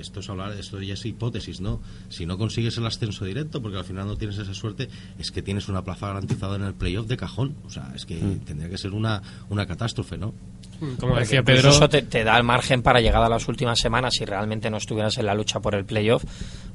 esto 0.01 0.21
es 0.21 0.29
hablar, 0.29 0.53
esto 0.53 0.81
ya 0.81 0.95
es 0.95 1.05
hipótesis, 1.07 1.61
¿no? 1.61 1.81
Si 2.09 2.27
no 2.27 2.39
consigues 2.39 2.77
el 2.79 2.87
ascenso 2.87 3.25
directo, 3.25 3.63
porque 3.63 3.79
al 3.79 3.85
final 3.85 4.07
no 4.07 4.17
tienes 4.17 4.39
esa 4.39 4.55
suerte, 4.55 4.89
es 5.19 5.31
que 5.31 5.43
tienes 5.43 5.69
una 5.69 5.83
plaza 5.83 6.09
garantizada 6.09 6.57
en 6.57 6.63
el 6.63 6.75
playoff 6.75 7.07
de 7.07 7.17
cajón. 7.17 7.57
O 7.65 7.71
sea, 7.71 7.93
es 7.95 8.07
que 8.07 8.17
mm. 8.17 8.41
tendría 8.41 8.69
que 8.69 8.79
ser 8.79 8.93
una, 8.93 9.23
una 9.49 9.67
catástrofe, 9.67 10.19
¿no? 10.19 10.35
Mm, 10.81 10.95
como 10.95 11.17
decía 11.17 11.43
Pedro. 11.43 11.71
Eso 11.71 11.89
te, 11.89 12.25
da 12.25 12.37
el 12.37 12.45
margen 12.45 12.83
para 12.83 13.01
llegar 13.01 13.23
a 13.23 13.29
las 13.29 13.47
últimas 13.49 13.79
semanas 13.79 14.15
si 14.15 14.25
realmente 14.25 14.71
no 14.71 14.79
estuvieras 14.79 15.19
en 15.19 15.27
la 15.27 15.35
lucha 15.35 15.61
por 15.61 15.75
el 15.75 15.85
playoff. 15.85 16.25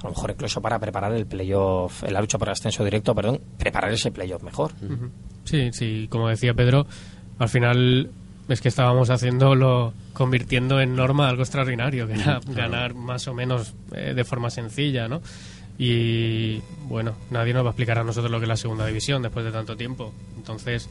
A 0.01 0.03
lo 0.05 0.09
mejor 0.11 0.31
incluso 0.31 0.61
para 0.61 0.79
preparar 0.79 1.13
el 1.13 1.25
playoff, 1.25 2.03
en 2.03 2.13
la 2.13 2.21
lucha 2.21 2.37
por 2.37 2.47
el 2.47 2.53
ascenso 2.53 2.83
directo, 2.83 3.15
perdón, 3.15 3.41
preparar 3.57 3.91
ese 3.91 4.11
playoff 4.11 4.43
mejor. 4.43 4.71
Sí, 5.43 5.69
sí, 5.71 6.07
como 6.09 6.29
decía 6.29 6.53
Pedro, 6.53 6.85
al 7.39 7.49
final 7.49 8.09
es 8.47 8.61
que 8.61 8.69
estábamos 8.69 9.09
haciéndolo 9.09 9.93
convirtiendo 10.13 10.79
en 10.79 10.95
norma 10.95 11.29
algo 11.29 11.43
extraordinario, 11.43 12.07
que 12.07 12.13
era 12.13 12.39
ganar 12.47 12.93
más 12.93 13.27
o 13.27 13.33
menos 13.33 13.73
eh, 13.93 14.13
de 14.15 14.23
forma 14.23 14.49
sencilla, 14.49 15.07
¿no? 15.07 15.21
Y 15.77 16.61
bueno, 16.83 17.15
nadie 17.31 17.53
nos 17.53 17.63
va 17.63 17.69
a 17.69 17.71
explicar 17.71 17.99
a 17.99 18.03
nosotros 18.03 18.31
lo 18.31 18.39
que 18.39 18.45
es 18.45 18.49
la 18.49 18.57
segunda 18.57 18.85
división 18.85 19.21
después 19.21 19.45
de 19.45 19.51
tanto 19.51 19.75
tiempo. 19.75 20.13
Entonces, 20.37 20.89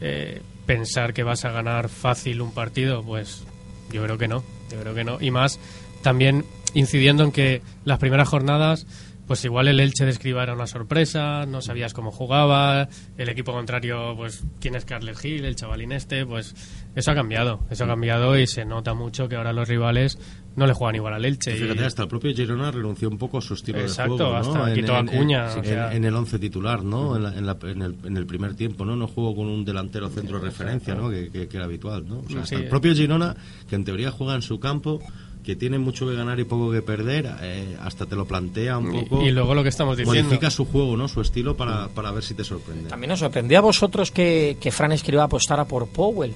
eh, 0.00 0.42
pensar 0.66 1.14
que 1.14 1.22
vas 1.22 1.44
a 1.44 1.52
ganar 1.52 1.88
fácil 1.88 2.42
un 2.42 2.52
partido, 2.52 3.02
pues 3.02 3.44
yo 3.90 4.02
creo 4.02 4.18
que 4.18 4.28
no, 4.28 4.44
yo 4.70 4.80
creo 4.80 4.94
que 4.94 5.04
no. 5.04 5.18
Y 5.20 5.30
más 5.30 5.58
también 6.02 6.44
incidiendo 6.74 7.24
en 7.24 7.32
que 7.32 7.62
las 7.84 7.98
primeras 7.98 8.28
jornadas 8.28 8.86
pues 9.30 9.44
igual 9.44 9.68
el 9.68 9.78
Elche 9.78 10.04
de 10.04 10.10
Escriba 10.10 10.42
era 10.42 10.54
una 10.54 10.66
sorpresa, 10.66 11.46
no 11.46 11.62
sabías 11.62 11.94
cómo 11.94 12.10
jugaba, 12.10 12.88
el 13.16 13.28
equipo 13.28 13.52
contrario, 13.52 14.16
pues 14.16 14.42
quién 14.58 14.74
es 14.74 14.84
Carles 14.84 15.20
Gil, 15.20 15.44
el 15.44 15.54
chavalín 15.54 15.92
este, 15.92 16.26
pues 16.26 16.52
eso 16.96 17.12
ha 17.12 17.14
cambiado, 17.14 17.60
eso 17.70 17.84
ha 17.84 17.86
cambiado 17.86 18.36
y 18.36 18.48
se 18.48 18.64
nota 18.64 18.92
mucho 18.92 19.28
que 19.28 19.36
ahora 19.36 19.52
los 19.52 19.68
rivales 19.68 20.18
no 20.56 20.66
le 20.66 20.72
juegan 20.72 20.96
igual 20.96 21.14
al 21.14 21.24
Elche. 21.24 21.54
Fíjate, 21.54 21.84
hasta 21.84 22.02
el 22.02 22.08
propio 22.08 22.34
Girona 22.34 22.72
renunció 22.72 23.08
un 23.08 23.18
poco 23.18 23.38
a 23.38 23.40
su 23.40 23.54
estilo 23.54 23.78
de 23.78 23.88
juego. 23.88 24.14
Exacto, 24.16 24.36
hasta 24.36 24.74
quitó 24.74 24.96
a 24.96 25.06
Cuña. 25.06 25.46
En, 25.92 26.04
el 26.04 26.16
once 26.16 26.36
titular, 26.40 26.82
¿no? 26.82 27.14
En, 27.16 28.16
el, 28.16 28.26
primer 28.26 28.56
tiempo, 28.56 28.84
¿no? 28.84 28.96
No 28.96 29.06
jugó 29.06 29.36
con 29.36 29.46
un 29.46 29.64
delantero 29.64 30.08
centro 30.08 30.40
de 30.40 30.46
referencia, 30.46 30.96
¿no? 30.96 31.08
Que, 31.08 31.48
era 31.52 31.66
habitual, 31.66 32.04
¿no? 32.04 32.24
O 32.36 32.44
sea, 32.44 32.58
el 32.58 32.66
propio 32.66 32.96
Girona, 32.96 33.36
que 33.68 33.76
en 33.76 33.84
teoría 33.84 34.10
juega 34.10 34.34
en 34.34 34.42
su 34.42 34.58
campo, 34.58 35.00
que 35.44 35.56
tiene 35.56 35.78
mucho 35.78 36.06
que 36.06 36.14
ganar 36.14 36.38
y 36.38 36.44
poco 36.44 36.70
que 36.70 36.82
perder, 36.82 37.30
eh, 37.40 37.76
hasta 37.82 38.06
te 38.06 38.14
lo 38.14 38.26
plantea 38.26 38.78
un 38.78 38.92
poco. 38.92 39.22
Y, 39.22 39.30
luego 39.30 39.54
lo 39.54 39.62
que 39.62 39.70
estamos 39.70 39.96
diciendo. 39.96 40.22
Modifica 40.22 40.50
su 40.50 40.66
juego, 40.66 40.96
¿no? 40.96 41.08
Su 41.08 41.20
estilo 41.20 41.56
para, 41.56 41.88
para 41.88 42.10
ver 42.10 42.22
si 42.22 42.34
te 42.34 42.44
sorprende. 42.44 42.90
También 42.90 43.10
nos 43.10 43.20
sorprendió 43.20 43.58
a 43.58 43.62
vosotros 43.62 44.10
que, 44.10 44.58
que 44.60 44.70
Fran 44.70 44.92
escriba 44.92 45.24
apostara 45.24 45.64
por 45.64 45.88
Powell. 45.88 46.34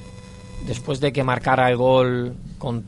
Después 0.66 0.98
de 0.98 1.12
que 1.12 1.22
marcara 1.22 1.68
el 1.68 1.76
gol 1.76 2.34
con, 2.56 2.86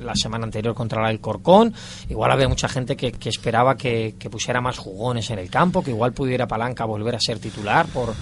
la 0.00 0.14
semana 0.14 0.44
anterior 0.44 0.74
contra 0.74 1.10
el 1.10 1.20
Corcón, 1.20 1.74
igual 2.08 2.30
había 2.30 2.48
mucha 2.48 2.68
gente 2.68 2.96
que, 2.96 3.12
que 3.12 3.28
esperaba 3.28 3.76
que, 3.76 4.14
que, 4.18 4.30
pusiera 4.30 4.62
más 4.62 4.78
jugones 4.78 5.28
en 5.28 5.38
el 5.38 5.50
campo, 5.50 5.82
que 5.82 5.90
igual 5.90 6.14
pudiera 6.14 6.46
Palanca 6.46 6.86
volver 6.86 7.16
a 7.16 7.20
ser 7.20 7.38
titular 7.38 7.86
por 7.88 8.14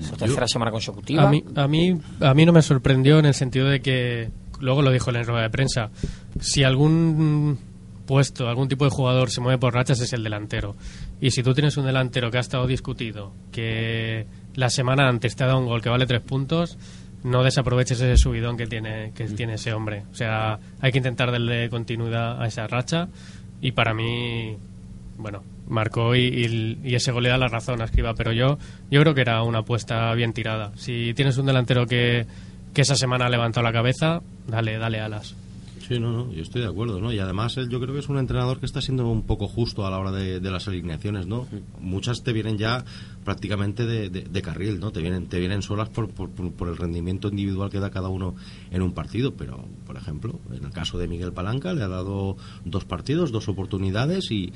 su 0.00 0.16
tercera 0.16 0.46
semana 0.46 0.70
consecutiva. 0.70 1.24
A 1.24 1.30
mí, 1.30 1.44
a, 1.56 1.66
mí, 1.66 1.98
a 2.20 2.32
mí 2.32 2.46
no 2.46 2.52
me 2.52 2.62
sorprendió 2.62 3.18
en 3.18 3.26
el 3.26 3.34
sentido 3.34 3.66
de 3.66 3.80
que 3.80 4.30
luego 4.60 4.82
lo 4.82 4.90
dijo 4.90 5.10
en 5.10 5.16
la 5.16 5.22
rueda 5.22 5.42
de 5.42 5.50
prensa, 5.50 5.90
si 6.40 6.64
algún 6.64 7.58
puesto, 8.06 8.48
algún 8.48 8.68
tipo 8.68 8.84
de 8.84 8.90
jugador 8.90 9.30
se 9.30 9.40
mueve 9.40 9.58
por 9.58 9.74
rachas 9.74 10.00
es 10.00 10.12
el 10.12 10.22
delantero. 10.22 10.76
Y 11.20 11.30
si 11.30 11.42
tú 11.42 11.54
tienes 11.54 11.76
un 11.76 11.86
delantero 11.86 12.30
que 12.30 12.38
ha 12.38 12.40
estado 12.40 12.66
discutido, 12.66 13.32
que 13.50 14.26
la 14.54 14.70
semana 14.70 15.08
antes 15.08 15.36
te 15.36 15.44
ha 15.44 15.46
dado 15.46 15.60
un 15.60 15.66
gol 15.66 15.82
que 15.82 15.88
vale 15.88 16.06
tres 16.06 16.20
puntos, 16.20 16.78
no 17.22 17.42
desaproveches 17.42 18.00
ese 18.00 18.16
subidón 18.16 18.56
que 18.56 18.66
tiene, 18.66 19.12
que 19.14 19.24
tiene 19.24 19.54
ese 19.54 19.72
hombre. 19.72 20.04
O 20.12 20.14
sea, 20.14 20.58
hay 20.80 20.92
que 20.92 20.98
intentar 20.98 21.32
darle 21.32 21.70
continuidad 21.70 22.40
a 22.40 22.46
esa 22.46 22.66
racha 22.66 23.08
y 23.60 23.72
para 23.72 23.94
mí, 23.94 24.56
bueno, 25.16 25.42
marcó 25.66 26.14
y, 26.14 26.76
y, 26.84 26.94
ese 26.94 27.12
gol 27.12 27.22
le 27.22 27.30
da 27.30 27.38
la 27.38 27.48
razón 27.48 27.80
a 27.80 27.86
Escriba, 27.86 28.14
pero 28.14 28.32
yo, 28.32 28.58
yo 28.90 29.00
creo 29.00 29.14
que 29.14 29.22
era 29.22 29.42
una 29.42 29.60
apuesta 29.60 30.12
bien 30.14 30.34
tirada. 30.34 30.72
Si 30.76 31.14
tienes 31.14 31.38
un 31.38 31.46
delantero 31.46 31.86
que 31.86 32.26
que 32.74 32.82
esa 32.82 32.96
semana 32.96 33.26
ha 33.26 33.30
levantado 33.30 33.64
la 33.64 33.72
cabeza, 33.72 34.20
dale, 34.46 34.76
dale 34.76 35.00
alas. 35.00 35.34
Sí, 35.86 35.98
no, 35.98 36.10
no, 36.10 36.32
yo 36.32 36.42
estoy 36.42 36.62
de 36.62 36.68
acuerdo, 36.68 36.98
¿no? 36.98 37.12
Y 37.12 37.18
además 37.18 37.56
él 37.58 37.68
yo 37.68 37.78
creo 37.78 37.92
que 37.92 38.00
es 38.00 38.08
un 38.08 38.18
entrenador 38.18 38.58
que 38.58 38.64
está 38.64 38.80
siendo 38.80 39.06
un 39.06 39.22
poco 39.22 39.48
justo 39.48 39.86
a 39.86 39.90
la 39.90 39.98
hora 39.98 40.12
de, 40.12 40.40
de 40.40 40.50
las 40.50 40.66
alineaciones, 40.66 41.26
¿no? 41.26 41.46
Muchas 41.78 42.22
te 42.22 42.32
vienen 42.32 42.56
ya 42.56 42.84
prácticamente 43.24 43.86
de, 43.86 44.42
carril, 44.42 44.78
¿no? 44.78 44.92
Te 44.92 45.00
vienen, 45.00 45.26
te 45.26 45.40
vienen 45.40 45.62
solas 45.62 45.88
por, 45.88 46.10
por, 46.10 46.68
el 46.68 46.76
rendimiento 46.76 47.28
individual 47.28 47.70
que 47.70 47.80
da 47.80 47.90
cada 47.90 48.08
uno 48.08 48.34
en 48.70 48.82
un 48.82 48.92
partido, 48.92 49.34
pero, 49.34 49.64
por 49.86 49.96
ejemplo, 49.96 50.38
en 50.52 50.64
el 50.64 50.70
caso 50.70 50.98
de 50.98 51.08
Miguel 51.08 51.32
Palanca 51.32 51.72
le 51.72 51.82
ha 51.82 51.88
dado 51.88 52.36
dos 52.64 52.84
partidos, 52.84 53.32
dos 53.32 53.48
oportunidades 53.48 54.30
y, 54.30 54.52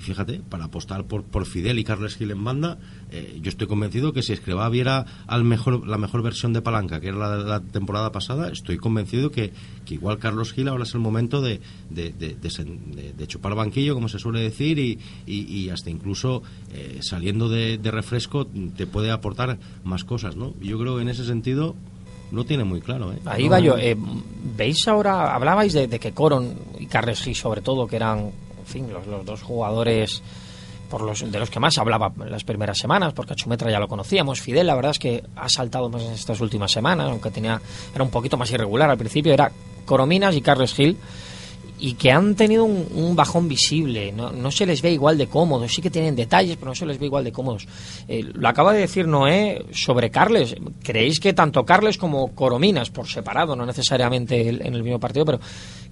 fíjate, 0.00 0.40
para 0.48 0.64
apostar 0.66 1.04
por, 1.04 1.24
Fidel 1.44 1.78
y 1.78 1.84
Carles 1.84 2.16
Gil 2.16 2.30
en 2.30 2.44
banda, 2.44 2.78
eh, 3.10 3.40
yo 3.42 3.48
estoy 3.48 3.66
convencido 3.66 4.12
que 4.12 4.22
si 4.22 4.32
Escribá 4.32 4.68
viera 4.68 5.04
al 5.26 5.48
la 5.86 5.98
mejor 5.98 6.22
versión 6.22 6.52
de 6.52 6.62
Palanca, 6.62 7.00
que 7.00 7.08
era 7.08 7.16
la 7.16 7.36
la 7.38 7.60
temporada 7.60 8.12
pasada, 8.12 8.50
estoy 8.50 8.76
convencido 8.76 9.30
que, 9.30 9.52
igual 9.88 10.18
Carlos 10.18 10.52
Gil 10.52 10.68
ahora 10.68 10.84
es 10.84 10.94
el 10.94 11.00
momento 11.00 11.40
de, 11.40 11.60
de, 11.90 12.12
de- 12.12 13.26
chupar 13.26 13.56
banquillo, 13.56 13.94
como 13.94 14.08
se 14.08 14.20
suele 14.20 14.40
decir, 14.40 14.78
y 14.78 15.68
hasta 15.70 15.90
incluso 15.90 16.42
eh, 16.72 17.00
saliendo 17.02 17.48
de, 17.48 17.78
de 17.82 17.90
refresco 17.90 18.46
te 18.76 18.86
puede 18.86 19.10
aportar 19.10 19.58
más 19.84 20.04
cosas, 20.04 20.36
¿no? 20.36 20.54
Yo 20.60 20.78
creo 20.78 20.96
que 20.96 21.02
en 21.02 21.08
ese 21.08 21.24
sentido 21.24 21.74
lo 22.32 22.44
tiene 22.44 22.64
muy 22.64 22.80
claro, 22.80 23.12
¿eh? 23.12 23.18
Ahí 23.26 23.44
No- 23.44 23.50
va 23.50 23.60
yo. 23.60 23.76
eh, 23.76 23.96
¿Veis 24.56 24.86
ahora, 24.88 25.34
hablabais 25.34 25.72
de, 25.72 25.86
de 25.88 25.98
que 25.98 26.12
Coron 26.12 26.54
y 26.78 26.86
Carles 26.86 27.20
Gil 27.22 27.34
sobre 27.34 27.60
todo, 27.60 27.86
que 27.86 27.96
eran, 27.96 28.18
en 28.20 28.66
fin, 28.66 28.92
los, 28.92 29.06
los 29.06 29.24
dos 29.24 29.42
jugadores 29.42 30.22
por 30.88 31.02
los, 31.02 31.30
de 31.30 31.38
los 31.38 31.50
que 31.50 31.60
más 31.60 31.78
hablaba 31.78 32.12
en 32.20 32.30
las 32.30 32.42
primeras 32.44 32.76
semanas, 32.78 33.12
porque 33.12 33.32
a 33.32 33.36
Chumetra 33.36 33.70
ya 33.70 33.78
lo 33.78 33.86
conocíamos. 33.88 34.40
Fidel, 34.40 34.66
la 34.66 34.74
verdad 34.74 34.90
es 34.92 34.98
que 34.98 35.22
ha 35.36 35.48
saltado 35.48 35.88
más 35.88 36.02
en 36.02 36.12
estas 36.12 36.40
últimas 36.40 36.72
semanas, 36.72 37.08
aunque 37.10 37.30
tenía 37.30 37.60
era 37.94 38.02
un 38.04 38.10
poquito 38.10 38.36
más 38.36 38.50
irregular 38.50 38.90
al 38.90 38.98
principio, 38.98 39.32
era 39.32 39.52
Corominas 39.84 40.34
y 40.36 40.40
Carles 40.40 40.74
Gil 40.74 40.96
y 41.80 41.94
que 41.94 42.12
han 42.12 42.34
tenido 42.34 42.64
un, 42.64 43.16
bajón 43.16 43.48
visible, 43.48 44.12
no, 44.12 44.30
no 44.30 44.50
se 44.50 44.66
les 44.66 44.82
ve 44.82 44.92
igual 44.92 45.16
de 45.16 45.26
cómodos, 45.26 45.72
sí 45.72 45.80
que 45.80 45.90
tienen 45.90 46.14
detalles, 46.14 46.56
pero 46.56 46.70
no 46.70 46.74
se 46.74 46.86
les 46.86 46.98
ve 46.98 47.06
igual 47.06 47.24
de 47.24 47.32
cómodos. 47.32 47.66
Eh, 48.06 48.22
lo 48.34 48.48
acaba 48.48 48.72
de 48.72 48.80
decir 48.80 49.08
Noé 49.08 49.64
sobre 49.72 50.10
Carles, 50.10 50.54
¿creéis 50.82 51.18
que 51.18 51.32
tanto 51.32 51.64
Carles 51.64 51.96
como 51.96 52.34
Corominas, 52.34 52.90
por 52.90 53.08
separado, 53.08 53.56
no 53.56 53.64
necesariamente 53.64 54.48
en 54.48 54.74
el 54.74 54.82
mismo 54.82 55.00
partido, 55.00 55.24
pero 55.24 55.40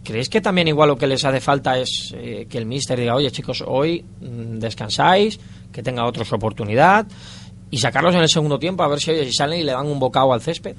¿creéis 0.05 0.29
que 0.29 0.41
también 0.41 0.69
igual 0.69 0.91
lo 0.91 0.97
que 0.97 1.07
les 1.07 1.25
hace 1.25 1.41
falta 1.41 1.79
es 1.79 2.15
eh, 2.15 2.47
que 2.49 2.59
el 2.59 2.67
míster 2.67 2.99
diga, 2.99 3.15
oye 3.15 3.31
chicos, 3.31 3.65
hoy 3.67 4.05
mm, 4.21 4.59
descansáis, 4.59 5.41
que 5.73 5.83
tenga 5.83 6.05
otros 6.05 6.33
oportunidad 6.33 7.07
y 7.71 7.79
sacarlos 7.79 8.15
en 8.15 8.21
el 8.21 8.29
segundo 8.29 8.59
tiempo 8.59 8.83
a 8.83 8.89
ver 8.89 9.01
si, 9.01 9.11
oye, 9.11 9.25
si 9.25 9.33
salen 9.33 9.61
y 9.61 9.65
le 9.65 9.73
dan 9.73 9.87
un 9.87 9.99
bocado 9.99 10.33
al 10.33 10.43
césped? 10.43 10.77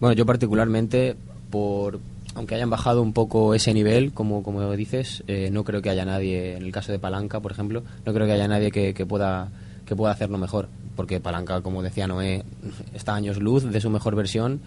Bueno, 0.00 0.14
yo 0.14 0.26
particularmente, 0.26 1.16
por 1.50 2.00
aunque 2.34 2.54
hayan 2.54 2.70
bajado 2.70 3.00
un 3.02 3.12
poco 3.12 3.54
ese 3.54 3.72
nivel, 3.74 4.12
como, 4.12 4.42
como 4.42 4.70
dices, 4.76 5.22
eh, 5.28 5.50
no 5.52 5.64
creo 5.64 5.82
que 5.82 5.90
haya 5.90 6.04
nadie, 6.04 6.56
en 6.56 6.62
el 6.64 6.72
caso 6.72 6.92
de 6.92 6.98
Palanca, 6.98 7.40
por 7.40 7.52
ejemplo, 7.52 7.82
no 8.04 8.12
creo 8.12 8.26
que 8.26 8.32
haya 8.32 8.48
nadie 8.48 8.70
que, 8.70 8.92
pueda 9.06 9.48
que 9.86 9.94
pueda 9.96 10.12
hacerlo 10.12 10.38
mejor, 10.38 10.68
porque 10.96 11.20
Palanca, 11.20 11.60
como 11.60 11.82
decía 11.82 12.06
Noé, 12.06 12.44
está 12.94 13.14
años 13.14 13.38
luz 13.38 13.64
de 13.70 13.80
su 13.80 13.90
mejor 13.90 14.14
versión. 14.16 14.60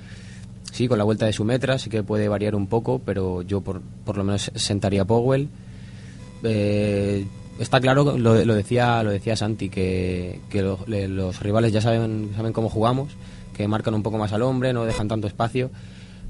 Sí, 0.71 0.87
con 0.87 0.97
la 0.97 1.03
vuelta 1.05 1.25
de 1.25 1.33
su 1.33 1.43
metra 1.45 1.77
sí 1.79 1.89
que 1.89 2.03
puede 2.03 2.27
variar 2.27 2.53
un 2.53 2.67
poco, 2.67 2.99
pero 2.99 3.41
yo 3.41 3.61
por, 3.61 3.81
por 4.05 4.17
lo 4.17 4.23
menos 4.25 4.51
sentaría 4.55 5.05
Powell. 5.05 5.47
Eh, 6.43 7.25
está 7.59 7.79
claro, 7.79 8.17
lo, 8.17 8.45
lo 8.45 8.53
decía 8.53 9.01
lo 9.03 9.11
decía 9.11 9.35
Santi, 9.35 9.69
que, 9.69 10.39
que 10.49 10.61
le- 10.87 11.07
los 11.07 11.39
rivales 11.41 11.71
ya 11.71 11.81
saben, 11.81 12.31
saben 12.35 12.53
cómo 12.53 12.69
jugamos, 12.69 13.09
que 13.55 13.67
marcan 13.67 13.93
un 13.95 14.03
poco 14.03 14.17
más 14.17 14.33
al 14.33 14.41
hombre, 14.43 14.73
no 14.73 14.85
dejan 14.85 15.07
tanto 15.07 15.27
espacio. 15.27 15.71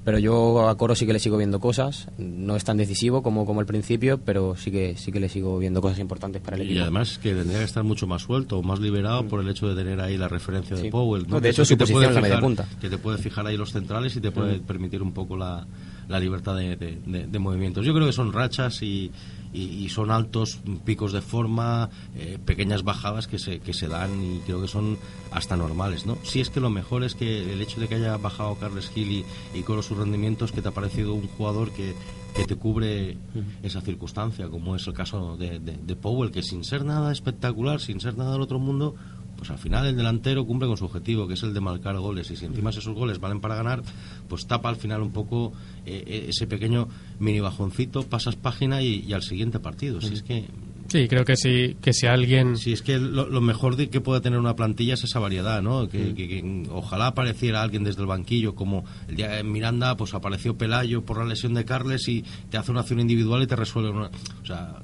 Pero 0.08 0.20
yo 0.20 0.70
a 0.70 0.78
Coro 0.78 0.96
sí 0.96 1.06
que 1.06 1.12
le 1.12 1.20
sigo 1.20 1.36
viendo 1.36 1.60
cosas. 1.60 2.08
No 2.18 2.56
es 2.56 2.64
tan 2.64 2.78
decisivo 2.78 3.22
como, 3.22 3.46
como 3.46 3.60
al 3.60 3.66
principio, 3.66 4.18
pero 4.20 4.56
sí 4.56 4.72
que 4.72 4.96
sí 4.96 5.12
que 5.12 5.20
le 5.20 5.28
sigo 5.28 5.60
viendo 5.60 5.82
cosas 5.82 6.00
importantes 6.00 6.42
para 6.42 6.56
el 6.56 6.62
Y 6.64 6.66
equipo. 6.68 6.84
además 6.84 7.18
que 7.18 7.34
tendría 7.34 7.58
que 7.60 7.66
estar 7.66 7.84
mucho 7.84 8.08
más 8.08 8.22
suelto, 8.22 8.64
más 8.64 8.80
liberado 8.80 9.28
por 9.28 9.42
el 9.42 9.50
hecho 9.50 9.68
de 9.68 9.76
tener 9.76 10.00
ahí 10.00 10.18
la 10.18 10.30
referencia 10.30 10.78
de 10.78 10.84
Sí. 10.84 10.90
Powell. 10.90 11.28
No, 11.28 11.36
de 11.36 11.42
Que 11.42 11.50
hecho, 11.50 11.66
su 11.66 11.78
posición 11.78 12.06
es 12.06 12.16
la 12.16 12.22
media 12.22 12.40
punta. 12.40 12.66
Que 12.80 12.90
te 12.90 12.98
puede 12.98 13.18
fijar 13.18 13.46
ahí 13.48 13.58
los 13.58 13.74
centrales 13.74 14.16
y 14.16 14.22
te 14.22 14.32
puede 14.32 14.60
permitir 14.62 15.02
un 15.04 15.12
poco 15.12 15.36
la, 15.36 15.68
la 16.08 16.20
libertad 16.22 16.56
de, 16.56 16.78
de- 16.78 17.00
de- 17.06 17.28
de 17.28 17.40
movimientos. 17.40 17.86
Yo 17.86 17.94
creo 17.94 18.06
que 18.08 18.14
son 18.14 18.32
rachas 18.32 18.82
y, 18.84 19.12
y- 19.54 19.64
y 19.86 19.90
son 19.90 20.12
altos 20.12 20.60
picos 20.86 21.14
de 21.14 21.22
forma, 21.22 21.90
eh, 22.16 22.38
pequeñas 22.44 22.84
bajadas 22.84 23.28
que 23.28 23.40
se, 23.40 23.60
que 23.60 23.74
se 23.74 23.88
dan 23.88 24.22
y 24.24 24.40
creo 24.40 24.62
que 24.62 24.68
son 24.68 24.98
hasta 25.32 25.56
normales. 25.58 26.06
¿no? 26.06 26.18
Si 26.24 26.40
es 26.40 26.50
que 26.50 26.60
lo 26.60 26.70
mejor 26.70 27.04
es 27.04 27.16
que 27.16 27.52
el 27.54 27.62
hecho 27.62 27.80
de 27.80 27.88
que 27.88 27.96
haya 27.96 28.18
bajado 28.18 28.56
Carles 28.56 28.90
Gil 28.90 29.12
y, 29.12 29.26
y 29.58 29.64
con 29.64 29.82
sus 29.84 29.98
rendimientos, 29.98 30.52
que 30.52 30.62
te 30.62 30.70
ha 30.70 30.72
parecido 30.74 31.14
un 31.14 31.28
jugador 31.28 31.72
que, 31.72 31.94
que 32.36 32.46
te 32.46 32.56
cubre 32.56 33.18
esa 33.64 33.82
circunstancia, 33.82 34.48
como 34.48 34.76
es 34.76 34.86
el 34.88 34.94
caso 34.94 35.38
de, 35.38 35.60
de- 35.60 35.78
de 35.78 35.96
Powell, 35.96 36.32
que 36.32 36.44
sin 36.44 36.64
ser 36.64 36.86
nada 36.86 37.12
espectacular, 37.12 37.80
sin 37.82 38.00
ser 38.00 38.18
nada 38.18 38.34
del 38.34 38.42
otro 38.42 38.60
mundo, 38.60 38.96
pues 39.38 39.50
al 39.52 39.58
final 39.60 39.86
el 39.86 39.96
delantero 39.96 40.46
cumple 40.46 40.68
con 40.68 40.78
su 40.78 40.86
objetivo, 40.86 41.28
que 41.28 41.36
es 41.36 41.44
el 41.44 41.54
de 41.54 41.62
marcar 41.62 41.98
goles. 42.00 42.30
Y 42.32 42.36
si 42.36 42.46
encima 42.46 42.72
esos 42.72 42.88
goles 42.90 43.20
valen 43.20 43.40
para 43.40 43.56
ganar, 43.56 43.82
pues 44.28 44.48
tapa 44.48 44.70
al 44.70 44.76
final 44.78 45.02
un 45.02 45.12
poco 45.12 45.54
eh, 45.86 46.04
eh, 46.08 46.26
ese 46.30 46.48
pequeño 46.48 46.88
mini 47.20 47.40
bajoncito, 47.40 48.04
pasas 48.04 48.36
página 48.36 48.82
y, 48.82 49.06
y 49.08 49.14
al 49.14 49.22
siguiente 49.24 49.60
partido. 49.60 50.02
Si 50.02 50.14
es 50.14 50.24
que 50.24 50.46
Sí, 50.90 51.10
creo 51.10 51.26
que 51.26 51.36
si, 51.36 51.76
que 51.82 51.92
si 51.92 52.08
alguien... 52.08 52.56
si 52.56 52.72
es 52.72 52.82
que 52.82 52.98
lo, 52.98 53.28
lo 53.28 53.42
mejor 53.42 53.76
de 53.76 53.90
que 53.90 54.00
pueda 54.00 54.22
tener 54.22 54.40
una 54.40 54.56
plantilla 54.56 54.94
es 54.94 55.04
esa 55.04 55.20
variedad, 55.20 55.62
¿no? 55.62 55.90
Que, 55.90 56.14
que- 56.14 56.30
que 56.30 56.64
ojalá 56.72 57.08
apareciera 57.08 57.62
alguien 57.62 57.84
desde 57.84 58.00
el 58.00 58.08
banquillo, 58.08 58.56
como 58.56 58.86
el 59.10 59.18
día 59.18 59.38
en 59.38 59.52
Miranda, 59.52 59.98
pues 59.98 60.14
apareció 60.14 60.58
Pelayo 60.58 61.04
por 61.04 61.18
la 61.18 61.26
lesión 61.26 61.54
de 61.56 61.66
Carles 61.66 62.08
y 62.08 62.24
te 62.50 62.56
hace 62.58 62.72
una 62.72 62.80
acción 62.82 63.02
individual 63.02 63.44
y 63.44 63.48
te 63.48 63.58
resuelve 63.58 63.90
una. 63.90 64.10
O 64.42 64.46
sea, 64.46 64.78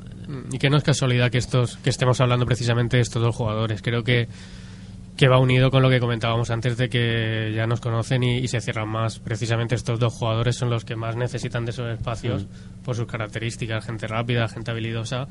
Y 0.51 0.57
que 0.57 0.69
no 0.69 0.77
es 0.77 0.83
casualidad 0.83 1.31
que 1.31 1.37
estos 1.37 1.77
que 1.77 1.89
estemos 1.89 2.19
hablando 2.21 2.45
precisamente 2.45 2.97
de 2.97 3.03
estos 3.03 3.21
dos 3.21 3.35
jugadores. 3.35 3.81
Creo 3.81 4.03
que, 4.03 4.27
que 5.17 5.27
va 5.27 5.39
unido 5.39 5.71
con 5.71 5.81
lo 5.81 5.89
que 5.89 5.99
comentábamos 5.99 6.49
antes 6.49 6.77
de 6.77 6.89
que 6.89 7.53
ya 7.55 7.67
nos 7.67 7.79
conocen 7.79 8.23
y, 8.23 8.37
y 8.37 8.47
se 8.47 8.61
cierran 8.61 8.89
más. 8.89 9.19
Precisamente 9.19 9.75
estos 9.75 9.99
dos 9.99 10.13
jugadores 10.13 10.55
son 10.55 10.69
los 10.69 10.85
que 10.85 10.95
más 10.95 11.15
necesitan 11.15 11.65
de 11.65 11.71
esos 11.71 11.91
espacios 11.91 12.45
por 12.83 12.95
sus 12.95 13.07
características. 13.07 13.85
Gente 13.85 14.07
rápida, 14.07 14.47
gente 14.47 14.71
habilidosa. 14.71 15.27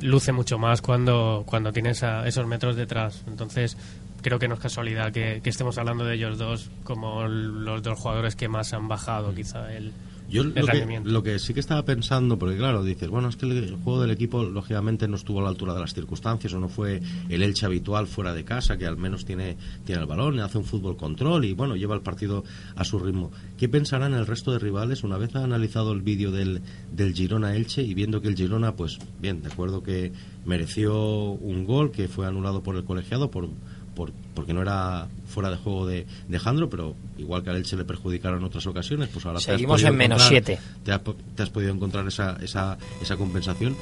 Luce 0.00 0.32
mucho 0.32 0.58
más 0.58 0.80
cuando, 0.80 1.44
cuando 1.46 1.72
tienes 1.72 2.02
a 2.02 2.26
esos 2.26 2.46
metros 2.46 2.76
detrás. 2.76 3.24
Entonces, 3.26 3.76
creo 4.22 4.38
que 4.38 4.48
no 4.48 4.54
es 4.54 4.60
casualidad 4.60 5.12
que, 5.12 5.40
que 5.42 5.50
estemos 5.50 5.76
hablando 5.76 6.04
de 6.04 6.14
ellos 6.14 6.38
dos 6.38 6.70
como 6.82 7.28
los 7.28 7.82
dos 7.82 7.98
jugadores 7.98 8.34
que 8.34 8.48
más 8.48 8.72
han 8.72 8.88
bajado, 8.88 9.34
quizá 9.34 9.72
el, 9.74 9.92
Yo 10.28 10.42
lo 10.42 10.52
que, 10.54 11.00
lo 11.04 11.22
que 11.22 11.38
sí 11.38 11.54
que 11.54 11.60
estaba 11.60 11.84
pensando, 11.84 12.38
porque 12.38 12.56
claro, 12.56 12.82
dices, 12.82 13.08
bueno, 13.08 13.28
es 13.28 13.36
que 13.36 13.46
el, 13.46 13.76
juego 13.76 14.00
del 14.00 14.10
equipo 14.10 14.42
lógicamente 14.42 15.06
no 15.06 15.16
estuvo 15.16 15.40
a 15.40 15.42
la 15.42 15.48
altura 15.48 15.74
de 15.74 15.80
las 15.80 15.94
circunstancias 15.94 16.52
o 16.54 16.58
no 16.58 16.68
fue 16.68 17.00
el 17.28 17.42
Elche 17.42 17.66
habitual 17.66 18.06
fuera 18.06 18.32
de 18.32 18.44
casa, 18.44 18.76
que 18.76 18.86
al 18.86 18.96
menos 18.96 19.24
tiene, 19.24 19.56
tiene 19.84 20.00
el 20.00 20.06
balón, 20.06 20.40
hace 20.40 20.58
un 20.58 20.64
fútbol 20.64 20.96
control 20.96 21.44
y 21.44 21.52
bueno, 21.52 21.76
lleva 21.76 21.94
el 21.94 22.00
partido 22.00 22.44
a 22.74 22.84
su 22.84 22.98
ritmo. 22.98 23.30
¿Qué 23.58 23.68
pensarán 23.68 24.14
el 24.14 24.26
resto 24.26 24.52
de 24.52 24.58
rivales 24.58 25.04
una 25.04 25.18
vez 25.18 25.34
ha 25.36 25.44
analizado 25.44 25.92
el 25.92 26.02
vídeo 26.02 26.30
del, 26.30 26.62
del 26.92 27.14
Girona 27.14 27.54
Elche 27.54 27.82
y 27.82 27.94
viendo 27.94 28.20
que 28.20 28.28
el 28.28 28.36
Girona, 28.36 28.74
pues 28.74 28.98
bien, 29.20 29.42
de 29.42 29.52
acuerdo 29.52 29.82
que 29.82 30.12
mereció 30.44 30.94
un 31.32 31.64
gol 31.64 31.90
que 31.90 32.08
fue 32.08 32.26
anulado 32.26 32.62
por 32.62 32.76
el 32.76 32.84
colegiado 32.84 33.30
por 33.30 33.48
por- 33.94 34.12
porque 34.34 34.52
no 34.52 34.62
era 34.62 35.08
fuera 35.26 35.50
de 35.50 35.56
juego 35.56 35.86
de, 35.86 36.06
de 36.28 36.38
Jandro, 36.38 36.68
pero 36.68 36.94
igual 37.18 37.42
que 37.42 37.50
al 37.50 37.56
Elche 37.56 37.76
le 37.76 37.84
perjudicaron 37.84 38.38
en 38.40 38.44
otras 38.44 38.66
ocasiones, 38.66 39.08
pues 39.12 39.24
ahora 39.26 39.38
te 39.38 39.50
has 39.50 39.56
Seguimos 39.56 39.74
podido 39.76 39.88
en 39.90 39.96
menos 39.96 40.22
encontrar- 40.22 40.44
siete. 40.46 40.58
Te, 40.84 40.92
has 40.92 40.98
po- 41.00 41.16
te 41.34 41.42
has 41.42 41.50
podido 41.50 41.72
encontrar 41.72 42.06
esa, 42.06 42.36
esa, 42.42 42.76
esa 43.00 43.16
compensación. 43.16 43.76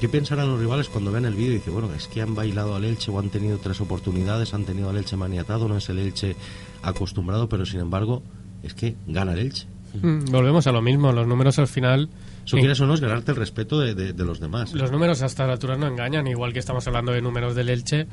¿Qué 0.00 0.08
pensarán 0.08 0.48
los 0.50 0.58
rivales 0.58 0.88
cuando 0.88 1.12
ven 1.12 1.24
el 1.26 1.34
vídeo 1.34 1.52
y 1.52 1.54
dicen, 1.54 1.72
bueno, 1.74 1.88
es 1.94 2.08
que 2.08 2.20
han 2.22 2.34
bailado 2.34 2.74
al 2.74 2.84
Elche 2.84 3.10
o 3.12 3.18
han 3.20 3.30
tenido 3.30 3.58
tres 3.58 3.80
oportunidades, 3.80 4.52
han 4.52 4.64
tenido 4.64 4.90
al 4.90 4.96
Elche 4.96 5.16
maniatado, 5.16 5.68
no 5.68 5.76
es 5.76 5.88
el 5.90 5.98
Elche 6.00 6.34
acostumbrado, 6.82 7.48
pero 7.48 7.64
sin 7.64 7.80
embargo 7.80 8.22
es 8.62 8.74
que 8.74 8.96
gana 9.06 9.32
el 9.34 9.38
Elche. 9.38 9.66
Mm, 10.02 10.24
Volvemos 10.30 10.66
a 10.66 10.72
lo 10.72 10.82
mismo, 10.82 11.12
los 11.12 11.26
números 11.26 11.58
al 11.58 11.68
final... 11.68 12.08
Eso 12.44 12.56
quieres 12.56 12.80
o 12.80 12.86
no 12.86 12.94
es 12.94 13.00
ganarte 13.00 13.30
el 13.30 13.36
respeto 13.36 13.78
de, 13.78 13.94
de- 13.94 14.12
de 14.12 14.24
los 14.24 14.40
demás. 14.40 14.72
Los 14.72 14.90
números 14.90 15.22
a 15.22 15.26
estas 15.26 15.48
alturas 15.48 15.78
no 15.78 15.86
engañan, 15.86 16.26
igual 16.26 16.52
que 16.52 16.58
estamos 16.58 16.84
hablando 16.88 17.12
de 17.12 17.22
números 17.22 17.54
del 17.54 17.68
Elche, 17.68 18.08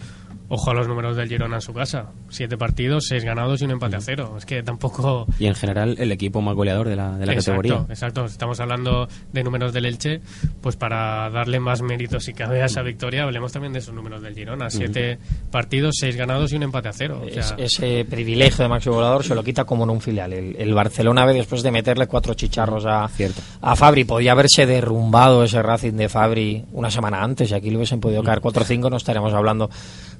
ojo 0.49 0.71
a 0.71 0.73
los 0.73 0.87
números 0.87 1.15
del 1.15 1.29
Girona 1.29 1.55
en 1.55 1.61
su 1.61 1.73
casa. 1.73 2.11
Siete 2.29 2.57
partidos, 2.57 3.05
seis 3.07 3.23
ganados 3.23 3.61
y 3.61 3.65
un 3.65 3.71
empate 3.71 3.95
a 3.95 4.01
cero. 4.01 4.35
Es 4.37 4.45
que 4.45 4.61
tampoco... 4.63 5.27
Y 5.39 5.45
en 5.45 5.55
general 5.55 5.95
el 5.99 6.11
equipo 6.11 6.41
más 6.41 6.55
goleador 6.55 6.89
de 6.89 6.95
la, 6.95 7.17
de 7.17 7.25
la 7.25 7.33
exacto, 7.33 7.61
categoría. 7.61 7.85
exacto. 7.89 8.25
Estamos 8.25 8.59
hablando 8.59 9.07
de 9.31 9.43
números 9.43 9.73
del 9.73 9.85
Elche, 9.85 10.21
pues 10.61 10.75
para 10.75 11.29
darle 11.29 11.59
más 11.59 11.81
mérito 11.81 12.19
si 12.19 12.33
cabe 12.33 12.61
a 12.61 12.65
esa 12.65 12.81
victoria, 12.81 13.23
hablemos 13.23 13.51
también 13.51 13.73
de 13.73 13.79
esos 13.79 13.93
números 13.93 14.21
del 14.21 14.35
Girona. 14.35 14.69
Siete 14.69 15.19
partidos, 15.51 15.95
seis 15.99 16.15
ganados 16.15 16.51
y 16.51 16.55
un 16.55 16.63
empate 16.63 16.89
a 16.89 16.93
cero. 16.93 17.21
O 17.25 17.29
sea, 17.29 17.55
Es- 17.57 17.75
ese 17.79 18.05
privilegio 18.09 18.63
de 18.63 18.69
máximo 18.69 18.95
volador 18.95 19.23
se 19.23 19.35
lo 19.35 19.43
quita 19.43 19.63
como 19.65 19.83
en 19.83 19.91
un 19.91 20.01
filial. 20.01 20.33
El, 20.33 20.55
el 20.57 20.73
Barcelona 20.73 21.25
ve 21.25 21.33
después 21.33 21.61
de 21.63 21.71
meterle 21.71 22.07
cuatro 22.07 22.33
chicharros 22.33 22.85
a, 22.85 23.07
Cierto. 23.09 23.41
a 23.61 23.75
Fabri. 23.75 24.03
Podía 24.03 24.31
haberse 24.31 24.65
derrumbado 24.65 25.43
ese 25.43 25.61
Racing 25.61 25.93
de 25.93 26.09
Fabri 26.09 26.65
una 26.73 26.89
semana 26.89 27.23
antes 27.23 27.51
y 27.51 27.53
aquí 27.53 27.69
le 27.69 27.75
hubiesen 27.77 27.99
podido 27.99 28.23
caer 28.23 28.41
4-5. 28.41 28.89
No 28.89 28.97
estaríamos 28.97 29.33
hablando 29.33 29.69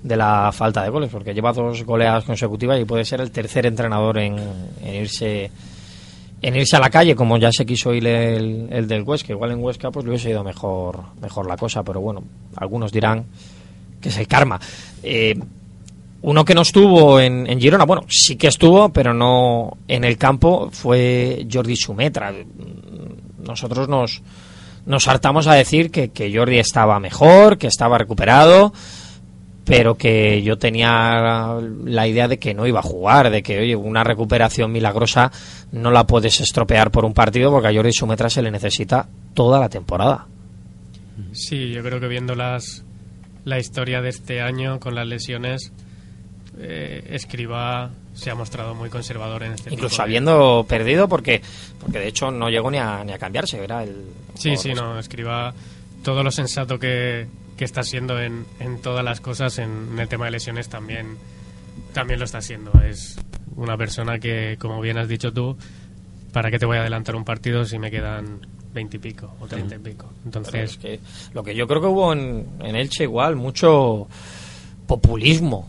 de 0.02 0.16
la 0.16 0.52
falta 0.52 0.84
de 0.84 0.90
goles 0.90 1.10
porque 1.12 1.34
lleva 1.34 1.52
dos 1.52 1.84
goleadas 1.84 2.24
consecutivas 2.24 2.80
y 2.80 2.86
puede 2.86 3.04
ser 3.04 3.22
el 3.22 3.32
tercer 3.32 3.66
entrenador 3.66 4.18
en, 4.18 4.38
en 4.82 4.96
irse 4.96 5.52
en 6.42 6.56
irse 6.56 6.78
a 6.78 6.80
la 6.80 6.90
calle, 6.90 7.16
como 7.16 7.38
ya 7.38 7.52
se 7.52 7.66
quiso 7.66 7.94
ir 7.94 8.08
el, 8.08 8.68
el 8.72 8.88
del 8.88 9.04
Huesca, 9.04 9.34
igual 9.34 9.52
en 9.52 9.62
Huesca 9.62 9.92
pues 9.92 10.06
le 10.06 10.12
hubiese 10.12 10.30
ido 10.30 10.44
mejor, 10.44 11.04
mejor 11.22 11.48
la 11.48 11.58
cosa, 11.58 11.84
pero 11.84 12.00
bueno, 12.00 12.24
algunos 12.56 12.92
dirán 12.92 13.26
que 14.00 14.10
es 14.10 14.18
el 14.18 14.28
karma. 14.28 14.60
Eh, 15.04 15.38
uno 16.22 16.44
que 16.44 16.54
no 16.54 16.62
estuvo 16.62 17.20
en, 17.20 17.48
en, 17.48 17.60
Girona, 17.60 17.86
bueno, 17.86 18.04
sí 18.10 18.36
que 18.36 18.48
estuvo, 18.48 18.90
pero 18.90 19.14
no 19.14 19.78
en 19.88 20.04
el 20.04 20.18
campo, 20.18 20.70
fue 20.72 21.48
Jordi 21.52 21.76
Sumetra. 21.76 22.34
Nosotros 23.46 23.88
nos, 23.88 24.22
nos 24.86 25.08
hartamos 25.08 25.48
a 25.48 25.54
decir 25.54 25.92
que, 25.92 26.10
que 26.10 26.34
Jordi 26.34 26.60
estaba 26.60 27.00
mejor, 27.00 27.58
que 27.58 27.68
estaba 27.68 27.98
recuperado, 27.98 28.74
pero 29.70 29.96
que 29.96 30.42
yo 30.42 30.58
tenía 30.58 31.60
la 31.86 32.08
idea 32.08 32.28
de 32.28 32.40
que 32.40 32.56
no 32.56 32.66
iba 32.66 32.80
a 32.80 32.84
jugar, 32.84 33.30
de 33.30 33.44
que, 33.44 33.60
oye, 33.60 33.76
una 33.76 34.04
recuperación 34.04 34.72
milagrosa 34.72 35.32
no 35.72 35.92
la 35.92 36.08
puedes 36.08 36.42
estropear 36.42 36.90
por 36.90 37.06
un 37.06 37.14
partido 37.14 37.52
porque 37.52 37.68
a 37.68 37.74
Jordi 37.74 37.94
Sumetra 37.94 38.32
se 38.32 38.42
le 38.42 38.50
necesita 38.50 39.08
toda 39.36 39.60
la 39.60 39.70
temporada. 39.70 40.26
Sí, 41.34 41.70
yo 41.70 41.84
creo 41.84 42.00
que 42.00 42.08
viendo 42.08 42.34
las, 42.34 42.84
la 43.46 43.60
historia 43.60 44.02
de 44.02 44.10
este 44.10 44.42
año 44.42 44.80
con 44.80 44.96
las 44.96 45.06
lesiones, 45.06 45.72
eh, 46.58 47.08
Escriba 47.12 47.92
se 48.14 48.32
ha 48.32 48.36
mostrado 48.36 48.74
muy 48.74 48.90
conservador 48.90 49.44
en 49.44 49.52
este 49.52 49.72
Incluso 49.72 50.02
habiendo 50.02 50.66
perdido, 50.68 51.08
porque 51.08 51.44
porque 51.80 52.00
de 52.00 52.08
hecho 52.08 52.32
no 52.32 52.50
llegó 52.50 52.72
ni 52.72 52.80
a, 52.80 53.04
ni 53.04 53.14
a 53.14 53.20
cambiarse, 53.20 53.64
era 53.64 53.84
el... 53.84 54.08
Sí, 54.34 54.58
sí, 54.58 54.74
no, 54.74 54.98
Escriba 54.98 55.54
todo 56.04 56.24
lo 56.24 56.32
sensato 56.32 56.80
que, 56.80 57.28
que 57.60 57.66
está 57.66 57.84
siendo 57.84 58.22
en, 58.22 58.46
en 58.62 58.80
todas 58.80 59.04
las 59.04 59.20
cosas, 59.20 59.60
en, 59.60 60.00
el 60.00 60.08
tema 60.08 60.24
de 60.24 60.32
lesiones 60.32 60.70
también, 60.70 61.18
también 61.92 62.18
lo 62.18 62.24
está 62.24 62.40
siendo. 62.40 62.72
Es 62.82 63.18
una 63.58 63.76
persona 63.76 64.18
que, 64.18 64.56
como 64.58 64.80
bien 64.80 64.98
has 64.98 65.10
dicho 65.10 65.34
tú, 65.34 65.58
¿para 66.32 66.52
qué 66.52 66.58
te 66.58 66.66
voy 66.66 66.78
a 66.78 66.80
adelantar 66.80 67.18
un 67.18 67.26
partido 67.26 67.66
si 67.66 67.78
me 67.78 67.92
quedan 67.92 68.48
20 68.74 68.96
y 68.96 69.00
pico 69.02 69.36
o 69.42 69.46
30 69.46 69.76
y 69.76 69.80
pico? 69.80 70.10
Entonces, 70.24 70.72
es 70.72 70.78
que 70.78 71.02
lo 71.34 71.44
que 71.44 71.54
yo 71.54 71.68
creo 71.68 71.82
que 71.82 71.88
hubo 71.88 72.14
en, 72.14 72.48
en 72.62 72.78
Elche 72.78 73.04
igual, 73.04 73.36
mucho 73.36 74.08
populismo 74.88 75.68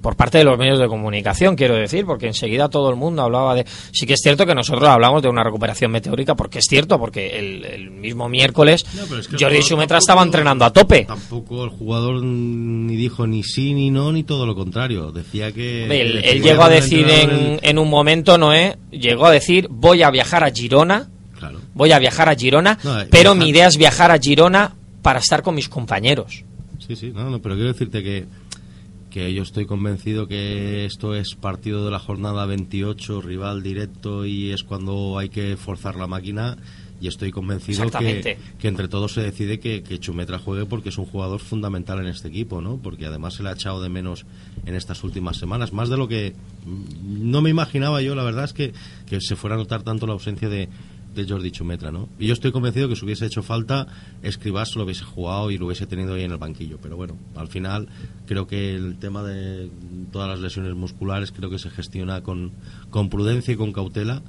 por 0.00 0.16
parte 0.16 0.38
de 0.38 0.44
los 0.44 0.58
medios 0.58 0.78
de 0.78 0.86
comunicación, 0.86 1.56
quiero 1.56 1.74
decir, 1.74 2.04
porque 2.06 2.26
enseguida 2.26 2.68
todo 2.68 2.90
el 2.90 2.96
mundo 2.96 3.22
hablaba 3.22 3.54
de... 3.54 3.66
Sí 3.92 4.06
que 4.06 4.14
es 4.14 4.20
cierto 4.22 4.46
que 4.46 4.54
nosotros 4.54 4.88
hablamos 4.88 5.22
de 5.22 5.28
una 5.28 5.42
recuperación 5.42 5.90
meteórica, 5.90 6.34
porque 6.34 6.60
es 6.60 6.66
cierto, 6.68 6.98
porque 6.98 7.38
el, 7.38 7.64
el 7.64 7.90
mismo 7.90 8.28
miércoles 8.28 8.84
no, 8.94 9.18
es 9.18 9.28
que 9.28 9.36
Jordi 9.38 9.62
Sumetra 9.62 9.98
estaba 9.98 10.22
entrenando 10.22 10.64
a 10.64 10.72
tope. 10.72 11.04
Tampoco 11.04 11.64
el 11.64 11.70
jugador 11.70 12.22
ni 12.22 12.96
dijo 12.96 13.26
ni 13.26 13.42
sí 13.42 13.74
ni 13.74 13.90
no, 13.90 14.12
ni 14.12 14.22
todo 14.22 14.46
lo 14.46 14.54
contrario. 14.54 15.12
Decía 15.12 15.52
que... 15.52 15.84
Él, 15.84 16.22
él 16.24 16.42
llegó 16.42 16.62
a 16.62 16.68
decir 16.68 17.08
en, 17.08 17.30
el... 17.30 17.60
en, 17.62 17.78
un 17.78 17.90
momento, 17.90 18.38
Noé, 18.38 18.76
llegó 18.90 19.26
a 19.26 19.32
decir, 19.32 19.68
voy 19.70 20.02
a 20.02 20.10
viajar 20.10 20.44
a 20.44 20.50
Girona, 20.50 21.08
claro. 21.38 21.60
voy 21.74 21.92
a 21.92 21.98
viajar 21.98 22.28
a 22.28 22.34
Girona, 22.34 22.78
no, 22.84 22.96
pero 23.10 23.34
viajar... 23.34 23.36
mi 23.36 23.48
idea 23.48 23.66
es 23.66 23.76
viajar 23.76 24.10
a 24.10 24.18
Girona 24.18 24.74
para 25.02 25.18
estar 25.20 25.42
con 25.42 25.54
mis 25.54 25.68
compañeros. 25.68 26.44
Sí, 26.86 26.96
sí, 26.96 27.12
no, 27.14 27.28
no 27.28 27.40
pero 27.40 27.54
quiero 27.54 27.72
decirte 27.72 28.02
que 28.02 28.26
que 29.10 29.32
yo 29.32 29.42
estoy 29.42 29.66
convencido 29.66 30.28
que 30.28 30.84
esto 30.84 31.14
es 31.14 31.34
partido 31.34 31.84
de 31.84 31.90
la 31.90 31.98
jornada 31.98 32.46
28, 32.46 33.20
rival 33.20 33.62
directo 33.62 34.26
y 34.26 34.50
es 34.50 34.62
cuando 34.62 35.18
hay 35.18 35.28
que 35.28 35.56
forzar 35.56 35.96
la 35.96 36.06
máquina 36.06 36.56
y 37.00 37.06
estoy 37.06 37.30
convencido 37.30 37.88
que, 37.90 38.38
que, 38.58 38.68
entre 38.68 38.88
todos 38.88 39.12
se 39.12 39.20
decide 39.20 39.60
que, 39.60 39.82
que, 39.82 39.98
Chumetra 39.98 40.38
juegue 40.38 40.66
porque 40.66 40.88
es 40.88 40.98
un 40.98 41.06
jugador 41.06 41.38
fundamental 41.38 42.00
en 42.00 42.06
este 42.06 42.28
equipo, 42.28 42.60
¿no? 42.60 42.78
Porque 42.78 43.06
además 43.06 43.34
se 43.34 43.42
le 43.42 43.50
ha 43.50 43.52
echado 43.52 43.80
de 43.80 43.88
menos 43.88 44.26
en 44.66 44.74
estas 44.74 45.04
últimas 45.04 45.36
semanas, 45.36 45.72
más 45.72 45.88
de 45.88 45.96
lo 45.96 46.08
que 46.08 46.34
no 47.04 47.40
me 47.40 47.50
imaginaba 47.50 48.02
yo, 48.02 48.14
la 48.14 48.24
verdad 48.24 48.44
es 48.44 48.52
que, 48.52 48.72
que 49.06 49.20
se 49.20 49.36
fuera 49.36 49.54
a 49.54 49.58
notar 49.58 49.84
tanto 49.84 50.06
la 50.06 50.14
ausencia 50.14 50.48
de, 50.48 50.68
de 51.18 51.28
Jordi 51.28 51.50
Chumetra, 51.50 51.90
¿no? 51.90 52.08
Y 52.18 52.26
yo 52.26 52.32
estoy 52.32 52.52
convencido 52.52 52.88
que 52.88 52.96
si 52.96 53.04
hubiese 53.04 53.26
hecho 53.26 53.42
falta, 53.42 53.86
Escribas 54.22 54.74
lo 54.76 54.84
hubiese 54.84 55.04
jugado 55.04 55.50
y 55.50 55.58
lo 55.58 55.66
hubiese 55.66 55.86
tenido 55.86 56.14
ahí 56.14 56.22
en 56.22 56.32
el 56.32 56.38
banquillo. 56.38 56.78
Pero 56.80 56.96
bueno, 56.96 57.16
al 57.36 57.48
final 57.48 57.88
creo 58.26 58.46
que 58.46 58.74
el 58.74 58.98
tema 58.98 59.22
de 59.22 59.70
todas 60.12 60.28
las 60.28 60.40
lesiones 60.40 60.74
musculares 60.74 61.32
creo 61.32 61.50
que 61.50 61.58
se 61.58 61.70
gestiona 61.70 62.22
con, 62.22 62.52
con 62.90 63.10
prudencia 63.10 63.52
y 63.54 63.56
con 63.56 63.72
cautela 63.72 64.22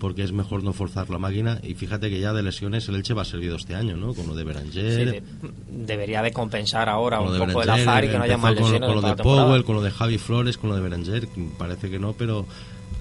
porque 0.00 0.22
es 0.22 0.32
mejor 0.32 0.64
no 0.64 0.72
forzar 0.72 1.10
la 1.10 1.18
máquina 1.18 1.60
y 1.62 1.74
fíjate 1.74 2.08
que 2.08 2.20
ya 2.20 2.32
de 2.32 2.42
lesiones 2.42 2.88
el 2.88 2.96
Elche 2.96 3.12
va 3.12 3.24
servido 3.24 3.56
este 3.56 3.74
año, 3.74 3.96
¿no? 3.96 4.14
Con 4.14 4.26
lo 4.26 4.34
de 4.34 4.44
Beranger. 4.44 4.72
Sí, 4.72 5.04
de, 5.04 5.22
debería 5.68 6.22
de 6.22 6.32
compensar 6.32 6.88
ahora 6.88 7.20
un 7.20 7.38
poco 7.38 7.62
el 7.62 7.70
azar 7.70 8.04
y 8.04 8.08
que 8.08 8.16
no 8.16 8.24
haya 8.24 8.38
más 8.38 8.54
lesiones. 8.54 8.80
Con, 8.80 8.94
con 8.94 9.02
lo 9.02 9.08
de 9.14 9.22
Powell, 9.22 9.64
con 9.64 9.76
lo 9.76 9.82
de 9.82 9.90
Javi 9.90 10.16
Flores, 10.16 10.56
con 10.56 10.70
lo 10.70 10.76
de 10.76 10.82
Beranger, 10.82 11.28
parece 11.58 11.90
que 11.90 11.98
no, 11.98 12.14
pero 12.14 12.46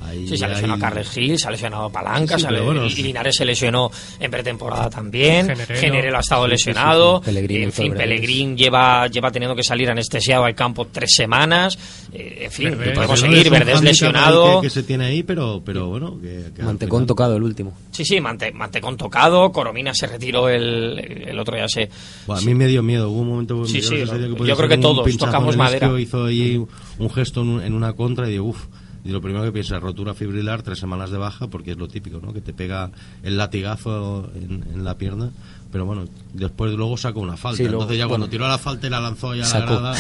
Ahí, 0.02 0.28
sí, 0.28 0.38
se 0.38 0.46
ha 0.46 0.48
lesionado 0.48 0.76
ahí... 0.76 0.82
Carles 0.82 1.10
Gil, 1.10 1.38
se 1.38 1.48
ha 1.48 1.52
lesionado 1.52 1.90
Palanca, 1.90 2.38
sí, 2.38 2.46
se 2.46 2.62
bueno, 2.62 2.86
y 2.86 3.04
Linares 3.04 3.36
se 3.36 3.46
lesionó 3.46 3.92
en 4.20 4.32
pretemporada 4.32 4.90
también. 4.90 5.48
Generelo, 5.48 5.80
Generelo 5.80 6.18
ha 6.18 6.22
estado 6.22 6.48
lesionado. 6.48 7.22
Pellegrín, 7.22 7.64
en 7.64 7.72
fin, 7.72 7.94
Pellegrín 7.94 8.58
lleva, 8.58 9.08
lleva 9.08 9.32
teniendo 9.32 9.56
que 9.56 9.64
salir 9.64 9.90
anestesiado 9.90 10.46
al 10.46 10.56
campo 10.56 10.88
tres 10.92 11.12
semanas. 11.16 11.78
Eh, 12.14 12.46
en 12.46 12.52
fin, 12.52 12.70
Verdez, 12.72 12.96
podemos 12.96 13.20
seguir. 13.20 13.50
Verdes 13.50 13.82
lesionado. 13.82 14.62
Que, 14.62 14.68
que, 14.68 14.70
se 14.72 14.84
tiene 14.84 15.06
ahí, 15.06 15.24
pero, 15.24 15.62
pero 15.64 15.88
bueno. 15.88 16.20
Que, 16.22 16.52
que 16.56 16.64
Mantecón 16.64 17.06
tocado 17.06 17.36
el 17.36 17.44
último. 17.44 17.78
Sí, 17.92 18.06
sí, 18.06 18.22
Mante, 18.22 18.52
Mantecón 18.52 18.98
tocado. 18.98 19.52
Coromina 19.52 19.94
se 19.94 20.08
retiró 20.08 20.50
el, 20.50 21.28
el 21.28 21.40
otro 21.40 21.58
ya 21.58 21.68
se. 21.68 21.90
Bueno, 22.26 22.42
a 22.42 22.46
mí 22.46 22.56
me 22.56 22.68
dio 22.68 22.82
miedo. 22.82 23.10
Hubo 23.10 23.22
un 23.22 23.30
momento. 23.30 23.66
Sí, 23.66 23.82
sí, 23.82 24.04
yo 24.06 24.56
creo 24.56 24.70
que 24.70 24.78
todos 24.78 25.18
tocamos 25.18 25.58
madera. 25.58 26.00
Hizo 26.00 26.26
ahí 26.26 26.62
un 26.98 27.10
gesto 27.10 27.42
en 27.42 27.74
una 27.74 27.94
contra 27.94 28.28
y 28.28 28.32
digo, 28.32 28.46
uff 28.46 28.66
y 29.04 29.10
lo 29.10 29.22
primero 29.22 29.44
que 29.46 29.52
piensa 29.52 29.78
es 29.78 29.82
rotura 29.82 30.14
fibrilar, 30.14 30.62
tres 30.62 30.80
semanas 30.80 31.12
de 31.12 31.18
baja, 31.18 31.48
porque 31.48 31.72
es 31.72 31.78
lo 31.78 31.88
típico, 31.88 32.20
¿no? 32.22 32.34
Que 32.34 32.42
te 32.42 32.54
pega 32.54 32.92
el 33.24 33.38
latigazo 33.38 34.30
en, 34.36 34.64
en 34.74 34.84
la 34.84 34.98
pierna. 34.98 35.32
Pero 35.72 35.86
bueno, 35.86 36.06
después 36.34 36.74
luego 36.74 36.98
sacó 36.98 37.20
una 37.20 37.38
falta. 37.38 37.58
Sí, 37.58 37.64
luego, 37.64 37.84
Entonces 37.84 38.00
ya 38.00 38.06
bueno, 38.06 38.22
cuando 38.24 38.30
tiró 38.30 38.48
la 38.48 38.58
falta 38.58 38.88
y 38.88 38.90
la 38.90 39.00
lanzó 39.00 39.36
ya 39.36 39.46
a 39.46 39.60
la 39.60 39.66
grada, 39.66 39.96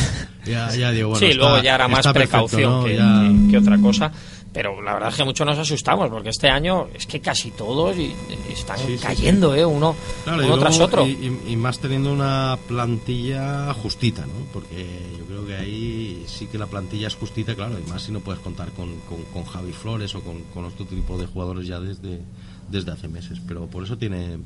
ya, 0.45 0.75
ya 0.75 0.91
digo, 0.91 1.09
bueno, 1.09 1.19
Sí, 1.19 1.31
está, 1.31 1.43
luego 1.43 1.61
ya 1.61 1.75
era 1.75 1.87
más 1.87 2.07
precaución 2.07 2.71
¿no? 2.71 2.83
que, 2.85 2.95
ya... 2.95 3.21
que, 3.45 3.51
que 3.51 3.57
otra 3.57 3.77
cosa 3.77 4.11
pero 4.51 4.81
la 4.81 4.93
verdad 4.93 5.09
es 5.09 5.15
que 5.15 5.23
muchos 5.23 5.45
nos 5.45 5.57
asustamos 5.57 6.09
porque 6.09 6.29
este 6.29 6.49
año 6.49 6.87
es 6.93 7.05
que 7.05 7.19
casi 7.19 7.51
todos 7.51 7.95
y, 7.97 8.13
y 8.49 8.53
están 8.53 8.79
sí, 8.79 8.97
cayendo 9.01 9.53
sí. 9.53 9.59
¿eh? 9.59 9.65
uno, 9.65 9.95
claro, 10.23 10.45
uno 10.45 10.57
tras 10.57 10.79
otro 10.79 11.05
y, 11.05 11.39
y, 11.47 11.55
más 11.55 11.79
teniendo 11.79 12.11
una 12.11 12.57
plantilla 12.67 13.73
justita 13.73 14.25
¿no? 14.25 14.45
porque 14.51 14.87
yo 15.19 15.25
creo 15.25 15.45
que 15.45 15.55
ahí 15.55 16.23
sí 16.27 16.47
que 16.47 16.57
la 16.57 16.65
plantilla 16.65 17.07
es 17.07 17.15
justita 17.15 17.53
claro 17.55 17.77
y 17.79 17.89
más 17.89 18.03
si 18.03 18.11
no 18.11 18.21
puedes 18.21 18.41
contar 18.41 18.71
con, 18.71 18.89
con, 19.01 19.23
con 19.33 19.43
Javi 19.43 19.71
Flores 19.71 20.15
o 20.15 20.21
con, 20.21 20.41
con, 20.53 20.65
otro 20.65 20.85
tipo 20.85 21.17
de 21.17 21.27
jugadores 21.27 21.67
ya 21.67 21.79
desde, 21.79 22.21
desde 22.69 22.91
hace 22.91 23.07
meses 23.07 23.39
pero 23.47 23.67
por 23.67 23.83
eso 23.83 23.97
tiene 23.97 24.39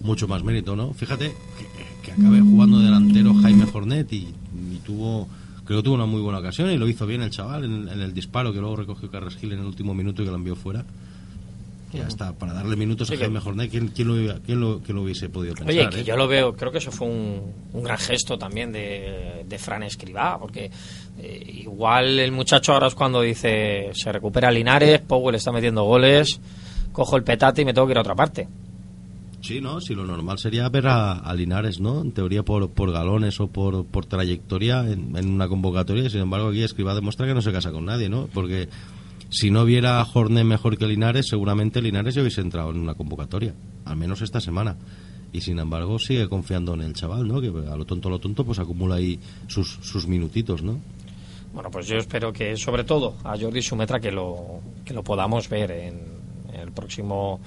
mucho 0.00 0.28
más 0.28 0.44
mérito 0.44 0.76
¿no? 0.76 0.92
fíjate 0.92 1.34
que, 1.58 1.66
que 2.02 2.12
acabe 2.12 2.40
jugando 2.40 2.80
delantero 2.80 3.34
Jaime 3.34 3.64
Jornet 3.64 4.12
y, 4.12 4.34
y 4.72 4.80
tuvo 4.84 5.26
creo 5.68 5.80
que 5.80 5.84
tuvo 5.84 5.96
una 5.96 6.06
muy 6.06 6.22
buena 6.22 6.38
ocasión 6.38 6.70
y 6.70 6.78
lo 6.78 6.88
hizo 6.88 7.06
bien 7.06 7.20
el 7.20 7.28
chaval 7.28 7.62
en, 7.62 7.88
en 7.90 8.00
el 8.00 8.14
disparo 8.14 8.54
que 8.54 8.58
luego 8.58 8.76
recogió 8.76 9.10
Gil 9.38 9.52
en 9.52 9.58
el 9.58 9.66
último 9.66 9.92
minuto 9.92 10.22
y 10.22 10.24
que 10.24 10.30
lo 10.30 10.38
envió 10.38 10.56
fuera. 10.56 10.82
Ya 11.92 12.06
está, 12.06 12.32
para 12.32 12.54
darle 12.54 12.74
minutos 12.74 13.08
sí, 13.08 13.14
a 13.14 13.18
Jaime 13.18 13.38
Jornet, 13.38 13.70
¿quién, 13.70 13.88
quién, 13.88 14.08
lo, 14.08 14.14
quién, 14.40 14.60
lo, 14.60 14.80
quién, 14.80 14.96
lo, 14.96 15.02
hubiese 15.02 15.28
podido 15.28 15.54
pensar? 15.54 15.70
Oye, 15.70 15.90
que 15.90 16.00
eh? 16.00 16.04
yo 16.04 16.16
lo 16.16 16.26
veo, 16.26 16.56
creo 16.56 16.72
que 16.72 16.78
eso 16.78 16.90
fue 16.90 17.06
un, 17.06 17.52
un 17.74 17.82
gran 17.82 17.98
gesto 17.98 18.38
también 18.38 18.72
de, 18.72 19.44
de 19.46 19.58
Fran 19.58 19.82
Escribá, 19.82 20.38
porque 20.38 20.70
eh, 21.18 21.52
igual 21.54 22.18
el 22.18 22.32
muchacho 22.32 22.72
ahora 22.72 22.86
es 22.86 22.94
cuando 22.94 23.20
dice, 23.20 23.90
se 23.92 24.10
recupera 24.10 24.50
Linares, 24.50 25.00
Powell 25.00 25.34
está 25.34 25.52
metiendo 25.52 25.84
goles, 25.84 26.40
cojo 26.92 27.16
el 27.16 27.24
petate 27.24 27.60
y 27.60 27.64
me 27.66 27.74
tengo 27.74 27.86
que 27.86 27.92
ir 27.92 27.98
a 27.98 28.02
otra 28.02 28.14
parte. 28.14 28.48
Sí, 29.40 29.60
¿no? 29.60 29.80
Si 29.80 29.94
lo 29.94 30.04
normal 30.04 30.38
sería 30.38 30.68
ver 30.68 30.88
a, 30.88 31.32
Linares, 31.34 31.80
¿no? 31.80 32.02
En 32.02 32.12
teoría 32.12 32.42
por, 32.42 32.70
por 32.70 32.90
galones 32.90 33.38
o 33.40 33.48
por, 33.48 33.86
por 33.86 34.06
trayectoria 34.06 34.80
en, 34.80 35.16
en, 35.16 35.30
una 35.30 35.48
convocatoria. 35.48 36.10
Sin 36.10 36.20
embargo, 36.20 36.48
aquí 36.48 36.62
Escriba 36.62 36.94
demuestra 36.94 37.26
que 37.26 37.34
no 37.34 37.42
se 37.42 37.52
casa 37.52 37.70
con 37.70 37.84
nadie, 37.84 38.08
¿no? 38.08 38.28
Porque 38.34 38.68
si 39.30 39.50
no 39.50 39.64
viera 39.64 40.00
a 40.00 40.04
Jornet 40.04 40.44
mejor 40.44 40.76
que 40.76 40.86
Linares, 40.86 41.26
seguramente 41.28 41.80
Linares 41.80 42.14
ya 42.14 42.22
hubiese 42.22 42.40
entrado 42.40 42.70
en 42.70 42.78
una 42.78 42.94
convocatoria. 42.94 43.54
Al 43.84 43.96
menos 43.96 44.22
esta 44.22 44.40
semana. 44.40 44.76
Y 45.32 45.40
sin 45.40 45.58
embargo, 45.58 45.98
sigue 45.98 46.28
confiando 46.28 46.74
en 46.74 46.80
el 46.80 46.94
chaval, 46.94 47.28
¿no? 47.28 47.40
Que 47.40 47.48
a 47.48 47.76
lo 47.76 47.84
tonto, 47.84 48.08
a 48.08 48.12
lo 48.12 48.18
tonto, 48.18 48.44
pues 48.44 48.58
acumula 48.58 48.96
ahí 48.96 49.20
sus, 49.46 49.78
sus 49.82 50.06
minutitos, 50.06 50.62
¿no? 50.62 50.80
Bueno, 51.52 51.70
pues 51.70 51.86
yo 51.86 51.96
espero 51.96 52.32
que, 52.32 52.56
sobre 52.56 52.84
todo, 52.84 53.16
a 53.24 53.38
Jordi 53.38 53.62
Sumetra 53.62 54.00
que 54.00 54.10
lo, 54.10 54.60
que 54.84 54.94
lo 54.94 55.02
podamos 55.02 55.48
ver 55.48 55.70
en 55.70 56.00
el 56.52 56.72
próximo 56.72 57.40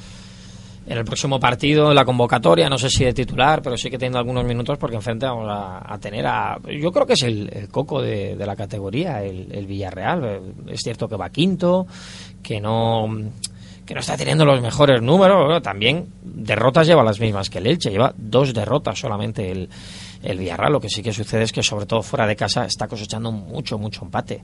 en 0.86 0.98
el 0.98 1.06
próximo 1.06 1.40
partido, 1.40 1.90
en 1.90 1.96
la 1.96 2.06
convocatoria, 2.06 2.68
no 2.68 2.78
sé 2.78 2.90
si 2.90 3.06
de 3.06 3.14
titular, 3.14 3.62
pero 3.62 3.78
sí 3.78 3.90
que 3.90 3.98
teniendo 3.98 4.18
algunos 4.18 4.44
minutos 4.46 4.78
porque 4.78 4.96
enfrente 4.96 5.26
vamos 5.26 5.48
a, 5.50 5.94
a 5.94 5.98
tener 6.00 6.26
a... 6.26 6.58
Yo 6.80 6.92
creo 6.92 7.06
que 7.06 7.14
es 7.14 7.24
el, 7.24 7.50
el 7.54 7.70
coco 7.70 8.02
de, 8.02 8.36
de, 8.36 8.46
la 8.46 8.56
categoría, 8.56 9.24
el, 9.24 9.48
el, 9.52 9.68
Villarreal. 9.68 10.42
Es 10.68 10.82
cierto 10.82 11.08
que 11.08 11.16
va 11.16 11.30
quinto, 11.30 11.86
que 12.42 12.60
no 12.60 13.08
que 13.86 13.96
no 13.96 14.00
está 14.00 14.16
teniendo 14.16 14.46
los 14.46 14.62
mejores 14.62 15.02
números, 15.02 15.44
bueno, 15.44 15.62
también 15.62 16.08
derrotas 16.22 16.88
lleva 16.88 17.04
las 17.04 17.20
mismas 17.20 17.50
que 17.50 17.58
el 17.58 17.68
Elche, 17.68 17.90
lleva 17.90 18.14
dos 18.16 18.54
derrotas 18.54 18.98
solamente 18.98 19.52
el, 19.52 19.70
el 20.24 20.38
Villarreal, 20.38 20.74
lo 20.74 20.80
que 20.80 20.88
sí 20.88 21.02
que 21.02 21.12
sucede 21.12 21.44
es 21.44 21.52
que 21.52 21.64
sobre 21.64 21.86
todo 21.86 22.02
fuera 22.02 22.28
de 22.28 22.36
casa 22.36 22.66
está 22.66 22.88
cosechando 22.88 23.32
mucho, 23.32 23.78
mucho 23.78 24.06
empate. 24.06 24.44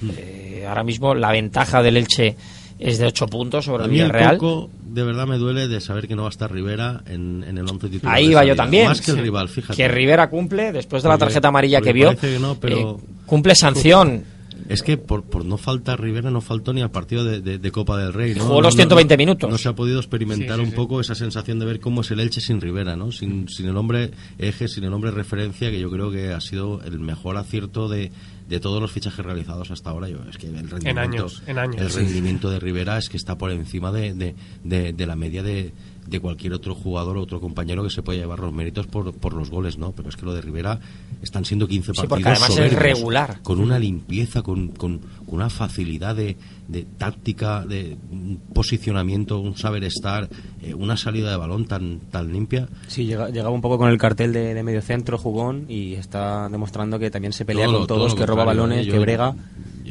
Mm. 0.00 0.10
Eh, 0.16 0.64
ahora 0.66 0.82
mismo 0.82 1.14
la 1.14 1.30
ventaja 1.32 1.82
del 1.82 1.96
Elche 1.96 2.36
es 2.78 2.98
de 2.98 3.06
8 3.06 3.26
puntos 3.26 3.64
sobre 3.64 3.84
el 3.84 3.90
mí 3.90 3.98
el 4.00 4.06
Villarreal. 4.06 4.36
poco, 4.38 4.70
de 4.86 5.02
verdad 5.02 5.26
me 5.26 5.38
duele 5.38 5.68
de 5.68 5.80
saber 5.80 6.06
que 6.08 6.14
no 6.16 6.22
va 6.22 6.28
a 6.28 6.30
estar 6.30 6.52
Rivera 6.52 7.02
en, 7.06 7.44
en 7.46 7.58
el 7.58 7.68
once 7.68 7.88
titular. 7.88 8.14
Ahí 8.16 8.32
va 8.34 8.44
yo 8.44 8.54
también. 8.56 8.86
Más 8.88 9.00
que 9.00 9.10
el 9.12 9.18
rival, 9.18 9.48
fíjate. 9.48 9.76
Que 9.76 9.88
Rivera 9.88 10.28
cumple, 10.30 10.72
después 10.72 11.02
de 11.02 11.08
la 11.08 11.18
tarjeta 11.18 11.48
amarilla 11.48 11.78
porque 11.78 11.88
que 11.90 11.94
vio, 11.94 12.06
parece 12.08 12.32
que 12.34 12.38
no, 12.38 12.54
pero- 12.60 12.98
eh, 13.00 13.04
cumple 13.26 13.54
sanción. 13.56 14.24
Es 14.68 14.82
que 14.82 14.96
por, 14.96 15.22
por 15.22 15.44
no 15.44 15.58
faltar 15.58 16.00
Rivera 16.00 16.30
no 16.30 16.40
faltó 16.40 16.72
ni 16.72 16.80
al 16.80 16.90
partido 16.90 17.24
de, 17.24 17.40
de- 17.40 17.58
de 17.58 17.70
Copa 17.70 17.98
del 17.98 18.12
Rey. 18.12 18.34
¿no? 18.34 18.44
Jugó 18.44 18.60
los 18.62 18.74
No- 18.74 18.78
no- 18.78 18.96
120 18.96 19.16
minutos. 19.16 19.48
No 19.50 19.58
se 19.58 19.68
ha 19.68 19.74
podido 19.74 19.98
experimentar 20.00 20.56
Sí, 20.56 20.62
sí, 20.62 20.64
un 20.64 20.70
sí. 20.70 20.76
poco 20.76 21.00
esa 21.00 21.14
sensación 21.14 21.58
de 21.60 21.66
ver 21.66 21.78
cómo 21.78 22.00
es 22.00 22.10
el 22.10 22.18
Elche 22.20 22.40
sin 22.40 22.60
Rivera, 22.60 22.96
¿no? 22.96 23.12
Sin, 23.12 23.48
sin 23.48 23.66
el 23.68 23.76
hombre 23.76 24.10
eje, 24.38 24.66
sin 24.66 24.82
el 24.84 24.92
hombre 24.92 25.12
referencia, 25.12 25.70
que 25.70 25.78
yo 25.78 25.88
creo 25.90 26.10
que 26.10 26.32
ha 26.32 26.40
sido 26.40 26.80
el 26.84 26.98
mejor 26.98 27.36
acierto 27.36 27.88
de, 27.88 28.10
de 28.48 28.60
todos 28.60 28.80
los 28.80 28.92
fichajes 28.92 29.24
realizados 29.24 29.70
hasta 29.70 29.90
ahora. 29.90 30.08
Yo, 30.08 30.18
es 30.30 30.38
que 30.38 30.46
el 30.46 30.68
rendimiento, 30.70 31.00
años, 31.00 31.42
en 31.46 31.58
años, 31.58 31.80
el 31.82 31.90
rendimiento 31.92 32.50
de 32.50 32.60
Rivera 32.60 32.96
es 32.98 33.08
que 33.08 33.16
está 33.16 33.36
por 33.38 33.50
encima 33.50 33.90
de, 33.92 34.14
de, 34.14 34.34
de- 34.64 34.92
de 34.92 35.06
la 35.06 35.16
media 35.16 35.42
de, 35.42 35.72
de 36.08 36.20
cualquier 36.20 36.52
otro 36.52 36.74
jugador 36.74 37.16
o 37.16 37.22
otro 37.22 37.40
compañero 37.40 37.82
que 37.82 37.90
se 37.90 38.02
pueda 38.02 38.18
llevar 38.20 38.38
los 38.40 38.52
méritos 38.52 38.86
por, 38.86 39.12
por 39.14 39.32
los 39.32 39.50
goles, 39.50 39.76
¿no? 39.78 39.92
Pero 39.92 40.08
es 40.08 40.16
que 40.16 40.24
lo 40.24 40.34
de 40.34 40.40
Rivera 40.40 40.78
están 41.22 41.44
siendo 41.44 41.66
15 41.66 41.92
Sí, 41.92 42.06
partidos 42.06 42.08
porque 42.08 42.28
además 42.28 42.58
es 42.58 42.78
regular. 42.78 43.40
con 43.42 43.60
una 43.60 43.78
limpieza, 43.78 44.42
con, 44.42 44.68
con, 44.68 44.98
con 44.98 45.34
una 45.34 45.50
facilidad 45.50 46.14
de, 46.14 46.36
de 46.68 46.82
táctica, 46.84 47.64
de 47.66 47.96
un 48.10 48.40
posicionamiento, 48.54 49.38
un 49.40 49.56
saber 49.56 49.84
estar, 49.84 50.28
eh, 50.62 50.74
una 50.74 50.96
salida 50.96 51.30
de 51.30 51.36
balón 51.36 51.66
tan, 51.66 51.98
tan 52.10 52.32
limpia. 52.32 52.68
Sí, 52.88 53.04
llega- 53.06 53.28
llegaba 53.30 53.50
un 53.50 53.60
poco 53.60 53.78
con 53.78 53.88
el 53.90 53.98
cartel 53.98 54.32
de, 54.32 54.54
de 54.54 54.62
medio 54.62 54.82
centro, 54.82 55.18
jugón, 55.18 55.66
y 55.68 55.94
está 55.94 56.48
demostrando 56.48 56.98
que 56.98 57.10
también 57.10 57.32
se 57.32 57.44
pelea 57.44 57.66
Todo 57.66 57.78
con 57.78 57.86
todo 57.86 57.98
todos, 57.98 58.14
que 58.14 58.26
roba 58.26 58.44
balones, 58.44 58.86
¿eh? 58.86 58.90
que 58.90 58.98
brega. 58.98 59.34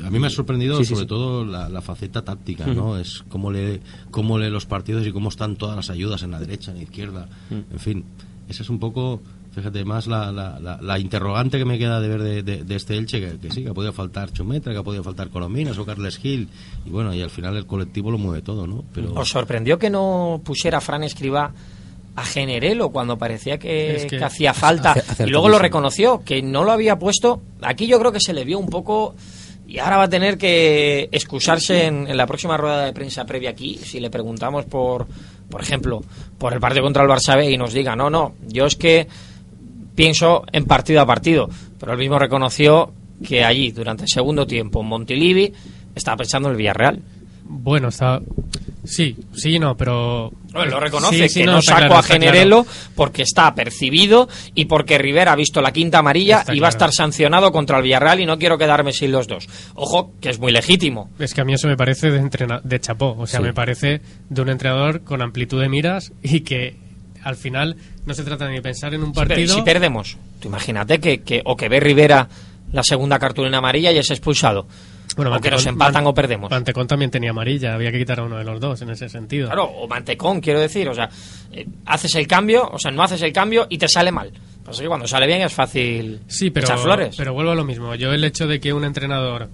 A 0.06 0.10
mí 0.10 0.20
me 0.20 0.28
ha 0.28 0.30
sorprendido 0.30 0.78
Sí, 0.78 0.86
sobre 0.86 1.02
sí. 1.02 1.08
todo 1.08 1.44
la, 1.46 1.68
la 1.70 1.82
faceta 1.82 2.24
táctica, 2.24 2.66
¿no? 2.68 2.98
Es 2.98 3.24
cómo 3.30 3.52
lee, 3.52 3.80
cómo 4.12 4.38
lee 4.38 4.50
los 4.50 4.66
partidos 4.66 5.06
y 5.08 5.12
cómo 5.12 5.30
están 5.30 5.56
todas 5.56 5.76
las 5.76 5.90
ayudas 5.90 6.24
en 6.24 6.32
la 6.32 6.40
derecha, 6.40 6.72
en 6.72 6.78
la 6.78 6.84
izquierda. 6.84 7.28
En 7.50 7.80
fin, 7.80 8.06
esa 8.48 8.64
es 8.64 8.70
un 8.70 8.80
poco, 8.80 9.22
fíjate, 9.54 9.84
más 9.86 10.08
la, 10.08 10.32
la, 10.32 10.60
la- 10.60 10.80
la 10.82 11.00
interrogante 11.00 11.58
que 11.58 11.66
me 11.66 11.78
queda 11.80 12.00
de 12.00 12.08
ver 12.08 12.22
de, 12.22 12.44
de- 12.44 12.64
de 12.64 12.76
este 12.76 12.96
Elche, 12.98 13.20
que, 13.20 13.40
que 13.40 13.52
sí, 13.52 13.64
que 13.64 13.70
ha 13.70 13.74
podido 13.74 13.92
faltar 13.94 14.32
Chumetra, 14.32 14.72
que 14.74 14.80
ha 14.80 14.84
podido 14.84 15.04
faltar 15.04 15.30
Colominas 15.30 15.78
o 15.78 15.86
Carles 15.86 16.18
Gil. 16.18 16.48
Y 16.86 16.90
bueno, 16.90 17.14
y 17.14 17.22
al 17.22 17.30
final 17.32 17.58
el 17.58 17.66
colectivo 17.66 18.12
lo 18.12 18.18
mueve 18.18 18.42
todo, 18.42 18.68
¿no? 18.68 18.84
Pero 18.94 19.14
¿Os 19.16 19.30
sorprendió 19.30 19.80
que 19.80 19.90
no 19.90 20.42
pusiera 20.44 20.80
Fran 20.82 21.04
Escriba 21.04 21.52
a 22.18 22.24
Generelo 22.24 22.92
cuando 22.92 23.18
parecía 23.18 23.58
que, 23.58 23.96
Es 23.96 24.06
que- 24.06 24.18
que 24.20 24.24
hacía 24.24 24.54
falta 24.54 24.96
y 25.20 25.30
luego 25.30 25.50
lo 25.50 25.60
reconoció, 25.60 26.22
que 26.24 26.42
no 26.42 26.64
lo 26.64 26.72
había 26.72 26.98
puesto? 27.00 27.42
Aquí 27.62 27.88
yo 27.88 28.00
creo 28.00 28.12
que 28.12 28.20
se 28.22 28.34
le 28.34 28.46
vio 28.46 28.58
un 28.60 28.68
poco 28.68 29.16
y 29.68 29.80
ahora 29.80 29.98
va 29.98 30.04
a 30.04 30.10
tener 30.10 30.38
que 30.38 31.10
excusarse 31.12 31.86
en, 31.86 32.08
en 32.08 32.18
la 32.18 32.28
próxima 32.28 32.58
rueda 32.58 32.86
de 32.86 32.94
prensa 32.94 33.26
previa 33.26 33.50
aquí 33.52 33.78
si 33.78 34.00
le 34.00 34.10
preguntamos 34.10 34.66
por, 34.66 35.08
por 35.50 35.62
ejemplo, 35.62 36.04
por 36.38 36.54
el 36.54 36.60
partido 36.60 36.84
contra 36.84 37.04
el 37.04 37.10
Barça 37.10 37.36
B 37.36 37.52
y 37.52 37.58
nos 37.58 37.74
diga, 37.74 37.96
no, 37.96 38.10
no, 38.10 38.36
yo 38.48 38.66
es 38.66 38.76
que 38.76 39.08
pienso 39.96 40.44
en 40.52 40.66
partido 40.66 41.02
a 41.02 41.06
partido, 41.06 41.50
pero 41.80 41.94
él 41.94 42.00
mismo 42.00 42.20
reconoció 42.20 42.92
que 43.26 43.44
allí, 43.44 43.72
durante 43.72 44.04
el 44.04 44.10
segundo 44.10 44.46
tiempo, 44.46 44.82
en 44.82 44.88
Montilivi, 44.88 45.54
estaba 45.96 46.18
pensando 46.18 46.50
en 46.50 46.54
el 46.54 46.58
Villarreal. 46.58 47.02
Bueno, 47.44 47.88
está. 47.88 48.22
Sí, 48.86 49.16
sí 49.34 49.56
y 49.56 49.60
no, 49.60 49.76
pero. 49.76 50.32
Bueno, 50.54 50.72
lo 50.72 50.80
reconoce, 50.80 51.28
Sí, 51.28 51.30
sí, 51.30 51.40
que 51.42 51.46
no, 51.48 51.62
saco 51.62 51.80
claro, 51.80 51.98
a 51.98 52.04
Generelo 52.04 52.64
claro. 52.64 52.80
porque 52.96 53.24
está 53.24 53.54
percibido 53.54 54.30
y 54.54 54.66
porque 54.66 54.98
Rivera 54.98 55.34
ha 55.34 55.36
visto 55.36 55.62
la 55.62 55.72
quinta 55.74 56.00
amarilla 56.00 56.40
Está 56.40 56.56
y 56.56 56.60
va 56.60 56.68
a 56.68 56.70
estar 56.70 56.94
sancionado 56.94 57.52
contra 57.52 57.78
el 57.78 57.84
Villarreal 57.84 58.22
y 58.22 58.26
no 58.26 58.38
quiero 58.40 58.58
quedarme 58.58 58.94
sin 58.94 59.12
los 59.12 59.28
dos. 59.28 59.48
Ojo, 59.74 60.14
que 60.22 60.30
es 60.30 60.40
muy 60.40 60.52
legítimo. 60.54 61.10
Es 61.20 61.34
que 61.34 61.42
a 61.42 61.46
mí 61.46 61.54
eso 61.54 61.68
me 61.68 61.76
parece 61.76 62.10
de, 62.10 62.20
entrena 62.20 62.62
de 62.64 62.80
chapó. 62.80 63.16
O 63.20 63.28
sea, 63.28 63.40
Sí. 63.42 63.46
me 63.46 63.54
parece 63.54 64.02
de 64.30 64.42
un 64.42 64.50
entrenador 64.50 65.02
con 65.02 65.22
amplitud 65.22 65.60
de 65.62 65.68
miras 65.68 66.14
y 66.24 66.42
que 66.42 66.78
al 67.24 67.36
final 67.36 67.76
no 68.06 68.14
se 68.14 68.24
trata 68.24 68.48
ni 68.48 68.56
de 68.56 68.62
pensar 68.62 68.94
en 68.94 69.04
un 69.04 69.12
Pero 69.12 69.28
partido. 69.28 69.56
si 69.56 69.62
perdemos, 69.64 70.16
tú 70.40 70.48
imagínate 70.48 71.00
que, 71.00 71.22
que 71.22 71.42
o 71.44 71.58
que 71.58 71.68
ve 71.68 71.80
Rivera 71.80 72.30
la 72.72 72.84
segunda 72.84 73.20
cartulina 73.20 73.58
amarilla 73.58 73.92
y 73.92 73.98
es 73.98 74.10
expulsado. 74.12 74.68
Bueno, 75.16 75.36
o 75.36 75.40
que 75.40 75.50
nos 75.52 75.66
empatan 75.66 76.04
Man- 76.04 76.08
o 76.08 76.14
perdemos. 76.14 76.52
Mantecón 76.52 76.88
también 76.88 77.10
tenía 77.12 77.30
amarilla, 77.30 77.74
había 77.74 77.92
que 77.92 78.00
quitar 78.00 78.20
a 78.20 78.24
uno 78.24 78.38
de 78.38 78.44
los 78.44 78.60
dos 78.60 78.82
en 78.82 78.90
ese 78.90 79.08
sentido. 79.10 79.48
Claro, 79.48 79.64
o 79.66 79.88
mantecón, 79.88 80.42
quiero 80.42 80.60
decir. 80.60 80.90
O 80.90 80.94
sea, 80.94 81.10
eh, 81.52 81.66
haces 81.86 82.14
el 82.16 82.28
cambio, 82.28 82.70
o 82.72 82.78
sea, 82.80 82.92
no 82.92 83.02
haces 83.04 83.22
el 83.22 83.32
cambio 83.32 83.66
y 83.70 83.78
te 83.78 83.88
sale 83.88 84.12
mal. 84.12 84.32
Pasa 84.66 84.82
que 84.82 84.88
cuando 84.88 85.08
sale 85.08 85.28
bien 85.28 85.42
es 85.44 85.54
fácil 85.54 86.20
Sí, 86.28 86.50
pero, 86.50 86.66
echar 86.66 86.80
flores. 86.80 87.16
pero 87.18 87.34
vuelvo 87.34 87.52
a 87.52 87.56
lo 87.56 87.64
mismo. 87.64 87.94
Yo 87.96 88.12
el 88.12 88.24
hecho 88.24 88.48
de 88.48 88.60
que 88.60 88.74
un 88.74 88.84
entrenador 88.84 89.48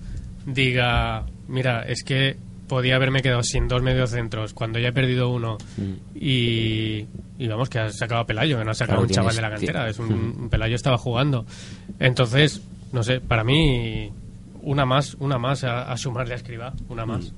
diga, 0.46 1.26
mira, 1.48 1.84
es 1.84 2.04
que 2.04 2.38
podía 2.68 2.96
haberme 2.96 3.22
quedado 3.22 3.44
sin 3.44 3.68
dos 3.68 3.82
mediocentros 3.82 4.54
cuando 4.54 4.80
ya 4.80 4.88
he 4.88 4.94
perdido 4.94 5.30
uno 5.30 5.58
y, 6.16 7.06
y 7.38 7.48
vamos, 7.48 7.70
que 7.70 7.80
ha 7.80 7.90
sacado 7.90 8.22
a 8.22 8.26
Pelayo, 8.26 8.58
que 8.58 8.64
no 8.66 8.72
ha 8.72 8.74
sacado 8.74 9.00
Claro, 9.00 9.08
un 9.10 9.14
chaval 9.14 9.36
de 9.36 9.42
la 9.42 9.50
cantera. 9.50 9.90
Es 9.90 10.00
un, 10.00 10.14
un 10.14 10.50
Pelayo 10.50 10.76
estaba 10.76 10.98
jugando. 10.98 11.46
Entonces, 12.00 12.62
no 12.94 13.04
sé, 13.04 13.20
para 13.20 13.44
mí 13.44 14.10
una 14.64 14.86
más, 14.86 15.16
una 15.20 15.38
más 15.38 15.64
a, 15.64 15.92
a 15.92 15.98
sumarle 15.98 16.34
a 16.34 16.38
Escriba, 16.38 16.74
una 16.90 17.06
más. 17.06 17.32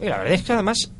Y 0.00 0.06
la 0.06 0.18
verdad 0.18 0.34
es 0.34 0.42
que 0.42 0.52
además 0.52 0.90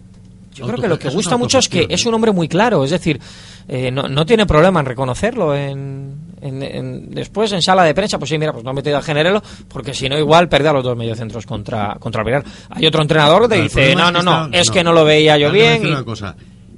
yo 0.54 0.66
creo 0.66 0.78
que 0.80 0.88
lo 0.88 0.98
que 0.98 1.08
gusta 1.10 1.36
mucho 1.36 1.58
es 1.58 1.68
que 1.68 1.86
es 1.88 2.06
un 2.06 2.14
hombre 2.14 2.30
muy 2.32 2.46
claro, 2.48 2.84
es 2.84 2.90
decir, 2.90 3.20
eh, 3.66 3.90
no, 3.90 4.04
no 4.08 4.24
tiene 4.24 4.46
problema 4.46 4.80
en 4.80 4.86
reconocerlo. 4.86 5.54
En, 5.54 6.14
en- 6.40 6.62
en- 6.62 7.10
después 7.10 7.50
en 7.52 7.62
sala 7.62 7.82
de 7.84 7.94
prensa, 7.94 8.18
pues 8.18 8.28
sí, 8.28 8.38
mira, 8.38 8.52
pues 8.52 8.62
no 8.64 8.70
ha 8.70 8.74
metido 8.74 8.98
a 8.98 9.02
Generelo, 9.02 9.42
porque 9.68 9.94
si 9.94 10.08
no, 10.08 10.16
igual 10.18 10.48
pierde 10.48 10.68
a 10.68 10.72
los 10.74 10.84
dos 10.84 10.96
mediocentros 10.96 11.44
contra, 11.46 11.96
contra. 11.98 12.22
Hay 12.70 12.86
otro 12.86 13.02
entrenador 13.02 13.42
que 13.42 13.56
te 13.56 13.62
dice, 13.62 13.94
no, 13.96 14.06
es 14.08 14.12
no, 14.12 14.18
que 14.20 14.24
no, 14.24 14.44
está- 14.44 14.58
es 14.58 14.70
que 14.70 14.84
no 14.84 14.92
lo 14.92 15.04
veía 15.04 15.38
yo 15.38 15.50
bien. 15.50 15.72
decir 15.74 15.88
y- 15.88 15.92
una 15.92 16.04
cosa. 16.04 16.36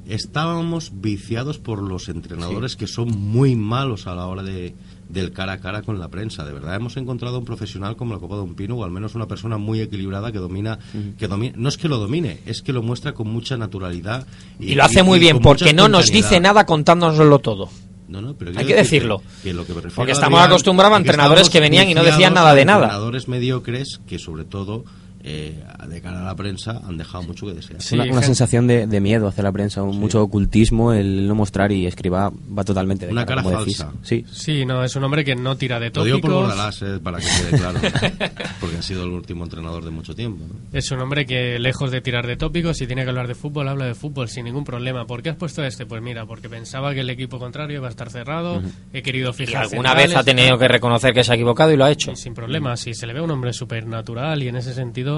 Estábamos 0.08 0.92
viciados 0.94 1.58
por 1.58 1.82
los 1.82 2.08
entrenadores 2.08 2.76
que 2.76 2.86
son 2.86 3.08
muy 3.08 3.56
malos 3.56 4.06
a 4.06 4.14
la 4.14 4.26
hora 4.26 4.42
de 4.44 4.72
del 5.08 5.32
cara 5.32 5.54
a 5.54 5.58
cara 5.58 5.82
con 5.82 5.98
la 5.98 6.08
prensa. 6.08 6.44
De 6.44 6.52
verdad 6.52 6.74
hemos 6.76 6.96
encontrado 6.96 7.38
un 7.38 7.44
profesional 7.44 7.96
como 7.96 8.14
la 8.14 8.20
Copa 8.20 8.36
de 8.36 8.42
un 8.42 8.54
Pino, 8.54 8.76
o 8.76 8.84
al 8.84 8.90
menos 8.90 9.14
una 9.14 9.26
persona 9.26 9.58
muy 9.58 9.80
equilibrada 9.80 10.32
que 10.32 10.38
domina, 10.38 10.78
que 11.18 11.28
domina, 11.28 11.54
no 11.56 11.68
es 11.68 11.76
que 11.76 11.88
lo 11.88 11.98
domine, 11.98 12.40
es 12.46 12.62
que 12.62 12.72
lo 12.72 12.82
muestra 12.82 13.12
con 13.12 13.28
mucha 13.28 13.56
naturalidad 13.56 14.26
y 14.58 14.74
lo 14.74 14.84
hace 14.84 15.02
muy 15.02 15.18
y 15.18 15.20
bien, 15.20 15.38
porque 15.40 15.72
no 15.72 15.88
nos 15.88 16.06
dice 16.06 16.40
nada 16.40 16.66
contándonoslo 16.66 17.38
todo. 17.38 17.68
No, 18.08 18.22
no, 18.22 18.34
pero 18.34 18.52
Hay 18.52 18.66
que 18.66 18.74
decir 18.74 19.00
decirlo. 19.02 19.22
que 19.42 19.52
lo 19.52 19.66
que 19.66 19.72
me 19.74 19.80
refiero, 19.80 19.96
Porque 19.96 20.12
estamos 20.12 20.40
acostumbrados 20.40 20.94
a 20.94 20.98
entrenadores 20.98 21.50
que 21.50 21.58
venían 21.58 21.88
y 21.88 21.94
no 21.94 22.04
decían 22.04 22.34
nada 22.34 22.54
de 22.54 22.64
nada. 22.64 22.84
Entrenadores 22.84 23.26
mediocres 23.26 24.00
que, 24.06 24.20
sobre 24.20 24.44
todo, 24.44 24.84
eh, 25.28 25.60
de 25.88 26.00
cara 26.00 26.20
a 26.20 26.24
la 26.24 26.34
prensa, 26.36 26.80
han 26.86 26.96
dejado 26.96 27.24
mucho 27.24 27.46
que 27.46 27.54
desear. 27.54 27.82
Sí, 27.82 27.96
una, 27.96 28.04
una 28.04 28.22
sensación 28.22 28.66
de, 28.68 28.86
de 28.86 29.00
miedo 29.00 29.26
hacia 29.26 29.42
la 29.42 29.50
prensa, 29.50 29.82
un 29.82 29.98
mucho 29.98 30.22
ocultismo, 30.22 30.92
el 30.92 31.26
no 31.26 31.34
mostrar 31.34 31.72
y 31.72 31.84
escriba 31.86 32.30
va 32.56 32.64
totalmente 32.64 33.06
de 33.06 33.12
Una 33.12 33.26
cara 33.26 33.42
decís. 33.42 33.78
falsa. 33.78 33.92
Sí, 34.02 34.24
Sí, 34.30 34.64
no, 34.64 34.84
es 34.84 34.94
un 34.94 35.02
hombre 35.04 35.24
que 35.24 35.34
no 35.34 35.56
tira 35.56 35.80
de 35.80 35.90
Lo 35.94 36.04
digo 36.04 36.20
por 36.20 36.30
tópicos. 36.30 36.48
Bordalás, 36.56 36.82
eh, 36.82 37.00
para 37.02 37.18
que 37.18 37.24
quede 37.26 37.58
claro, 37.58 37.80
porque 38.60 38.76
ha 38.78 38.82
sido 38.82 39.02
el 39.04 39.10
último 39.10 39.44
entrenador 39.44 39.84
de 39.84 39.90
mucho 39.90 40.14
tiempo. 40.14 40.44
¿no? 40.48 40.54
Es 40.78 40.90
un 40.92 41.00
hombre 41.00 41.26
que, 41.26 41.58
lejos 41.58 41.90
de 41.90 42.00
tirar 42.00 42.26
de 42.26 42.36
tópicos, 42.36 42.76
si 42.76 42.86
tiene 42.86 43.02
que 43.02 43.08
hablar 43.08 43.26
de 43.26 43.34
fútbol, 43.34 43.68
habla 43.68 43.86
de 43.86 43.94
fútbol 43.94 44.28
sin 44.28 44.44
ningún 44.44 44.64
problema. 44.64 45.06
¿Por 45.06 45.22
qué 45.22 45.30
has 45.30 45.36
puesto 45.36 45.64
este? 45.64 45.86
Pues 45.86 46.00
mira, 46.02 46.24
porque 46.26 46.48
pensaba 46.48 46.94
que 46.94 47.00
el 47.00 47.10
equipo 47.10 47.38
contrario 47.38 47.78
iba 47.78 47.88
a 47.88 47.90
estar 47.90 48.10
cerrado, 48.10 48.62
he 48.92 49.02
querido 49.02 49.30
Y 49.30 49.34
fijar 49.34 49.62
alguna 49.64 49.88
centrales, 49.90 50.08
vez 50.10 50.16
ha 50.16 50.24
tenido 50.24 50.58
que 50.58 50.68
reconocer 50.68 51.12
que 51.12 51.24
se 51.24 51.32
ha 51.32 51.34
equivocado 51.34 51.72
y 51.72 51.76
lo 51.76 51.84
ha 51.84 51.90
hecho. 51.90 52.12
y 52.12 52.16
sin 52.16 52.32
problema. 52.34 52.76
Si 52.76 52.94
se 52.94 53.06
le 53.06 53.12
ve 53.12 53.20
un 53.20 53.30
hombre 53.32 53.52
supernatural 53.52 54.42
y 54.42 54.48
en 54.48 54.56
ese 54.56 54.72
sentido, 54.74 55.15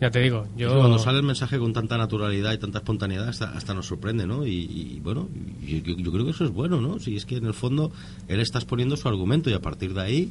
ya 0.00 0.10
te 0.10 0.20
digo, 0.20 0.46
yo... 0.56 0.78
Cuando 0.78 0.98
sale 0.98 1.18
el 1.18 1.24
mensaje 1.24 1.58
con 1.58 1.72
tanta 1.72 1.96
naturalidad 1.98 2.52
y 2.52 2.58
tanta 2.58 2.78
espontaneidad, 2.78 3.28
hasta, 3.28 3.50
hasta 3.50 3.74
nos 3.74 3.86
sorprende, 3.86 4.26
¿no? 4.26 4.46
Y, 4.46 4.52
y, 4.52 5.00
bueno, 5.02 5.28
yo, 5.66 5.78
yo- 5.78 5.96
yo 5.96 6.12
creo 6.12 6.24
que 6.24 6.30
eso 6.30 6.44
es 6.44 6.50
bueno, 6.52 6.80
¿no? 6.80 6.98
Si 7.00 7.16
es 7.16 7.24
que 7.24 7.36
en 7.36 7.46
el 7.46 7.54
fondo 7.54 7.90
él 8.28 8.40
está 8.40 8.58
exponiendo 8.58 8.96
su 8.96 9.08
argumento 9.08 9.50
y 9.50 9.54
a 9.54 9.60
partir 9.60 9.94
de 9.94 10.00
ahí 10.00 10.30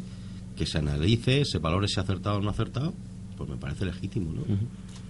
que 0.55 0.65
se 0.65 0.77
analice, 0.79 1.43
se 1.45 1.57
valore 1.59 1.87
si 1.87 1.99
ha 1.99 2.03
acertado 2.03 2.37
o 2.37 2.41
no 2.41 2.47
ha 2.47 2.51
acertado, 2.51 2.93
pues 3.37 3.49
me 3.49 3.57
parece 3.57 3.85
legítimo, 3.85 4.31
¿no? 4.33 4.41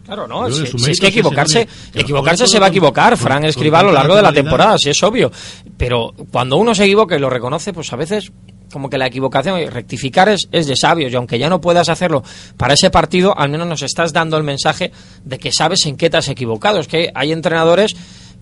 Claro, 0.05 0.26
no, 0.28 0.49
si, 0.49 0.65
si 0.65 0.91
es 0.91 0.99
que 1.01 1.07
equivocarse, 1.07 1.67
que 1.91 1.99
equivocarse 2.01 2.47
se 2.47 2.59
va 2.59 2.67
a 2.67 2.69
equivocar, 2.69 3.13
con- 3.13 3.19
Fran 3.19 3.43
escriba 3.45 3.80
a 3.82 3.84
lo 3.84 3.91
largo 3.91 4.15
de 4.15 4.21
la 4.21 4.32
temporada, 4.34 4.78
si 4.78 4.89
es 4.89 5.03
obvio. 5.03 5.32
Pero 5.78 6.13
cuando 6.32 6.55
uno 6.57 6.74
se 6.74 6.86
equivoca 6.86 7.15
y 7.15 7.19
lo 7.19 7.30
reconoce, 7.30 7.74
pues 7.74 7.91
a 7.93 7.95
veces 7.97 8.32
como 8.72 8.89
que 8.89 8.97
la 8.97 9.07
equivocación 9.07 9.59
rectificar 9.72 10.30
es, 10.30 10.47
es 10.51 10.68
de 10.68 10.76
sabios 10.76 11.11
y 11.11 11.15
aunque 11.15 11.39
ya 11.39 11.49
no 11.49 11.61
puedas 11.61 11.89
hacerlo 11.89 12.24
para 12.57 12.74
ese 12.74 12.89
partido, 12.89 13.38
al 13.38 13.49
menos 13.49 13.68
nos 13.68 13.82
estás 13.82 14.13
dando 14.13 14.38
el 14.38 14.43
mensaje 14.43 14.91
de 15.24 15.38
que 15.38 15.51
sabes 15.51 15.86
en 15.86 15.97
qué 15.97 16.09
te 16.09 16.18
has 16.18 16.28
equivocado. 16.30 16.80
Es 16.80 16.88
que 16.88 17.11
hay 17.13 17.32
entrenadores 17.32 17.95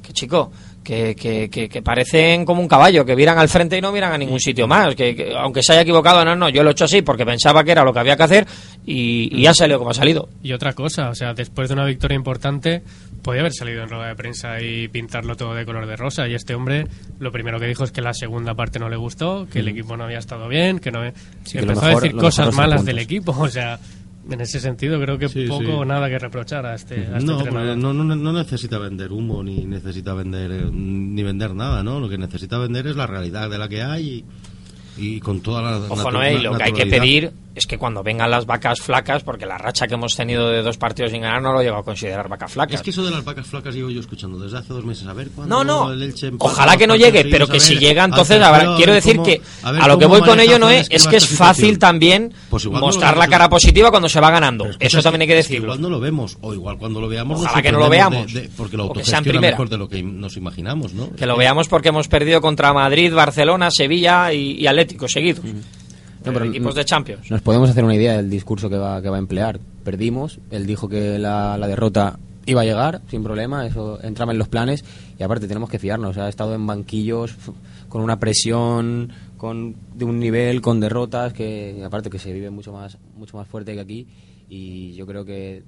que, 0.05 0.13
chico, 0.13 0.51
que, 0.83 1.15
que, 1.15 1.49
que, 1.49 1.67
que 1.67 1.81
parecen 1.81 2.45
como 2.45 2.61
un 2.61 2.67
caballo, 2.67 3.03
que 3.05 3.15
miran 3.15 3.37
al 3.39 3.49
frente 3.49 3.77
y 3.77 3.81
no 3.81 3.91
miran 3.91 4.13
a 4.13 4.17
ningún 4.17 4.39
sitio 4.39 4.67
más. 4.67 4.93
Que, 4.95 5.15
que 5.15 5.33
aunque 5.35 5.63
se 5.63 5.73
haya 5.73 5.81
equivocado, 5.81 6.23
no, 6.23 6.35
no, 6.35 6.49
yo 6.49 6.61
lo 6.63 6.69
he 6.69 6.73
hecho 6.73 6.85
así 6.85 7.01
porque 7.01 7.25
pensaba 7.25 7.63
que 7.63 7.71
era 7.71 7.83
lo 7.83 7.91
que 7.93 7.99
había 7.99 8.15
que 8.15 8.23
hacer 8.23 8.47
y, 8.85 9.35
y 9.35 9.45
ha 9.47 9.53
salido 9.53 9.79
como 9.79 9.91
ha 9.91 9.93
salido. 9.95 10.29
Y 10.43 10.53
otra 10.53 10.73
cosa, 10.73 11.09
o 11.09 11.15
sea, 11.15 11.33
después 11.33 11.69
de 11.69 11.73
una 11.73 11.85
victoria 11.85 12.15
importante, 12.15 12.83
podía 13.23 13.41
haber 13.41 13.53
salido 13.53 13.81
en 13.83 13.89
rueda 13.89 14.07
de 14.09 14.15
prensa 14.15 14.61
y 14.61 14.87
pintarlo 14.87 15.35
todo 15.35 15.55
de 15.55 15.65
color 15.65 15.87
de 15.87 15.95
rosa. 15.95 16.27
Y 16.27 16.35
este 16.35 16.53
hombre, 16.53 16.85
lo 17.19 17.31
primero 17.31 17.59
que 17.59 17.65
dijo 17.65 17.83
es 17.83 17.91
que 17.91 18.01
la 18.01 18.13
segunda 18.13 18.53
parte 18.53 18.77
no 18.77 18.87
le 18.89 18.97
gustó, 18.97 19.47
que 19.51 19.59
el 19.59 19.67
equipo 19.69 19.97
no 19.97 20.03
había 20.03 20.19
estado 20.19 20.47
bien, 20.47 20.77
que 20.79 20.91
no. 20.91 20.99
Sí, 21.45 21.57
empezó 21.57 21.81
mejor- 21.81 22.03
a 22.03 22.05
decir 22.05 22.15
cosas 22.19 22.53
malas 22.53 22.85
del 22.85 22.99
equipo, 22.99 23.31
o 23.39 23.49
sea. 23.49 23.79
En 24.29 24.41
ese 24.41 24.59
sentido, 24.59 24.99
creo 24.99 25.17
que 25.19 25.29
Sí, 25.29 25.45
poco 25.47 25.77
o 25.79 25.85
nada 25.85 26.09
que 26.09 26.17
reprochar 26.17 26.65
a 26.65 26.73
este, 26.73 26.95
a 27.07 27.17
este 27.17 27.25
No, 27.25 27.39
entrenador. 27.39 27.77
no, 27.77 27.93
no, 27.93 28.15
no 28.15 28.33
necesita 28.33 28.79
vender 28.79 29.11
humo 29.11 29.43
ni 29.43 29.65
necesita 29.65 30.13
vender 30.15 30.51
eh, 30.51 30.69
ni 30.71 31.21
vender 31.21 31.53
nada, 31.53 31.83
¿no? 31.83 31.99
Lo 31.99 32.09
que 32.09 32.17
necesita 32.17 32.57
vender 32.57 32.87
es 32.87 32.95
la 32.95 33.05
realidad 33.05 33.49
de 33.49 33.57
la 33.59 33.67
que 33.69 33.83
hay 33.83 34.07
y, 34.09 34.25
y 34.97 35.19
con 35.19 35.41
toda 35.41 35.61
la 35.61 35.77
Ojo, 35.89 36.11
Noé, 36.11 36.35
y 36.35 36.39
lo 36.39 36.57
que 36.57 36.63
hay 36.63 36.73
que 36.73 36.85
pedir 36.85 37.31
es 37.55 37.65
que 37.67 37.77
cuando 37.77 38.03
vengan 38.03 38.29
las 38.29 38.45
vacas 38.45 38.81
flacas, 38.81 39.23
porque 39.23 39.45
la 39.45 39.57
racha 39.57 39.87
que 39.87 39.93
hemos 39.93 40.13
tenido 40.13 40.49
de 40.49 40.61
dos 40.61 40.75
partidos 40.77 41.11
sin 41.13 41.21
ganar 41.21 41.41
no 41.41 41.53
lo 41.53 41.61
llego 41.61 41.77
a 41.77 41.83
considerar 41.85 42.27
vacas 42.27 42.51
flacas. 42.51 42.75
Es 42.75 42.81
que 42.81 42.89
eso 42.89 43.01
de 43.05 43.11
las 43.11 43.23
vacas 43.23 43.47
flacas 43.47 43.73
llevo 43.73 43.89
yo 43.89 44.01
escuchando 44.01 44.37
desde 44.37 44.57
hace 44.57 44.73
dos 44.73 44.83
meses. 44.83 45.07
A 45.07 45.13
ver 45.13 45.29
cuándo 45.29 45.55
No, 45.55 45.63
no. 45.63 45.93
el 45.93 46.03
Elche 46.03 46.27
empata 46.27 46.51
Ojalá 46.51 46.75
que 46.75 46.85
no 46.85 46.97
llegue, 46.97 47.23
pero 47.31 47.47
que 47.47 47.57
a 47.57 47.59
si 47.61 47.77
llega, 47.77 48.03
entonces 48.03 48.41
habrá- 48.41 48.73
a 48.73 48.75
quiero 48.75 48.91
ver 48.91 49.01
decir 49.01 49.15
cómo- 49.15 49.25
que 49.25 49.41
ver 49.71 49.81
a 49.81 49.87
lo 49.87 49.97
que 49.97 50.05
voy 50.05 50.19
con 50.21 50.37
ello, 50.41 50.59
Noé, 50.59 50.83
Fran 50.83 50.87
es 50.97 51.07
que 51.07 51.15
es 51.15 51.27
fácil 51.29 51.79
también 51.79 52.33
Pues 52.49 52.65
mostrar 52.65 53.15
la 53.15 53.27
cara 53.29 53.47
positiva 53.49 53.89
cuando 53.89 54.09
se 54.09 54.19
va 54.19 54.31
ganando. 54.31 54.65
Eso 54.77 54.97
es- 54.97 55.03
también 55.03 55.21
hay 55.21 55.27
que 55.27 55.35
decirlo. 55.35 55.77
no 55.77 55.89
lo 55.89 55.99
vemos, 56.01 56.37
o 56.41 56.53
igual 56.53 56.77
cuando 56.77 56.99
lo 56.99 57.07
veamos. 57.07 57.39
Ojalá 57.39 57.61
que 57.61 57.71
no 57.71 57.79
lo 57.79 57.89
veamos, 57.89 58.33
de- 58.33 58.49
porque 58.57 58.75
lo 58.75 58.83
autogestiona 58.83 59.39
mejor 59.39 59.69
de 59.69 59.77
lo 59.77 59.87
que 59.87 60.03
nos 60.03 60.35
imaginamos, 60.35 60.93
¿no? 60.93 61.09
Que 61.15 61.25
lo 61.25 61.37
veamos 61.37 61.69
porque 61.69 61.87
hemos 61.89 62.09
perdido 62.09 62.41
contra 62.41 62.73
Madrid, 62.73 63.13
Barcelona, 63.13 63.71
Sevilla 63.71 64.33
y, 64.33 64.59
y 64.59 64.67
Atlético 64.67 64.84
seguidos. 65.07 65.43
No, 65.43 66.33
pero 66.33 66.45
Eh, 66.45 66.49
equipos 66.49 66.75
de 66.75 66.85
Champions. 66.85 67.29
Nos 67.29 67.41
podemos 67.41 67.69
hacer 67.69 67.83
una 67.83 67.95
idea 67.95 68.17
del 68.17 68.29
discurso 68.29 68.69
que 68.69 68.77
va, 68.77 69.01
que 69.01 69.09
va 69.09 69.17
a 69.17 69.19
emplear. 69.19 69.59
Perdimos, 69.83 70.39
él 70.51 70.65
dijo 70.65 70.89
que 70.89 71.19
la, 71.19 71.57
la 71.57 71.67
derrota 71.67 72.17
iba 72.47 72.61
a 72.61 72.65
llegar 72.65 73.01
sin 73.09 73.23
problema, 73.23 73.65
eso 73.65 73.99
entraba 74.03 74.31
en 74.31 74.37
los 74.37 74.47
planes 74.47 74.83
y 75.17 75.23
aparte 75.23 75.47
tenemos 75.47 75.69
que 75.69 75.79
fiarnos. 75.79 76.17
Ha 76.17 76.29
estado 76.29 76.55
en 76.55 76.65
banquillos 76.65 77.35
con 77.89 78.01
una 78.01 78.19
presión 78.19 79.11
con, 79.37 79.75
de 79.93 80.05
un 80.05 80.19
nivel, 80.19 80.61
con 80.61 80.79
derrotas, 80.79 81.33
que 81.33 81.81
aparte 81.85 82.09
que 82.09 82.19
se 82.19 82.33
vive 82.33 82.49
mucho 82.49 82.71
más, 82.71 82.97
mucho 83.17 83.37
más 83.37 83.47
fuerte 83.47 83.73
que 83.73 83.79
aquí 83.79 84.07
y 84.49 84.93
yo 84.93 85.05
creo 85.05 85.25
que, 85.25 85.63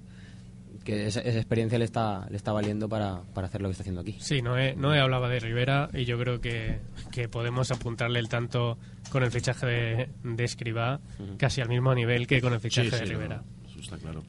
que 0.87 1.05
esa, 1.07 1.19
esa 1.19 1.37
experiencia 1.37 1.77
le 1.77 1.83
está, 1.83 2.25
le 2.29 2.37
está 2.37 2.53
valiendo 2.53 2.87
para, 2.87 3.21
para 3.33 3.47
hacer 3.47 3.61
lo 3.61 3.67
que 3.67 3.71
está 3.73 3.83
haciendo 3.83 3.99
aquí. 3.99 4.15
Sí, 4.19 4.41
Noé, 4.41 4.73
Noé 4.77 4.99
hablaba 5.01 5.27
de 5.27 5.41
Rivera 5.41 5.89
y 5.93 6.05
yo 6.05 6.17
creo 6.17 6.39
que, 6.39 6.79
que 7.11 7.27
podemos 7.27 7.71
apuntarle 7.71 8.19
el 8.19 8.29
tanto 8.29 8.77
con 9.11 9.21
el 9.23 9.29
fichaje 9.31 9.65
de, 9.65 10.09
de 10.23 10.43
Escribá 10.45 11.01
casi 11.37 11.59
al 11.59 11.67
mismo 11.67 11.93
nivel 11.93 12.25
que 12.25 12.39
con 12.39 12.53
el 12.53 12.61
fichaje 12.61 12.89
sí, 12.89 12.95
de 12.95 13.01
no, 13.01 13.09
Rivera. 13.09 13.43
eso 13.69 13.79
está 13.81 13.97
claro. 13.97 14.23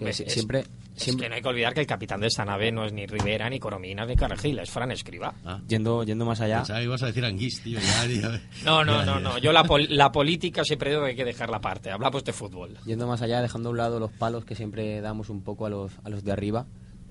Es- 0.00 0.16
siempre, 0.26 0.60
Es 0.60 0.66
siempre 0.96 1.26
que 1.26 1.28
no 1.30 1.34
hay 1.36 1.42
que 1.42 1.48
olvidar 1.48 1.74
que 1.74 1.80
el 1.80 1.86
capitán 1.86 2.20
de 2.20 2.26
esta 2.28 2.44
nave 2.44 2.72
no 2.72 2.84
es 2.84 2.92
ni 2.92 3.06
Rivera, 3.06 3.48
ni 3.50 3.58
Coromina, 3.58 4.04
ni 4.06 4.16
Carregil, 4.16 4.58
es 4.58 4.70
Fran 4.70 4.90
Escriba. 4.90 5.34
Ah, 5.44 5.60
yendo, 5.68 6.02
yendo 6.04 6.24
más 6.24 6.40
allá. 6.40 6.58
pensaba 6.58 6.78
que 6.80 6.84
ibas 6.86 7.02
a 7.02 7.06
decir 7.06 7.24
Anguís, 7.24 7.60
tío. 7.62 7.78
Ya, 7.78 8.06
ya- 8.06 8.40
No, 8.64 8.84
no, 8.84 8.98
ya, 9.00 9.04
no, 9.04 9.14
ya. 9.14 9.20
no. 9.20 9.38
Yo 9.38 9.52
la, 9.52 9.64
pol- 9.64 9.86
la 9.90 10.10
política 10.10 10.64
siempre 10.64 10.90
digo 10.90 11.02
que 11.02 11.08
hay 11.10 11.16
que 11.16 11.24
dejarla 11.24 11.58
aparte. 11.58 11.90
Hablamos 11.90 12.24
de 12.24 12.32
fútbol. 12.32 12.76
Yendo 12.84 13.06
más 13.06 13.22
allá, 13.22 13.40
dejando 13.42 13.68
a 13.68 13.72
un 13.72 13.78
lado 13.78 14.00
los 14.00 14.10
palos 14.12 14.44
que 14.44 14.54
siempre 14.54 15.00
damos 15.00 15.28
un 15.30 15.42
poco 15.42 15.66
a 15.66 15.70
los, 15.70 15.92
a 16.04 16.08
los 16.08 16.24
de 16.24 16.32
arriba. 16.32 16.66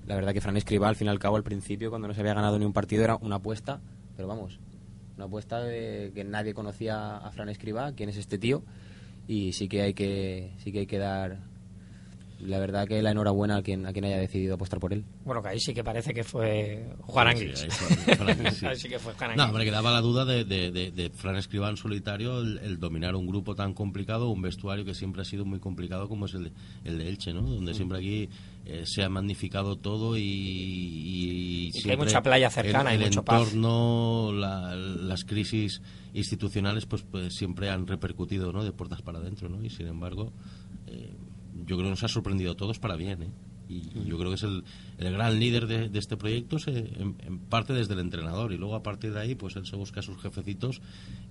La 0.06 0.14
verdad 0.14 0.32
que 0.32 0.40
Fran 0.40 0.56
Escribá, 0.56 0.88
al 0.88 0.96
fin 0.96 1.06
y 1.08 1.10
al 1.10 1.18
cabo, 1.18 1.36
al 1.36 1.42
principio, 1.42 1.90
cuando 1.90 2.06
no 2.08 2.14
se 2.14 2.20
había 2.20 2.34
ganado 2.34 2.58
ni 2.58 2.64
un 2.64 2.72
partido, 2.72 3.02
era 3.04 3.16
una 3.16 3.36
apuesta. 3.36 3.80
Pero 4.16 4.28
vamos, 4.28 4.58
una 5.16 5.24
apuesta 5.26 5.60
de 5.60 6.12
que 6.14 6.22
nadie 6.24 6.54
conocía 6.54 7.16
a 7.16 7.30
Fran 7.32 7.48
Escribá, 7.48 7.92
quién 7.92 8.08
es 8.08 8.16
este 8.16 8.38
tío. 8.38 8.62
Y 9.28 9.52
sí 9.52 9.68
que 9.68 9.82
hay 9.82 9.94
que, 9.94 10.52
sí 10.58 10.70
que, 10.70 10.80
hay 10.80 10.86
que 10.86 10.98
dar, 10.98 11.38
la 12.40 12.58
verdad 12.58 12.86
que 12.86 13.00
la 13.02 13.12
enhorabuena 13.12 13.56
a 13.56 13.62
quien, 13.62 13.86
a 13.86 13.92
quien 13.92 14.04
haya 14.04 14.18
decidido 14.18 14.54
apostar 14.54 14.78
por 14.78 14.92
él. 14.92 15.04
Bueno, 15.24 15.42
que 15.42 15.48
ahí 15.48 15.58
sí 15.60 15.72
que 15.72 15.82
parece 15.82 16.12
que 16.12 16.22
fue 16.24 16.86
Juan 17.00 17.36
Sí, 17.36 17.42
Anguis. 17.44 17.58
sí, 17.58 17.64
ahí 17.64 17.70
fue 17.70 18.16
Juan 18.16 18.30
Anguis, 18.30 18.54
sí. 18.54 18.66
Ahí 18.66 18.76
sí 18.76 18.88
que 18.88 18.98
fue 18.98 19.12
Juan 19.14 19.30
No, 19.36 19.42
Anguis. 19.42 19.46
hombre, 19.48 19.64
quedaba 19.64 19.90
la 19.92 20.00
duda 20.00 20.24
de, 20.24 20.44
de, 20.44 20.70
de, 20.70 20.90
de 20.90 21.10
Fran 21.10 21.36
Escribá 21.36 21.70
en 21.70 21.76
solitario 21.76 22.40
el, 22.40 22.58
el 22.58 22.78
dominar 22.78 23.14
un 23.16 23.26
grupo 23.26 23.54
tan 23.54 23.72
complicado, 23.74 24.28
un 24.28 24.42
vestuario 24.42 24.84
que 24.84 24.94
siempre 24.94 25.22
ha 25.22 25.24
sido 25.24 25.44
muy 25.44 25.58
complicado 25.60 26.08
como 26.08 26.26
es 26.26 26.34
el 26.34 26.44
de, 26.44 26.52
el 26.84 26.98
de 26.98 27.08
Elche, 27.08 27.32
¿no? 27.32 27.42
Donde 27.42 27.72
siempre 27.74 27.98
aquí 27.98 28.28
eh, 28.66 28.82
se 28.84 29.02
ha 29.02 29.08
magnificado 29.08 29.76
todo 29.76 30.16
y... 30.16 30.22
Y, 30.22 31.70
que 31.72 31.76
hay 31.78 31.82
siempre 31.82 31.96
mucha 32.06 32.22
playa 32.22 32.50
cercana 32.50 32.92
el, 32.92 33.00
y 33.00 33.04
el 33.04 33.10
mucho 33.10 33.24
paz. 33.24 33.40
entorno, 33.42 34.32
la- 34.32 34.74
las 34.76 35.24
crisis 35.24 35.80
institucionales, 36.14 36.86
pues, 36.86 37.02
pues 37.02 37.34
siempre 37.34 37.70
han 37.70 37.86
repercutido, 37.86 38.52
¿no? 38.52 38.64
De 38.64 38.72
puertas 38.72 39.02
para 39.02 39.18
adentro, 39.18 39.48
¿no? 39.48 39.62
Y 39.64 39.70
sin 39.70 39.86
embargo, 39.86 40.32
eh, 40.86 41.14
yo 41.66 41.76
creo 41.76 41.84
que 41.86 41.90
nos 41.90 42.02
ha 42.04 42.08
sorprendido 42.08 42.52
a 42.52 42.56
todos 42.56 42.78
para 42.78 42.96
bien, 42.96 43.22
¿eh? 43.22 43.30
Y 43.68 43.90
yo 44.08 44.16
creo 44.16 44.28
que 44.30 44.36
es 44.36 44.44
el, 44.44 44.62
el 44.98 45.12
gran 45.12 45.40
líder 45.40 45.66
de, 45.66 45.98
este 45.98 46.16
proyecto, 46.16 46.60
se, 46.60 46.70
en, 47.00 47.16
parte 47.50 47.72
desde 47.72 47.94
el 47.94 47.98
entrenador, 48.00 48.52
y 48.52 48.56
luego 48.56 48.76
a 48.76 48.82
partir 48.84 49.12
de 49.12 49.18
ahí, 49.18 49.34
pues 49.34 49.56
él 49.56 49.66
se 49.66 49.74
busca 49.74 49.98
a 49.98 50.02
sus 50.04 50.22
jefecitos, 50.22 50.80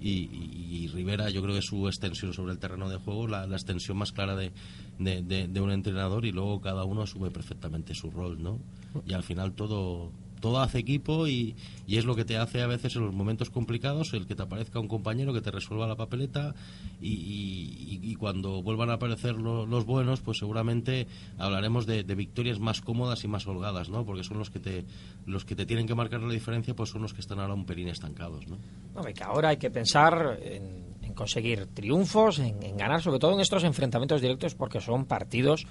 y, 0.01 0.87
Rivera, 0.89 1.29
yo 1.29 1.41
creo 1.41 1.55
que 1.55 1.61
su 1.61 1.87
extensión 1.87 2.33
sobre 2.33 2.51
el 2.51 2.59
terreno 2.59 2.89
de 2.89 2.97
juego, 2.97 3.27
la, 3.27 3.45
extensión 3.45 3.97
más 3.97 4.11
clara 4.11 4.35
de, 4.35 4.51
de- 4.99 5.47
de 5.47 5.61
un 5.61 5.71
entrenador, 5.71 6.25
y 6.25 6.33
luego 6.33 6.59
cada 6.59 6.83
uno 6.83 7.03
asume 7.03 7.31
perfectamente 7.31 7.95
su 7.95 8.11
rol, 8.11 8.43
¿no? 8.43 8.59
Y 9.05 9.13
al 9.13 9.23
final 9.23 9.53
todo 9.53 10.11
todo 10.45 10.59
hace 10.59 10.77
equipo 10.77 11.27
y, 11.27 11.55
y 11.87 11.97
es 11.97 12.05
lo 12.05 12.15
que 12.15 12.23
te 12.23 12.37
hace 12.37 12.61
a 12.61 12.67
veces 12.67 12.95
en 12.95 13.03
los 13.03 13.13
momentos 13.15 13.49
complicados 13.49 14.13
el 14.13 14.27
que 14.27 14.35
te 14.35 14.43
aparezca 14.43 14.79
un 14.79 14.87
compañero 14.87 15.33
que 15.33 15.41
te 15.41 15.49
resuelva 15.49 15.87
la 15.87 15.95
papeleta 15.95 16.53
y, 17.01 17.09
y- 17.13 17.99
y 18.03 18.15
cuando 18.15 18.61
vuelvan 18.61 18.91
a 18.91 18.93
aparecer 18.93 19.35
lo- 19.35 19.65
los 19.65 19.85
buenos 19.85 20.21
pues 20.21 20.37
seguramente 20.37 21.07
hablaremos 21.39 21.87
de, 21.87 22.03
de 22.03 22.15
victorias 22.15 22.59
más 22.59 22.81
cómodas 22.81 23.23
y 23.23 23.27
más 23.27 23.47
holgadas 23.47 23.89
¿no? 23.89 24.05
porque 24.05 24.23
son 24.23 24.37
los 24.37 24.49
que 24.51 24.59
te 24.59 24.85
los 25.25 25.45
que 25.45 25.55
te 25.55 25.65
tienen 25.65 25.87
que 25.87 25.95
marcar 25.95 26.21
la 26.21 26.31
diferencia 26.31 26.75
pues 26.75 26.91
son 26.91 27.01
los 27.01 27.13
que 27.13 27.21
están 27.21 27.39
ahora 27.39 27.55
un 27.55 27.65
pelín 27.65 27.87
estancados 27.87 28.47
¿no? 28.47 28.57
Hombre, 28.95 29.13
que 29.13 29.23
ahora 29.23 29.49
hay 29.49 29.57
que 29.57 29.71
pensar 29.71 30.37
en, 30.43 30.85
en 31.01 31.13
conseguir 31.15 31.67
triunfos, 31.73 32.39
en, 32.39 32.61
en 32.61 32.77
ganar, 32.77 33.01
sobre 33.01 33.17
todo 33.19 33.33
en 33.33 33.39
estos 33.39 33.63
enfrentamientos 33.63 34.21
directos, 34.21 34.53
porque 34.55 34.79
son 34.79 35.05
partidos 35.05 35.65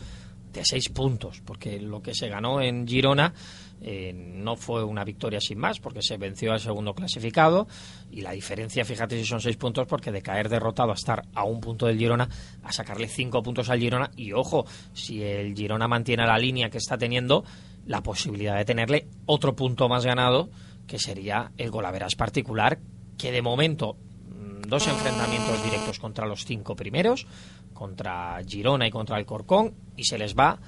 de 0.55 0.65
seis 0.65 0.89
puntos, 0.89 1.43
porque 1.45 1.81
lo 1.81 2.01
que 2.01 2.15
se 2.15 2.29
ganó 2.29 2.61
en 2.61 2.87
Girona 2.87 3.35
eh, 3.83 4.13
no 4.15 4.57
fue 4.57 4.83
una 4.83 5.05
victoria 5.05 5.41
sin 5.41 5.59
más, 5.59 5.81
porque 5.81 6.01
se 6.01 6.17
venció 6.17 6.53
al 6.53 6.61
segundo 6.61 6.95
clasificado 6.95 7.67
y 8.11 8.23
la 8.23 8.33
diferencia, 8.33 8.85
fíjate 8.85 9.19
si 9.19 9.27
son 9.27 9.41
seis 9.41 9.57
puntos, 9.57 9.87
porque 9.87 10.13
de 10.13 10.23
caer 10.23 10.49
derrotado 10.49 10.93
a 10.93 10.95
estar 10.95 11.25
a 11.35 11.45
un 11.45 11.61
punto 11.61 11.87
del 11.87 11.99
Girona, 11.99 12.29
a 12.63 12.73
sacarle 12.73 13.09
cinco 13.09 13.43
puntos 13.43 13.69
al 13.69 13.81
Girona, 13.81 14.11
y 14.17 14.33
ojo, 14.33 14.65
si 14.95 15.23
el 15.23 15.55
Girona 15.55 15.89
mantiene 15.89 16.25
la 16.25 16.39
línea 16.39 16.71
que 16.71 16.79
está 16.79 16.97
teniendo, 16.97 17.45
la 17.87 18.03
posibilidad 18.03 18.57
de 18.57 18.65
tenerle 18.65 19.09
otro 19.27 19.55
punto 19.55 19.89
más 19.89 20.07
ganado, 20.07 20.49
que 20.87 20.99
sería 20.99 21.53
el 21.59 21.71
golaveras 21.71 22.15
particular, 22.15 22.79
que 23.19 23.33
de 23.33 23.43
momento 23.43 23.97
mm, 23.97 24.63
dos 24.69 24.87
enfrentamientos 24.87 25.63
directos 25.63 25.99
contra 25.99 26.27
los 26.27 26.45
cinco 26.45 26.77
primeros, 26.77 27.27
contra 27.75 28.39
Girona 28.47 28.87
y 28.87 28.91
contra 28.91 29.18
el 29.18 29.27
Corcón, 29.27 29.75
y 29.97 30.05
se 30.05 30.16
les 30.16 30.35
va 30.35 30.59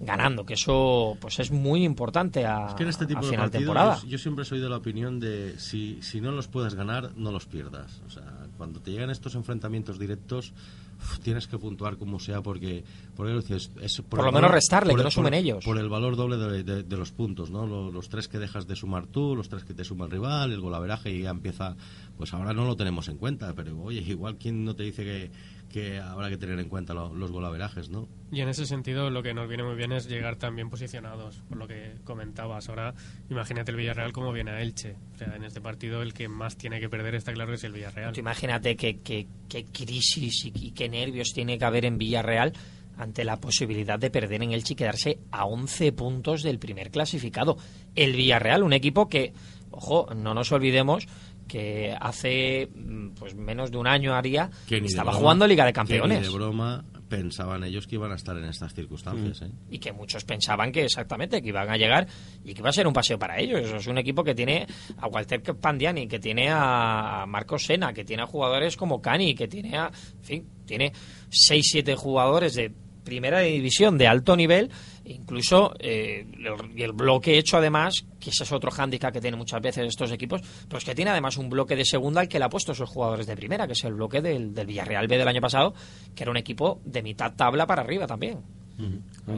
ganando, 0.00 0.46
que 0.46 0.54
eso 0.54 1.16
pues 1.20 1.40
es 1.40 1.50
muy 1.50 1.82
importante 1.84 2.46
a, 2.46 2.66
Es 2.68 2.74
que 2.74 2.84
en 2.84 2.88
este 2.90 3.04
tipo 3.06 3.18
a 3.18 3.22
final 3.22 3.36
de 3.50 3.58
partidos 3.58 3.60
temporada. 3.74 3.98
yo, 4.02 4.08
yo 4.08 4.18
siempre 4.18 4.44
soy 4.44 4.60
de 4.60 4.68
la 4.68 4.76
opinión 4.76 5.18
de 5.18 5.58
si, 5.58 6.00
si 6.02 6.20
no 6.20 6.30
los 6.30 6.46
puedes 6.46 6.74
ganar, 6.74 7.10
no 7.16 7.32
los 7.32 7.46
pierdas. 7.46 8.00
O 8.06 8.10
sea, 8.10 8.22
cuando 8.56 8.78
te 8.80 8.92
llegan 8.92 9.10
estos 9.10 9.34
enfrentamientos 9.34 9.98
directos, 9.98 10.52
uf, 11.00 11.18
tienes 11.18 11.48
que 11.48 11.58
puntuar 11.58 11.96
como 11.96 12.20
sea 12.20 12.42
porque, 12.42 12.84
porque 13.16 13.38
es, 13.56 13.72
es 13.80 14.00
Por 14.08 14.22
lo 14.24 14.30
menos 14.30 14.52
restarle, 14.52 14.90
por 14.92 15.00
que 15.00 15.04
no 15.04 15.10
sumen 15.10 15.32
por- 15.32 15.38
ellos. 15.40 15.64
Por 15.64 15.78
el 15.78 15.88
valor 15.88 16.14
doble 16.14 16.36
de, 16.36 16.62
de- 16.62 16.82
de 16.84 16.96
los 16.96 17.10
puntos, 17.10 17.50
¿no? 17.50 17.66
Los, 17.66 17.92
los 17.92 18.08
tres 18.08 18.28
que 18.28 18.38
dejas 18.38 18.68
de 18.68 18.76
sumar 18.76 19.08
tú, 19.08 19.34
los 19.34 19.48
tres 19.48 19.64
que 19.64 19.74
te 19.74 19.82
suma 19.82 20.04
el 20.04 20.12
rival, 20.12 20.52
el 20.52 20.60
golaveraje 20.60 21.10
y 21.10 21.22
ya 21.22 21.30
empieza... 21.30 21.74
Pues 22.16 22.32
ahora 22.34 22.52
no 22.52 22.64
lo 22.66 22.76
tenemos 22.76 23.08
en 23.08 23.16
cuenta, 23.16 23.52
pero 23.54 23.80
oye, 23.82 24.00
igual 24.00 24.36
quién 24.38 24.64
no 24.64 24.74
te 24.76 24.82
dice 24.84 25.04
que, 25.04 25.30
que 25.68 25.98
habrá 25.98 26.28
que 26.30 26.36
tener 26.38 26.58
en 26.58 26.68
cuenta 26.68 26.94
lo- 26.94 27.12
los 27.14 27.30
golaverajes, 27.30 27.90
¿no? 27.90 28.08
Y 28.32 28.40
en 28.40 28.48
ese 28.48 28.66
sentido 28.66 29.10
lo 29.10 29.22
que 29.22 29.34
nos 29.34 29.48
viene 29.48 29.62
muy 29.64 29.74
bien 29.76 29.92
es 29.92 30.08
llegar 30.08 30.36
también 30.36 30.70
posicionados, 30.70 31.42
por 31.48 31.58
lo 31.58 31.68
que 31.68 31.94
comentabas. 32.04 32.68
Ahora 32.68 32.94
imagínate 33.30 33.70
el 33.70 33.76
Villarreal 33.76 34.12
como 34.12 34.32
viene 34.32 34.50
a 34.52 34.60
Elche. 34.62 34.96
O 35.14 35.18
sea, 35.18 35.34
en 35.36 35.44
este 35.44 35.60
partido 35.60 36.02
el 36.02 36.14
que 36.14 36.28
más 36.28 36.56
tiene 36.56 36.80
que 36.80 36.88
perder 36.88 37.14
está 37.14 37.32
claro 37.32 37.50
que 37.50 37.56
es 37.56 37.64
el 37.64 37.72
Villarreal. 37.72 38.12
Tú 38.14 38.20
imagínate 38.20 38.76
qué, 38.76 38.98
qué- 39.00 39.26
qué 39.48 39.64
crisis 39.64 40.44
y, 40.46 40.52
y 40.54 40.70
qué 40.72 40.88
nervios 40.88 41.28
tiene 41.34 41.58
que 41.58 41.64
haber 41.64 41.84
en 41.84 41.98
Villarreal 41.98 42.52
ante 42.96 43.24
la 43.24 43.36
posibilidad 43.40 43.98
de 43.98 44.10
perder 44.10 44.42
en 44.42 44.52
Elche 44.52 44.72
y 44.72 44.76
quedarse 44.76 45.18
a 45.30 45.44
11 45.44 45.92
puntos 45.92 46.42
del 46.42 46.58
primer 46.58 46.90
clasificado. 46.90 47.56
El 47.94 48.16
Villarreal, 48.16 48.62
un 48.64 48.72
equipo 48.72 49.08
que, 49.08 49.32
ojo, 49.70 50.12
no 50.16 50.34
nos 50.34 50.50
olvidemos 50.50 51.06
que 51.48 51.96
hace 51.98 52.68
mm, 52.74 53.08
pues 53.18 53.34
menos 53.34 53.70
de 53.72 53.78
un 53.78 53.86
año 53.88 54.14
haría 54.14 54.50
Que 54.68 54.76
estaba 54.76 55.10
broma- 55.10 55.18
jugando 55.18 55.46
Liga 55.46 55.64
de 55.64 55.72
que 55.72 55.80
ni 55.80 55.88
Campeones 55.88 56.22
de 56.22 56.28
broma 56.28 56.84
pensaban 57.08 57.64
ellos 57.64 57.86
que 57.86 57.94
iban 57.94 58.12
a 58.12 58.16
estar 58.16 58.36
en 58.36 58.44
estas 58.44 58.74
circunstancias, 58.74 59.40
¿eh? 59.40 59.50
y 59.70 59.78
que 59.78 59.92
muchos 59.92 60.24
pensaban 60.26 60.70
que 60.70 60.84
exactamente 60.84 61.40
que 61.40 61.48
iban 61.48 61.70
a 61.70 61.78
llegar 61.78 62.06
y 62.44 62.52
que 62.52 62.60
iba 62.60 62.68
a 62.68 62.72
ser 62.72 62.86
un 62.86 62.92
paseo 62.92 63.18
para 63.18 63.38
ellos. 63.40 63.62
Es 63.72 63.86
un 63.86 63.96
equipo 63.96 64.22
que 64.22 64.34
tiene 64.34 64.66
a 64.98 65.06
Walter 65.08 65.40
Pandiani, 65.42 66.06
que 66.06 66.18
tiene 66.18 66.50
a 66.50 67.24
Marcos 67.26 67.64
Sena, 67.64 67.94
que 67.94 68.04
tiene 68.04 68.24
a 68.24 68.26
jugadores 68.26 68.76
como 68.76 69.00
Cani, 69.00 69.34
que 69.34 69.48
tiene 69.48 69.78
a, 69.78 69.86
en 70.18 70.22
fin, 70.22 70.46
tiene 70.66 70.92
6 71.30 71.66
7 71.72 71.94
jugadores 71.94 72.54
de 72.54 72.70
primera 73.04 73.40
división 73.40 73.96
de 73.96 74.06
alto 74.06 74.36
nivel 74.36 74.70
Incluso 75.08 75.74
eh, 75.78 76.26
el, 76.38 76.82
el, 76.82 76.92
bloque 76.92 77.38
hecho, 77.38 77.56
además, 77.56 78.04
que 78.20 78.30
ese 78.30 78.44
es 78.44 78.52
otro 78.52 78.70
hándicap 78.70 79.12
que 79.12 79.20
tienen 79.20 79.38
muchas 79.38 79.60
veces 79.62 79.86
estos 79.86 80.12
equipos, 80.12 80.42
pues 80.68 80.84
que 80.84 80.94
tiene 80.94 81.10
además 81.10 81.38
un 81.38 81.48
bloque 81.48 81.76
de 81.76 81.84
segunda 81.84 82.20
al 82.20 82.28
que 82.28 82.38
le 82.38 82.44
ha 82.44 82.48
puesto 82.48 82.72
esos 82.72 82.88
jugadores 82.90 83.26
de 83.26 83.34
primera, 83.34 83.66
que 83.66 83.72
es 83.72 83.84
el 83.84 83.94
bloque 83.94 84.20
del, 84.20 84.52
del 84.52 84.66
Villarreal 84.66 85.08
B 85.08 85.16
del 85.16 85.28
año 85.28 85.40
pasado, 85.40 85.74
que 86.14 86.24
era 86.24 86.30
un 86.30 86.36
equipo 86.36 86.80
de 86.84 87.02
mitad 87.02 87.34
tabla 87.34 87.66
para 87.66 87.82
arriba 87.82 88.06
también. 88.06 88.38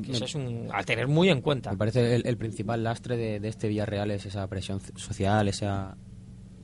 Eso 0.08 0.26
es 0.26 0.34
un, 0.34 0.68
a 0.72 0.82
tener 0.82 1.08
muy 1.08 1.30
en 1.30 1.40
cuenta. 1.40 1.70
Me 1.70 1.78
parece 1.78 2.14
el, 2.14 2.26
el 2.26 2.36
principal 2.36 2.84
lastre 2.84 3.16
de, 3.16 3.40
de, 3.40 3.48
este 3.48 3.68
Villarreal 3.68 4.10
es 4.10 4.26
esa 4.26 4.46
presión 4.48 4.80
social, 4.96 5.48
esa 5.48 5.96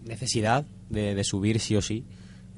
necesidad 0.04 0.66
de, 0.90 1.14
de 1.14 1.24
subir 1.24 1.58
sí 1.58 1.76
o 1.76 1.80
sí. 1.80 2.04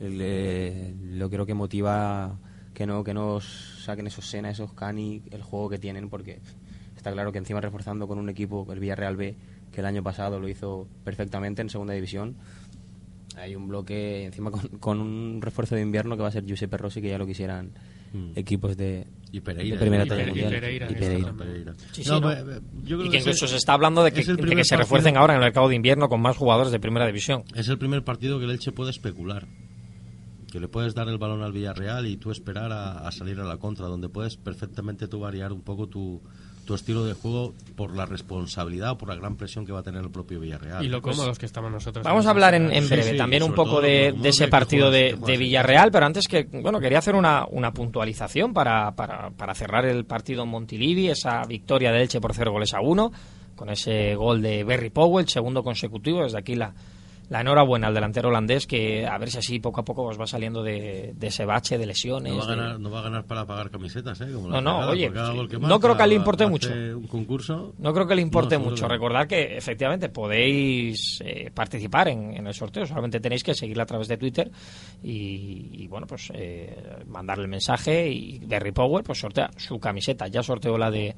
El, 0.00 0.18
eh, 0.20 0.94
lo 1.02 1.30
creo 1.30 1.46
que 1.46 1.54
motiva 1.54 2.38
que 2.74 2.86
no 2.86 3.02
que 3.02 3.14
nos 3.14 3.77
saquen 3.88 4.06
esos 4.06 4.26
Sena, 4.28 4.50
esos 4.50 4.72
Cani, 4.74 5.22
el 5.30 5.42
juego 5.42 5.68
que 5.70 5.78
tienen, 5.78 6.08
porque 6.10 6.40
está 6.96 7.10
claro 7.12 7.32
que 7.32 7.38
encima 7.38 7.60
reforzando 7.60 8.06
con 8.06 8.18
un 8.18 8.28
equipo, 8.28 8.66
el 8.72 8.80
Villarreal 8.80 9.16
B, 9.16 9.34
que 9.72 9.80
el 9.80 9.86
año 9.86 10.02
pasado 10.02 10.38
lo 10.38 10.48
hizo 10.48 10.86
perfectamente 11.04 11.62
en 11.62 11.70
segunda 11.70 11.94
división. 11.94 12.36
Hay 13.36 13.54
un 13.54 13.68
bloque 13.68 14.24
encima 14.24 14.50
con, 14.50 14.60
con 14.78 15.00
un 15.00 15.40
refuerzo 15.40 15.74
de 15.74 15.82
invierno 15.82 16.16
que 16.16 16.22
va 16.22 16.28
a 16.28 16.32
ser 16.32 16.44
Giuseppe 16.44 16.76
Rossi, 16.76 17.00
que 17.00 17.08
ya 17.08 17.18
lo 17.18 17.26
quisieran 17.26 17.70
mm. 18.12 18.32
equipos 18.36 18.76
de, 18.76 19.06
y 19.30 19.40
Pereira, 19.40 19.76
de 19.76 19.80
primera 19.80 20.04
y 20.04 20.08
talla 20.08 20.26
mundial. 20.26 20.48
y 20.48 20.54
Pereira, 20.56 20.90
Y 20.90 20.94
Pereira. 20.94 21.32
Pereira. 21.32 21.74
Sí, 21.92 22.02
sí, 22.02 22.10
No, 22.10 22.16
¿no? 22.20 22.22
pues, 22.22 22.60
yo 22.84 22.96
creo 22.98 23.06
Y 23.06 23.10
que 23.10 23.16
es 23.18 23.22
incluso 23.22 23.44
el- 23.44 23.50
se 23.50 23.56
está 23.56 23.74
hablando 23.74 24.02
de 24.02 24.10
que, 24.12 24.20
es 24.20 24.26
de 24.26 24.34
que 24.36 24.42
se 24.42 24.48
partido- 24.48 24.78
refuercen 24.78 25.16
ahora 25.16 25.34
en 25.34 25.38
el 25.40 25.44
mercado 25.46 25.68
de 25.68 25.76
invierno 25.76 26.08
con 26.08 26.20
más 26.20 26.36
jugadores 26.36 26.72
de 26.72 26.80
primera 26.80 27.06
división. 27.06 27.44
Es 27.54 27.68
el 27.68 27.78
primer 27.78 28.02
partido 28.02 28.38
que 28.38 28.44
el 28.46 28.50
Elche 28.50 28.72
puede 28.72 28.90
especular. 28.90 29.46
Que 30.50 30.60
le 30.60 30.68
puedes 30.68 30.94
dar 30.94 31.08
el 31.08 31.18
balón 31.18 31.42
al 31.42 31.52
Villarreal 31.52 32.06
y 32.06 32.16
tú 32.16 32.30
esperar 32.30 32.72
a, 32.72 33.06
a 33.06 33.12
salir 33.12 33.38
a 33.40 33.44
la 33.44 33.58
contra, 33.58 33.86
donde 33.86 34.08
puedes 34.08 34.36
perfectamente 34.36 35.06
tú 35.06 35.20
variar 35.20 35.52
un 35.52 35.60
poco 35.60 35.88
tu, 35.88 36.22
tu 36.64 36.74
estilo 36.74 37.04
de 37.04 37.12
juego 37.12 37.52
por 37.76 37.94
la 37.94 38.06
responsabilidad 38.06 38.92
o 38.92 38.98
por 38.98 39.08
la 39.10 39.14
gran 39.14 39.36
presión 39.36 39.66
que 39.66 39.72
va 39.72 39.80
a 39.80 39.82
tener 39.82 40.02
el 40.02 40.10
propio 40.10 40.40
Villarreal. 40.40 40.82
Y 40.82 40.88
lo 40.88 41.02
cómodos 41.02 41.38
que 41.38 41.44
estamos 41.44 41.70
nosotros. 41.70 42.02
Vamos 42.02 42.24
a 42.26 42.30
hablar 42.30 42.54
en, 42.54 42.68
breve 42.88 43.10
sí, 43.10 43.16
también 43.18 43.42
un 43.42 43.52
poco 43.54 43.80
de, 43.82 44.14
ese 44.24 44.48
partido 44.48 44.86
juegas- 44.90 44.92
de, 44.92 45.10
juegas 45.12 45.26
de 45.26 45.36
Villarreal, 45.36 45.90
pero 45.90 46.06
antes 46.06 46.26
que, 46.26 46.44
bueno, 46.44 46.80
quería 46.80 46.98
hacer 46.98 47.14
una, 47.14 47.44
una 47.50 47.72
puntualización 47.72 48.54
para, 48.54 48.92
para, 48.92 49.30
para 49.30 49.54
cerrar 49.54 49.84
el 49.84 50.06
partido 50.06 50.44
en 50.44 50.48
Montilivi, 50.48 51.08
esa 51.10 51.42
victoria 51.46 51.92
de 51.92 52.00
Elche 52.02 52.20
por 52.22 52.32
cero 52.32 52.52
goles 52.52 52.72
a 52.72 52.80
uno, 52.80 53.12
con 53.54 53.68
ese 53.68 54.14
gol 54.14 54.40
de 54.40 54.64
Berry 54.64 54.88
Powell, 54.88 55.28
segundo 55.28 55.62
consecutivo, 55.62 56.22
desde 56.22 56.38
aquí 56.38 56.54
la, 56.54 56.72
la 57.28 57.40
enhorabuena 57.42 57.88
al 57.88 57.94
delantero 57.94 58.28
holandés, 58.30 58.66
que 58.66 59.06
a 59.06 59.18
ver 59.18 59.30
si 59.30 59.38
así 59.38 59.58
poco 59.60 59.80
a 59.80 59.84
poco 59.84 60.04
pues 60.04 60.18
va 60.18 60.26
saliendo 60.26 60.62
de, 60.62 61.12
de 61.14 61.26
ese 61.26 61.44
bache 61.44 61.76
de 61.76 61.86
lesiones. 61.86 62.32
No 62.32 62.38
va, 62.38 62.44
a 62.44 62.46
de- 62.50 62.56
ganar, 62.56 62.80
no 62.80 62.90
va 62.90 62.98
a 63.00 63.02
ganar 63.02 63.24
para 63.26 63.44
pagar 63.46 63.70
camisetas, 63.70 64.20
¿eh? 64.22 64.28
Como 64.32 64.48
No, 64.48 64.60
no, 64.60 64.78
pegada, 64.90 64.90
oye, 64.90 65.10
no 65.60 65.78
creo 65.80 65.96
que 65.96 66.06
le 66.06 66.14
importe 66.14 66.46
mucho. 66.46 66.70
Un 66.72 67.06
concurso. 67.06 67.74
No 67.78 67.92
creo 67.92 68.06
que 68.06 68.14
le 68.14 68.22
importe 68.22 68.58
No, 68.58 68.64
mucho. 68.64 68.86
que. 68.86 68.92
Recordad 68.94 69.26
que 69.26 69.56
efectivamente 69.56 70.08
podéis 70.08 71.20
eh, 71.24 71.50
participar 71.52 72.08
en, 72.08 72.34
en 72.36 72.46
el 72.46 72.54
sorteo. 72.54 72.86
Solamente 72.86 73.20
tenéis 73.20 73.42
que 73.44 73.54
seguirla 73.54 73.82
a 73.82 73.86
través 73.86 74.08
de 74.08 74.16
Twitter 74.16 74.50
y, 75.02 75.70
y, 75.82 75.86
bueno, 75.86 76.06
pues 76.06 76.30
eh, 76.34 76.74
mandarle 77.06 77.44
el 77.44 77.50
mensaje 77.50 78.08
y 78.08 78.38
Berry 78.40 78.72
Power 78.72 79.04
pues 79.04 79.18
sortea 79.20 79.50
su 79.56 79.78
camiseta. 79.78 80.28
Ya 80.28 80.42
sorteó 80.42 80.76
la 80.78 80.90
de 80.90 81.14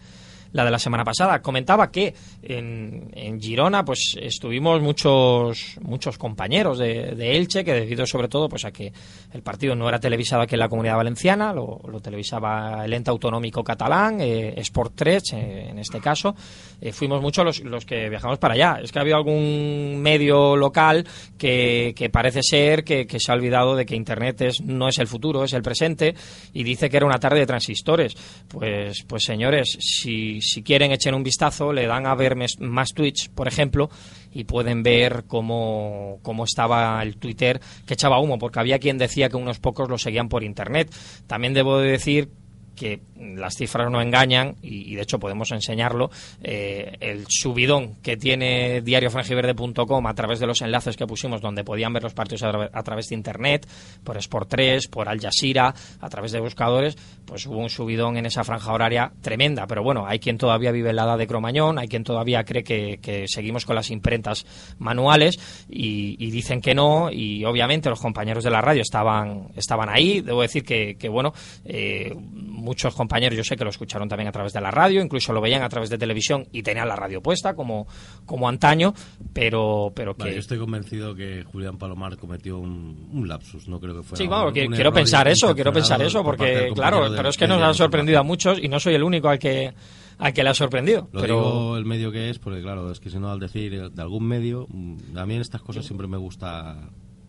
la 0.53 0.65
de 0.65 0.71
la 0.71 0.79
semana 0.79 1.05
pasada. 1.05 1.41
Comentaba 1.43 1.91
que 1.91 2.15
en, 2.43 3.11
en 3.15 3.41
Girona 3.41 3.85
pues 3.85 4.17
estuvimos 4.21 4.81
muchos 4.83 5.77
muchos 5.81 6.19
compañeros 6.19 6.79
de, 6.79 7.15
de 7.15 7.37
Elche 7.37 7.65
que 7.65 7.73
debido 7.73 8.07
sobre 8.07 8.29
todo 8.29 8.49
pues 8.49 8.65
a 8.65 8.71
que 8.71 8.93
el 9.33 9.43
partido 9.43 9.75
no 9.75 9.89
era 9.89 10.01
televisado 10.01 10.43
aquí 10.43 10.55
en 10.55 10.61
la 10.61 10.69
Comunidad 10.69 10.97
Valenciana, 10.97 11.53
lo, 11.53 11.81
televisaba 12.03 12.85
el 12.85 12.93
ente 12.93 13.11
autonómico 13.11 13.63
catalán, 13.63 14.21
eh, 14.21 14.55
Sport 14.57 14.93
3 14.97 15.23
eh, 15.33 15.67
en 15.71 15.79
este 15.79 16.01
caso, 16.01 16.35
eh, 16.81 16.93
fuimos 16.93 17.21
muchos 17.21 17.45
los, 17.45 17.61
los 17.61 17.85
que 17.85 18.09
viajamos 18.09 18.39
para 18.39 18.55
allá. 18.55 18.81
Es 18.83 18.91
que 18.91 18.99
ha 18.99 19.03
habido 19.03 19.17
algún 19.17 20.01
medio 20.01 20.57
local 20.57 21.07
que, 21.39 21.93
que 21.97 22.11
parece 22.11 22.43
ser 22.43 22.85
que, 22.85 23.07
que 23.07 23.21
se 23.21 23.31
ha 23.31 23.35
olvidado 23.35 23.77
de 23.77 23.87
que 23.87 23.95
Internet 23.95 24.41
es, 24.43 24.61
no 24.61 24.89
es 24.89 24.99
el 24.99 25.07
futuro, 25.07 25.45
es 25.45 25.53
el 25.53 25.63
presente 25.63 26.15
y 26.53 26.65
dice 26.65 26.89
que 26.89 26.97
era 26.97 27.07
una 27.07 27.19
tarde 27.19 27.41
de 27.41 27.47
transistores. 27.47 28.15
Pues, 28.49 29.05
pues 29.07 29.25
señores, 29.25 29.77
si, 29.81 30.40
si 30.41 30.63
quieren 30.63 30.93
echen 30.93 31.15
un 31.15 31.23
vistazo, 31.23 31.73
le 31.73 31.87
dan 31.87 32.07
a 32.07 32.15
ver 32.15 32.37
más 32.61 32.93
tweets, 32.95 33.29
por 33.29 33.49
ejemplo, 33.49 33.91
y 34.33 34.45
pueden 34.45 34.83
ver 34.83 35.25
cómo, 35.27 36.19
cómo 36.23 36.45
estaba 36.45 37.03
el 37.03 37.17
Twitter 37.17 37.61
que 37.87 37.95
echaba 37.95 38.21
humo, 38.21 38.39
porque 38.39 38.61
había 38.61 38.79
quien 38.79 38.99
decía 38.99 39.29
que 39.29 39.37
unos 39.37 39.59
pocos 39.59 39.89
lo 39.89 39.99
seguían 39.99 40.29
por 40.29 40.45
Internet. 40.45 40.95
También 41.27 41.55
debo 41.55 41.79
de 41.79 41.91
decir 41.91 42.29
que 42.81 43.01
las 43.37 43.55
cifras 43.57 43.91
no 43.91 44.01
engañan 44.01 44.57
y, 44.63 44.95
de 44.95 45.03
hecho 45.03 45.19
podemos 45.19 45.51
enseñarlo 45.53 46.11
eh, 46.43 46.97
el 47.01 47.27
subidón 47.29 47.97
que 48.03 48.17
tiene 48.17 48.81
diariofrangiverde.com 48.81 50.07
a 50.07 50.15
través 50.15 50.41
de 50.41 50.47
los 50.47 50.63
enlaces 50.63 50.97
que 50.97 51.07
pusimos 51.07 51.43
donde 51.43 51.63
podían 51.63 51.93
ver 51.93 52.03
los 52.03 52.15
partidos 52.15 52.43
a, 52.45 52.51
tra- 52.51 52.71
a 52.73 52.83
través 52.83 53.09
de 53.09 53.17
internet 53.17 53.69
por 54.03 54.17
Sport 54.17 54.49
3, 54.49 54.89
por 54.89 55.11
Al 55.11 55.21
Jazeera 55.21 55.75
a 56.01 56.09
través 56.09 56.33
de 56.33 56.41
buscadores 56.41 56.97
pues 57.27 57.45
hubo 57.47 57.59
un 57.59 57.69
subidón 57.69 58.17
en 58.17 58.25
esa 58.27 58.45
franja 58.45 58.73
horaria 58.73 59.13
tremenda. 59.21 59.67
Pero 59.67 59.83
bueno, 59.83 60.07
hay 60.07 60.19
quien 60.19 60.39
todavía 60.39 60.73
vive 60.73 60.91
en 60.91 60.97
la 60.97 61.05
edad 61.05 61.19
de 61.19 61.27
Cromañón 61.27 61.79
hay 61.79 61.87
quien 61.87 62.03
todavía 62.03 62.43
cree 62.45 62.65
que, 62.65 63.25
seguimos 63.29 63.67
con 63.67 63.77
las 63.77 63.91
imprentas 63.91 64.47
manuales 64.79 65.39
y, 65.69 66.17
y 66.19 66.31
dicen 66.31 66.61
que 66.61 66.75
no. 66.75 67.11
Y 67.13 67.45
obviamente 67.45 67.89
los 67.91 68.01
compañeros 68.01 68.43
de 68.43 68.51
la 68.51 68.61
radio 68.63 68.83
estaban, 68.83 69.49
estaban 69.55 69.89
ahí. 69.91 70.23
Debo 70.23 70.43
decir 70.43 70.65
que, 70.65 70.97
que 70.97 71.09
bueno 71.09 71.33
eh, 71.65 72.15
muchos 72.71 72.95
compañeros 72.95 73.37
yo 73.37 73.43
sé 73.43 73.57
que 73.57 73.65
lo 73.65 73.71
escucharon 73.71 74.09
también 74.09 74.29
a 74.29 74.33
través 74.33 74.53
de 74.53 74.61
la 74.61 74.71
radio, 74.71 75.03
incluso 75.03 75.33
lo 75.33 75.41
veían 75.41 75.63
a 75.63 75.69
través 75.69 75.91
de 75.91 75.99
televisión 75.99 76.47
y 76.53 76.63
tenían 76.63 76.87
la 76.87 76.95
radio 76.95 77.21
puesta 77.21 77.55
como, 77.55 77.87
como 78.25 78.49
antaño, 78.49 78.95
pero, 79.33 79.93
pero 79.95 80.15
que... 80.15 80.21
Vale, 80.23 80.35
yo 80.35 80.41
estoy 80.41 80.59
convencido 80.59 81.15
que 81.15 81.43
Julián 81.45 81.79
Palomar 81.79 82.17
cometió 82.17 82.59
un, 82.59 83.09
un 83.13 83.27
lapsus, 83.29 83.67
no 83.69 83.81
creo 83.81 83.97
que 83.97 84.03
fuera 84.03 84.17
Sí, 84.23 84.29
bueno, 84.29 84.47
un- 84.49 84.53
que- 84.55 84.67
un 84.69 84.73
quiero 84.75 84.93
pensar 84.93 85.27
eso, 85.29 85.55
quiero 85.55 85.73
pensar 85.73 86.01
eso, 86.03 86.23
porque 86.23 86.71
claro, 86.75 87.09
pero 87.17 87.29
es 87.29 87.37
que 87.37 87.47
nos 87.49 87.57
ha 87.57 87.59
Diario 87.61 87.75
sorprendido 87.75 88.21
a 88.21 88.23
muchos 88.23 88.59
y 88.63 88.69
no 88.69 88.79
soy 88.79 88.95
el 88.95 89.03
único 89.03 89.29
al 89.29 89.39
que 89.39 89.73
al 90.19 90.33
que 90.35 90.43
le 90.45 90.51
ha 90.51 90.55
sorprendido. 90.55 91.09
Lo 91.13 91.21
pero 91.23 91.35
digo 91.37 91.77
el 91.79 91.85
medio 91.87 92.13
que 92.13 92.29
es, 92.31 92.39
porque 92.39 92.61
claro, 92.61 92.91
es 92.93 93.01
que 93.01 93.09
si 93.11 93.19
no 93.19 93.31
al 93.33 93.41
decir 93.41 93.91
de 93.91 94.03
algún 94.03 94.27
medio, 94.29 94.67
mm, 94.69 95.17
a 95.17 95.25
mí 95.27 95.35
en 95.35 95.41
estas 95.41 95.63
cosas 95.63 95.85
siempre 95.87 96.07
me 96.07 96.19
gusta 96.19 96.77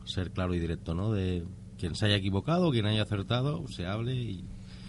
ser 0.04 0.32
claro 0.32 0.54
y 0.54 0.60
directo, 0.60 0.94
¿no? 0.94 1.12
De 1.12 1.44
quien 1.80 1.96
se 1.96 2.06
haya 2.08 2.18
equivocado, 2.18 2.70
quien 2.70 2.86
haya 2.86 3.04
acertado, 3.04 3.66
se 3.70 3.86
hable 3.88 4.14
y... 4.16 4.44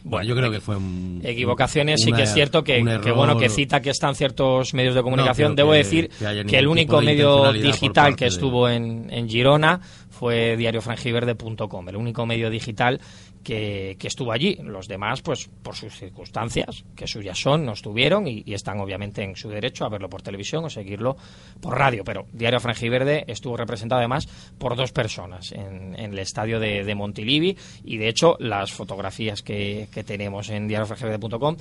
Bueno, 0.04 0.26
yo 0.28 0.34
creo 0.34 0.50
que 0.50 0.60
fue 0.60 0.76
un, 0.76 1.20
equivocaciones 1.24 2.02
sí 2.02 2.08
una- 2.10 2.16
que 2.18 2.22
es 2.24 2.34
cierto 2.34 2.64
que, 2.64 2.80
bueno 3.14 3.36
que 3.38 3.48
cita 3.48 3.80
que 3.80 3.90
están 3.90 4.14
ciertos 4.14 4.74
medios 4.74 4.94
de 4.94 5.02
comunicación. 5.02 5.52
No, 5.52 5.56
debo 5.56 5.70
que- 5.72 5.78
decir 5.78 6.10
que 6.50 6.58
el 6.58 6.66
único 6.66 7.00
medio 7.06 7.52
digital 7.70 8.16
que 8.16 8.24
de- 8.24 8.28
estuvo 8.28 8.68
en, 8.68 9.06
en 9.10 9.28
Girona 9.28 9.80
fue 10.10 10.56
diariofrangiverde.com 10.56 11.88
el 11.88 11.96
único 11.96 12.26
medio 12.26 12.50
digital 12.50 13.00
que, 13.42 13.96
estuvo 14.02 14.32
allí. 14.32 14.56
Los 14.62 14.88
demás 14.88 15.22
pues 15.22 15.48
por 15.62 15.74
sus 15.74 15.94
circunstancias 15.94 16.84
que 16.96 17.06
suyas 17.06 17.38
son 17.38 17.64
no 17.64 17.72
estuvieron 17.72 18.26
y, 18.26 18.44
están 18.52 18.80
obviamente 18.80 19.22
en 19.22 19.34
su 19.34 19.48
derecho 19.48 19.84
a 19.84 19.88
verlo 19.88 20.08
por 20.08 20.22
televisión 20.22 20.64
o 20.64 20.70
seguirlo 20.70 21.16
por 21.60 21.78
radio. 21.78 22.04
Pero 22.04 22.26
Diario 22.32 22.60
Frangiverde 22.60 23.24
estuvo 23.26 23.56
representado 23.56 23.98
además 23.98 24.26
por 24.58 24.76
dos 24.76 24.92
personas 24.92 25.52
en, 25.52 25.98
en 25.98 26.12
el 26.12 26.18
estadio 26.18 26.60
de, 26.60 26.94
Montilivi. 26.94 27.56
Y 27.84 27.96
de 27.96 28.08
hecho 28.08 28.36
las 28.38 28.72
fotografías 28.72 29.42
que, 29.42 29.88
que 29.92 30.04
tenemos 30.04 30.50
en 30.50 30.68
diariofrangiverde.com 30.68 31.56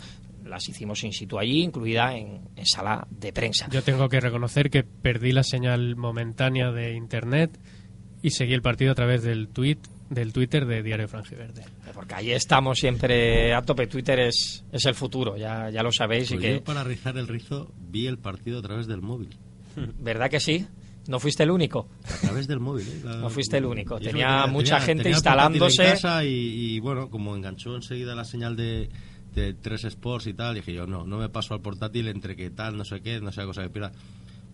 las 0.45 0.67
hicimos 0.67 1.03
in 1.03 1.13
situ 1.13 1.39
allí, 1.39 1.63
incluida 1.63 2.15
en, 2.17 2.41
en 2.55 2.65
sala 2.65 3.07
de 3.09 3.31
prensa. 3.31 3.67
Yo 3.71 3.83
tengo 3.83 4.09
que 4.09 4.19
reconocer 4.19 4.69
que 4.69 4.83
perdí 4.83 5.31
la 5.31 5.43
señal 5.43 5.95
momentánea 5.95 6.71
de 6.71 6.93
internet 6.95 7.57
y 8.21 8.31
seguí 8.31 8.53
el 8.53 8.61
partido 8.61 8.91
a 8.91 8.95
través 8.95 9.23
del 9.23 9.47
tweet 9.47 9.77
del 10.11 10.33
Twitter 10.33 10.65
de 10.65 10.83
Diario 10.83 11.07
Frangiverde. 11.07 11.63
Porque 11.93 12.13
ahí 12.15 12.31
estamos 12.31 12.77
siempre 12.77 13.53
a 13.53 13.61
tope. 13.61 13.87
Twitter 13.87 14.19
es, 14.19 14.63
es 14.71 14.85
el 14.85 14.93
futuro, 14.93 15.37
ya, 15.37 15.69
ya 15.69 15.81
lo 15.81 15.91
sabéis. 15.91 16.29
y 16.31 16.35
Pues 16.35 16.45
que, 16.45 16.53
yo 16.55 16.63
para 16.63 16.83
rizar 16.83 17.17
el 17.17 17.27
rizo 17.27 17.71
vi 17.89 18.07
el 18.07 18.17
partido 18.17 18.59
a 18.59 18.61
través 18.61 18.87
del 18.87 19.01
móvil. 19.01 19.29
¿Verdad 19.99 20.29
que 20.29 20.39
sí? 20.41 20.67
No 21.07 21.19
fuiste 21.19 21.43
el 21.43 21.49
único. 21.51 21.87
A 22.03 22.17
través 22.27 22.47
del 22.47 22.59
móvil, 22.59 22.87
¿eh? 22.87 23.01
La- 23.03 23.15
No 23.17 23.29
fuiste 23.29 23.57
el 23.57 23.65
único. 23.65 23.97
y 23.99 24.03
Tenía 24.03 24.43
que 24.45 24.51
mucha 24.51 24.79
gente 24.81 25.03
tenía 25.03 25.17
el 25.17 25.23
portátil 25.23 25.55
instalándose. 25.55 25.83
En 25.85 25.91
casa 25.93 26.25
y, 26.25 26.29
y, 26.75 26.79
bueno, 26.79 27.09
como 27.09 27.35
enganchó 27.35 27.75
enseguida 27.75 28.13
la 28.13 28.23
señal 28.25 28.55
de, 28.55 28.89
de 29.33 29.53
3 29.53 29.85
Sports 29.85 30.27
y 30.27 30.33
tal, 30.33 30.55
dije 30.55 30.73
yo, 30.73 30.85
no, 30.85 31.07
no 31.07 31.17
me 31.17 31.29
paso 31.29 31.53
al 31.55 31.61
portátil 31.61 32.07
entre 32.09 32.35
que 32.35 32.49
tal, 32.51 32.77
no 32.77 32.83
sé 32.85 33.01
qué, 33.01 33.19
no 33.21 33.31
sé 33.31 33.43
cosa 33.45 33.63
que 33.63 33.69
pierda. 33.69 33.93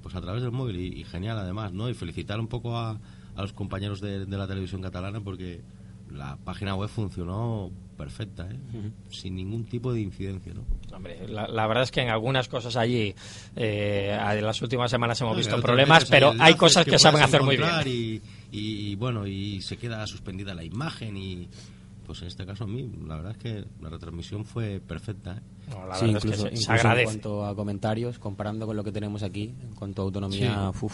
Pues 0.04 0.14
a 0.16 0.22
través 0.22 0.42
del 0.44 0.52
móvil 0.52 0.78
y, 0.80 1.02
y 1.02 1.04
genial 1.04 1.38
además, 1.40 1.74
¿no? 1.74 1.90
Y 1.90 1.94
felicitar 1.96 2.40
un 2.40 2.48
poco 2.48 2.78
a, 2.78 2.98
a 3.38 3.42
los 3.42 3.54
compañeros 3.54 4.02
de, 4.02 4.26
de 4.26 4.38
la 4.38 4.48
televisión 4.48 4.82
catalana 4.82 5.22
porque 5.22 5.62
la 6.14 6.38
página 6.44 6.76
web 6.76 6.90
funcionó 6.90 7.70
perfecta, 7.98 8.48
¿eh? 8.50 8.58
sin 9.10 9.36
ningún 9.36 9.66
tipo 9.66 9.92
de 9.94 10.02
incidencia, 10.02 10.54
¿no? 10.54 10.62
Hombre, 10.96 11.28
la, 11.28 11.48
la 11.48 11.66
verdad 11.68 11.84
es 11.84 11.92
que 11.92 12.02
en 12.02 12.10
algunas 12.10 12.48
cosas 12.48 12.76
allí, 12.76 13.14
eh, 13.56 14.18
en 14.32 14.46
las 14.46 14.62
últimas 14.62 14.92
semanas 14.92 15.20
hemos 15.22 15.34
No, 15.34 15.38
visto 15.38 15.56
que 15.56 15.62
problemas, 15.62 16.04
hay 16.04 16.10
pero 16.10 16.34
hay 16.40 16.54
cosas 16.56 16.86
que, 16.86 16.98
saben 17.00 17.20
puedes 17.20 17.28
hacer 17.28 17.44
muy 17.44 17.58
bien. 17.58 17.70
Y, 17.86 18.22
y, 18.52 18.96
bueno, 18.96 19.26
y 19.28 19.62
se 19.62 19.78
queda 19.78 20.06
suspendida 20.08 20.54
la 20.54 20.64
imagen 20.64 21.18
y 21.18 21.48
pues 22.06 22.22
en 22.22 22.30
este 22.30 22.46
caso 22.46 22.64
a 22.64 22.68
mí, 22.68 22.90
la 23.06 23.18
verdad 23.18 23.32
es 23.34 23.38
que 23.38 23.66
la 23.82 23.90
retransmisión 23.90 24.46
fue 24.46 24.80
perfecta. 24.80 25.34
¿eh? 25.38 25.42
No, 25.72 25.86
la 25.88 25.96
Sí, 25.96 26.06
verdad 26.06 26.18
es 26.18 26.24
que 26.24 26.28
incluso, 26.30 26.44
se- 26.44 26.50
se, 26.56 26.62
incluso 26.64 26.72
agradece. 26.72 27.02
en 27.02 27.06
cuanto 27.08 27.46
a 27.46 27.56
comentarios, 27.56 28.18
comparando 28.20 28.66
con 28.66 28.78
lo 28.78 28.84
que 28.86 28.94
tenemos 28.94 29.24
aquí, 29.24 29.54
en 29.62 29.76
cuanto 29.76 30.02
a 30.02 30.06
autonomía, 30.06 30.70
uf, 30.82 30.94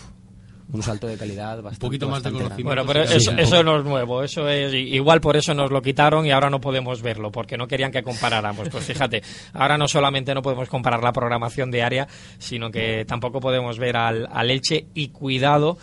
un 0.72 0.82
salto 0.82 1.08
de 1.08 1.18
calidad 1.18 1.58
bastante. 1.62 1.80
poquito 1.80 2.08
más 2.08 2.24
de 2.24 2.30
bastante 2.30 2.44
conocimiento. 2.44 2.84
Bueno, 2.84 2.86
pero 2.86 3.04
eso, 3.04 3.32
sí. 3.32 3.38
eso 3.38 3.64
no 3.64 3.78
es 3.78 3.84
nuevo, 3.84 4.24
eso 4.24 4.48
es 4.48 4.74
igual 4.74 5.22
por 5.22 5.36
eso 5.36 5.54
nos 5.54 5.72
lo 5.72 5.82
quitaron 5.82 6.26
y 6.26 6.32
ahora 6.32 6.50
no 6.50 6.62
podemos 6.62 7.02
verlo, 7.02 7.32
porque 7.32 7.58
no 7.58 7.68
querían 7.68 7.92
que 7.92 8.04
comparáramos. 8.04 8.70
Pues 8.70 8.86
fíjate, 8.86 9.22
ahora 9.54 9.78
no 9.78 9.88
solamente 9.88 10.34
no 10.34 10.42
podemos 10.42 10.70
comparar 10.70 11.04
la 11.04 11.12
programación 11.12 11.72
diaria, 11.72 12.08
sino 12.38 12.72
que 12.72 13.06
tampoco 13.06 13.40
podemos 13.40 13.78
ver 13.78 13.98
al, 13.98 14.28
al 14.32 14.50
Elche 14.52 14.88
y 14.94 15.10
cuidado 15.10 15.78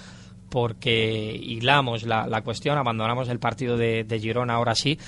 porque 0.49 1.33
hilamos 1.41 2.03
la, 2.03 2.27
la 2.27 2.43
cuestión, 2.43 2.77
abandonamos 2.77 3.29
el 3.29 3.39
partido 3.39 3.77
de, 3.77 4.03
de 4.03 4.19
Girona 4.19 4.55
ahora 4.55 4.75
sí, 4.75 4.99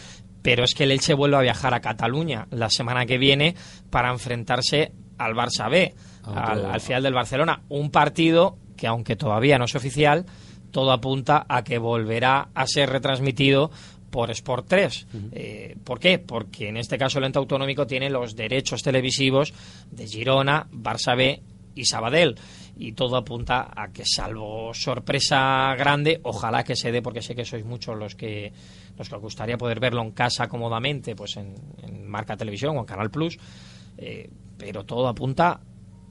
pero 0.43 0.65
es 0.65 0.75
que 0.75 0.85
el 0.85 0.93
Elche 0.93 1.15
vuelve 1.15 1.37
a 1.37 1.41
viajar 1.41 1.75
a 1.75 1.81
Cataluña 1.81 2.47
la 2.51 2.71
semana 2.71 3.07
que 3.07 3.19
viene 3.19 3.55
para 3.91 4.11
enfrentarse 4.11 4.93
al 5.19 5.35
Barça 5.35 5.71
B, 5.71 5.95
al 6.25 6.81
final 6.81 7.03
del 7.03 7.15
Barcelona. 7.15 7.63
Un 7.69 7.91
partido 7.91 8.57
que, 8.77 8.87
aunque 8.87 9.17
todavía 9.17 9.59
no 9.59 9.65
es 9.65 9.75
oficial, 9.75 10.27
todo 10.71 10.93
apunta 10.93 11.47
a 11.49 11.63
que 11.63 11.79
volverá 11.79 12.49
a 12.55 12.67
ser 12.67 12.91
retransmitido 12.91 13.71
por 14.11 14.31
Sport 14.31 14.67
3. 14.69 15.07
Eh, 15.33 15.77
¿Por 15.83 15.99
qué? 15.99 16.19
Porque 16.19 16.69
en 16.69 16.77
este 16.77 16.99
caso 16.99 17.19
el 17.19 17.25
ente 17.25 17.39
autonómico 17.39 17.87
tiene 17.87 18.11
los 18.11 18.37
derechos 18.37 18.83
televisivos 18.83 19.55
de 19.91 20.07
Girona, 20.07 20.69
Barça 20.71 21.17
B 21.17 21.43
y 21.75 21.85
Sabadell. 21.85 22.37
Y 22.77 22.93
todo 22.93 23.17
apunta 23.17 23.71
a 23.75 23.89
que, 23.93 24.05
salvo 24.05 24.73
sorpresa 24.75 25.75
grande, 25.77 26.21
ojalá 26.25 26.65
que 26.65 26.77
se 26.77 26.93
dé, 26.93 27.01
porque 27.01 27.23
sé 27.23 27.35
que 27.35 27.45
sois 27.45 27.65
muchos 27.65 27.97
los 27.97 28.15
que 28.15 28.53
los 28.99 29.09
que 29.09 29.15
os 29.15 29.23
gustaría 29.23 29.57
poder 29.57 29.81
verlo 29.81 30.03
en 30.03 30.11
casa 30.13 30.49
cómodamente, 30.49 31.17
pues 31.17 31.37
en, 31.37 31.55
en 31.83 32.07
Marca 32.07 32.37
Televisión 32.37 32.77
o 32.77 32.81
en 32.81 32.87
Canal 32.87 33.11
Plus. 33.11 33.39
Eh, 33.97 34.29
pero 34.59 34.85
todo 34.85 35.09
apunta 35.09 35.61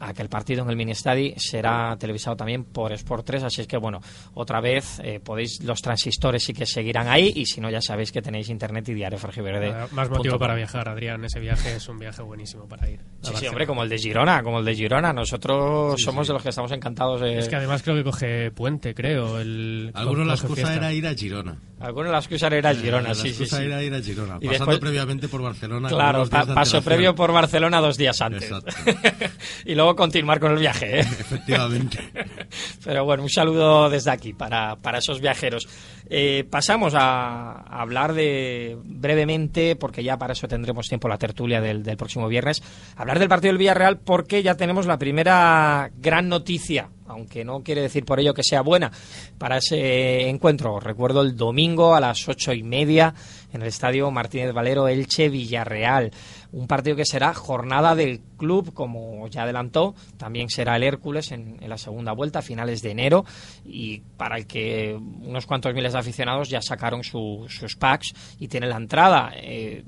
a 0.02 0.14
que 0.14 0.22
el 0.24 0.30
partido 0.30 0.64
en 0.64 0.70
el 0.70 0.76
Ministadi 0.76 1.34
será 1.38 1.96
televisado 1.98 2.36
también 2.36 2.64
por 2.66 2.92
Sport 2.94 3.26
3, 3.26 3.44
así 3.44 3.62
es 3.62 3.68
que 3.68 3.78
bueno, 3.78 4.02
otra 4.34 4.60
vez 4.60 5.00
eh, 5.04 5.20
podéis 5.24 5.64
los 5.64 5.82
transistores 5.82 6.44
sí 6.44 6.54
que 6.54 6.66
seguirán 6.66 7.08
ahí 7.08 7.32
y 7.36 7.46
si 7.46 7.62
no 7.62 7.70
ya 7.70 7.82
sabéis 7.82 8.12
que 8.12 8.22
tenéis 8.22 8.50
internet 8.50 8.90
y 8.90 8.94
diario 8.94 9.18
Frangiverde. 9.20 9.70
Nada, 9.72 9.88
Más 9.92 10.10
motivo 10.10 10.40
para 10.40 10.56
viajar, 10.56 10.90
Adrián. 10.90 11.24
Ese 11.24 11.40
viaje 11.40 11.76
es 11.76 11.88
un 11.88 12.00
viaje 12.00 12.22
buenísimo 12.22 12.68
para 12.68 12.90
ir. 12.90 13.00
Sí, 13.22 13.32
sí, 13.36 13.48
hombre, 13.48 13.68
como 13.68 13.84
el 13.84 13.90
de 13.90 13.98
Girona, 14.00 14.42
como 14.44 14.60
el 14.60 14.66
de 14.66 14.76
Girona. 14.76 15.14
Nosotros 15.14 16.02
somos 16.02 16.28
de 16.28 16.34
los 16.34 16.42
que 16.44 16.50
estamos 16.50 16.72
encantados 16.72 17.22
de... 17.22 17.38
Es 17.38 17.48
que 17.48 17.56
además 17.56 17.84
creo 17.84 17.96
que 17.96 18.04
coge 18.04 18.52
puente, 18.52 18.94
creo. 18.96 19.40
El, 19.40 19.92
Algunos 19.94 20.26
la 20.26 20.34
excusa 20.34 20.56
fiesta. 20.56 20.76
era 20.76 20.94
ir 20.94 21.06
a 21.08 21.14
Girona. 21.14 21.58
Algunos 21.80 22.12
Girona, 22.28 23.14
sí, 23.16 23.18
la 23.20 23.24
sí, 23.24 23.28
excusa 23.30 23.58
sí. 23.58 23.64
era 23.64 23.84
ir 23.84 23.94
a 23.94 24.02
Girona, 24.02 24.38
Y 24.40 24.48
pasando 24.48 24.72
después- 24.72 24.80
previamente 24.80 25.28
por 25.28 25.42
Barcelona. 25.42 25.90
Claro, 25.90 26.28
pa- 26.28 26.46
paso 26.46 26.82
previo 26.82 27.16
por 27.16 27.32
Barcelona 27.32 27.80
dos 27.82 27.98
días 27.98 28.22
antes. 28.22 28.44
Exacto. 28.44 28.72
y 29.66 29.74
luego 29.76 29.91
continuar 29.96 30.40
con 30.40 30.52
el 30.52 30.60
viaje, 30.60 31.00
¿eh? 31.00 31.02
Efectivamente. 31.20 32.00
Pero 32.84 33.06
bueno, 33.06 33.24
un 33.24 33.30
saludo 33.30 33.90
desde 33.90 34.12
aquí 34.12 34.34
para, 34.34 34.76
para 34.78 35.00
esos 35.00 35.22
viajeros. 35.22 35.68
Eh, 36.10 36.46
pasamos 36.50 36.94
a, 36.96 37.52
a 37.52 37.82
hablar 37.82 38.14
de 38.14 38.78
brevemente, 38.84 39.76
porque 39.76 40.04
ya 40.04 40.18
para 40.18 40.34
eso 40.34 40.48
tendremos 40.48 40.88
tiempo 40.88 41.08
la 41.08 41.18
tertulia 41.18 41.62
del, 41.62 41.84
del 41.84 41.98
próximo 41.98 42.28
viernes, 42.28 42.62
hablar 42.96 43.20
del 43.20 43.30
partido 43.30 43.52
del 43.52 43.60
Villarreal 43.60 44.00
porque 44.00 44.44
ya 44.44 44.56
tenemos 44.56 44.86
la 44.86 44.98
primera 44.98 45.92
gran 45.98 46.28
noticia, 46.28 46.90
aunque 47.12 47.46
no 47.46 47.62
quiere 47.64 47.82
decir 47.82 48.06
por 48.06 48.20
ello 48.20 48.34
que 48.34 48.44
sea 48.44 48.62
buena, 48.62 48.92
para 49.38 49.58
ese 49.58 50.28
encuentro. 50.30 50.80
Recuerdo 50.80 51.22
el 51.22 51.36
domingo 51.36 51.94
a 51.96 52.00
las 52.00 52.28
ocho 52.28 52.54
y 52.54 52.64
media 52.64 53.14
en 53.54 53.62
el 53.62 53.68
estadio 53.68 54.10
Martínez 54.12 54.54
Valero 54.54 54.88
Elche 54.88 55.30
Villarreal. 55.30 56.12
Un 56.54 56.68
partido 56.68 56.96
que 56.96 57.06
será 57.06 57.34
jornada 57.34 57.96
del 57.96 58.20
club, 58.38 58.74
como 58.74 59.28
ya 59.28 59.44
adelantó. 59.44 59.96
También 60.18 60.50
será 60.50 60.76
el 60.76 60.84
Hércules 60.84 61.32
en, 61.32 61.58
la 61.66 61.78
segunda 61.78 62.12
vuelta, 62.14 62.40
a 62.40 62.42
finales 62.42 62.82
de 62.82 62.92
enero. 62.92 63.26
Y 63.66 64.00
para 64.18 64.38
el 64.38 64.48
que 64.48 64.98
unos 64.98 65.46
cuantos 65.46 65.74
miles 65.74 65.94
de 65.94 66.00
aficionados 66.00 66.50
ya 66.50 66.62
sacaron 66.62 67.04
su- 67.04 67.46
sus 67.50 67.76
packs 67.76 68.14
y 68.40 68.48
tienen 68.48 68.70
la 68.70 68.78
entrada. 68.78 69.32
Eh, 69.36 69.84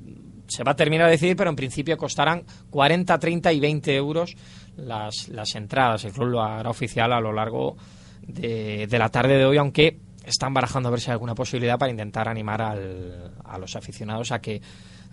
se 0.48 0.64
va 0.64 0.72
a 0.74 0.76
terminar 0.76 1.08
de 1.08 1.12
decidir, 1.14 1.36
pero 1.36 1.50
en 1.50 1.56
principio 1.56 1.98
costarán 1.98 2.44
40, 2.70 3.18
30 3.20 3.54
y 3.54 3.60
20 3.60 3.96
euros 3.96 4.36
las, 4.78 5.28
las 5.30 5.56
entradas. 5.56 6.04
El 6.06 6.12
club 6.14 6.28
lo 6.30 6.42
hará 6.44 6.70
oficial 6.70 7.12
a 7.14 7.20
lo 7.20 7.32
largo 7.34 7.76
de, 8.28 8.88
de 8.88 9.00
la 9.00 9.10
tarde 9.10 9.38
de 9.38 9.46
hoy, 9.46 9.58
aunque 9.58 10.00
están 10.26 10.54
barajando 10.54 10.88
a 10.88 10.92
ver 10.92 11.02
si 11.02 11.08
hay 11.10 11.14
alguna 11.14 11.36
posibilidad 11.36 11.78
para 11.78 11.92
intentar 11.92 12.30
animar 12.30 12.62
al- 12.62 13.34
a 13.44 13.58
los 13.58 13.76
aficionados 13.76 14.32
a 14.32 14.40
que 14.40 14.62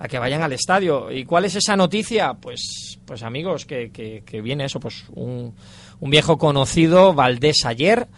a 0.02 0.08
que 0.08 0.18
vayan 0.18 0.40
al 0.40 0.52
estadio. 0.54 1.12
¿Y 1.12 1.26
cuál 1.26 1.44
es 1.44 1.56
esa 1.56 1.76
noticia? 1.76 2.32
Pues, 2.32 2.98
pues 3.04 3.22
amigos, 3.22 3.66
que, 3.66 3.90
que, 3.90 4.22
que 4.24 4.40
viene 4.40 4.64
eso, 4.64 4.80
pues 4.80 5.04
un, 5.12 5.54
un 6.00 6.10
viejo 6.10 6.38
conocido, 6.38 7.12
Valdés 7.12 7.66
ayer, 7.66 8.08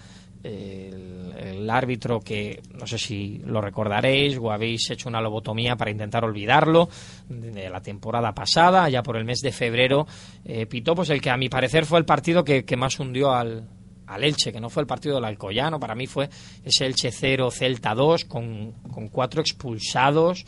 el, 0.42 1.68
árbitro 1.70 2.20
que 2.20 2.60
no 2.74 2.86
sé 2.86 2.98
si 2.98 3.40
lo 3.46 3.60
recordaréis 3.60 4.36
o 4.36 4.50
habéis 4.50 4.90
hecho 4.90 5.08
una 5.08 5.20
lobotomía 5.20 5.76
para 5.76 5.90
intentar 5.90 6.24
olvidarlo 6.24 6.88
de 7.28 7.70
la 7.70 7.80
temporada 7.80 8.34
pasada, 8.34 8.88
ya 8.90 9.02
por 9.02 9.16
el 9.16 9.24
mes 9.24 9.40
de 9.40 9.52
febrero, 9.52 10.06
eh, 10.44 10.66
pitó 10.66 10.94
pues 10.94 11.08
el 11.10 11.20
que 11.20 11.30
a 11.30 11.36
mi 11.36 11.48
parecer 11.48 11.86
fue 11.86 11.98
el 11.98 12.04
partido 12.04 12.44
que, 12.44 12.64
que 12.64 12.76
más 12.76 12.98
hundió 12.98 13.32
al, 13.32 13.66
al 14.06 14.24
Elche, 14.24 14.52
que 14.52 14.60
no 14.60 14.68
fue 14.70 14.82
el 14.82 14.86
partido 14.86 15.14
del 15.14 15.24
Alcoyano, 15.24 15.80
para 15.80 15.94
mí 15.94 16.06
fue 16.06 16.28
ese 16.64 16.86
Elche 16.86 17.10
0, 17.10 17.50
Celta 17.50 17.94
2, 17.94 18.24
con, 18.26 18.72
con 18.92 19.08
cuatro 19.08 19.40
expulsados, 19.40 20.44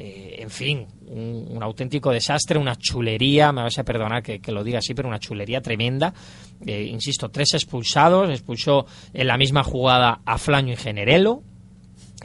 eh, 0.00 0.36
en 0.38 0.50
fin, 0.50 0.86
un, 1.08 1.58
auténtico 1.60 2.12
desastre, 2.12 2.56
una 2.56 2.76
chulería, 2.76 3.50
me 3.50 3.62
vais 3.62 3.78
a 3.80 3.82
perdonar 3.84 4.22
que, 4.22 4.38
que 4.38 4.52
lo 4.52 4.62
diga 4.62 4.78
así, 4.78 4.94
pero 4.94 5.08
una 5.08 5.18
chulería 5.18 5.60
tremenda. 5.60 6.14
Eh, 6.64 6.84
insisto, 6.84 7.30
tres 7.30 7.54
expulsados, 7.54 8.30
expulsó 8.30 8.86
en 9.12 9.26
la 9.26 9.36
misma 9.36 9.64
jugada 9.64 10.20
a 10.24 10.38
Flaño 10.38 10.72
y 10.72 10.76
Generelo, 10.76 11.42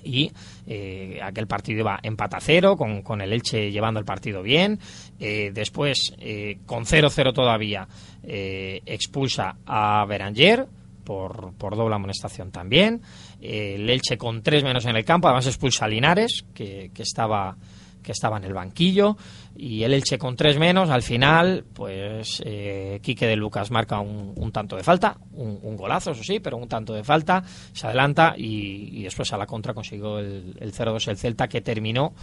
y 0.04 0.32
eh, 0.68 1.20
aquel 1.24 1.48
partido 1.48 1.80
iba 1.80 2.00
empate 2.04 2.36
a 2.36 2.42
cero, 2.42 2.76
con, 2.78 3.02
con 3.02 3.22
el 3.22 3.34
Elche 3.34 3.72
llevando 3.72 4.00
el 4.00 4.06
partido 4.06 4.44
bien. 4.44 4.80
Eh, 5.20 5.52
después, 5.52 6.14
eh, 6.20 6.60
con 6.68 6.86
0-0 6.86 7.34
todavía, 7.34 7.88
eh, 8.22 8.82
expulsa 8.86 9.58
a 9.66 10.06
Beranger 10.06 10.68
por, 11.04 11.54
por 11.54 11.76
doble 11.76 11.96
amonestación 11.96 12.52
también. 12.52 13.02
El 13.42 13.90
Elche 13.90 14.18
con 14.18 14.42
tres 14.42 14.64
menos 14.64 14.86
en 14.86 14.96
el 14.96 15.06
campo, 15.06 15.28
además 15.28 15.48
expulsa 15.48 15.86
a 15.86 15.88
Linares, 15.88 16.46
que, 16.54 16.92
que 16.94 17.04
estaba 17.04 17.56
que 18.02 18.12
estaba 18.12 18.36
en 18.36 18.44
el 18.44 18.54
banquillo. 18.54 19.16
Y 19.56 19.84
el 19.84 19.94
Elche 19.94 20.18
con 20.18 20.36
tres 20.36 20.60
menos 20.60 20.90
al 20.90 21.04
final 21.04 21.64
pues 21.74 22.42
eh, 22.46 23.00
Quique 23.02 23.26
de 23.26 23.38
Lucas 23.38 23.72
marca 23.72 24.00
un, 24.00 24.34
un 24.36 24.52
tanto 24.52 24.76
de 24.76 24.84
falta 24.84 25.16
un, 25.34 25.78
golazo 25.78 26.12
eso 26.12 26.24
sí 26.24 26.40
pero 26.40 26.58
un 26.58 26.68
tanto 26.68 26.94
de 26.94 27.04
falta 27.04 27.44
se 27.72 27.86
adelanta 27.86 28.34
y, 28.36 29.04
después 29.04 29.32
a 29.32 29.38
la 29.38 29.46
contra 29.46 29.76
consiguió 29.76 30.18
el, 30.18 30.56
el 30.60 30.74
0-2 30.74 31.08
el 31.08 31.18
Celta 31.18 31.48
que 31.48 31.62
terminó 31.62 32.14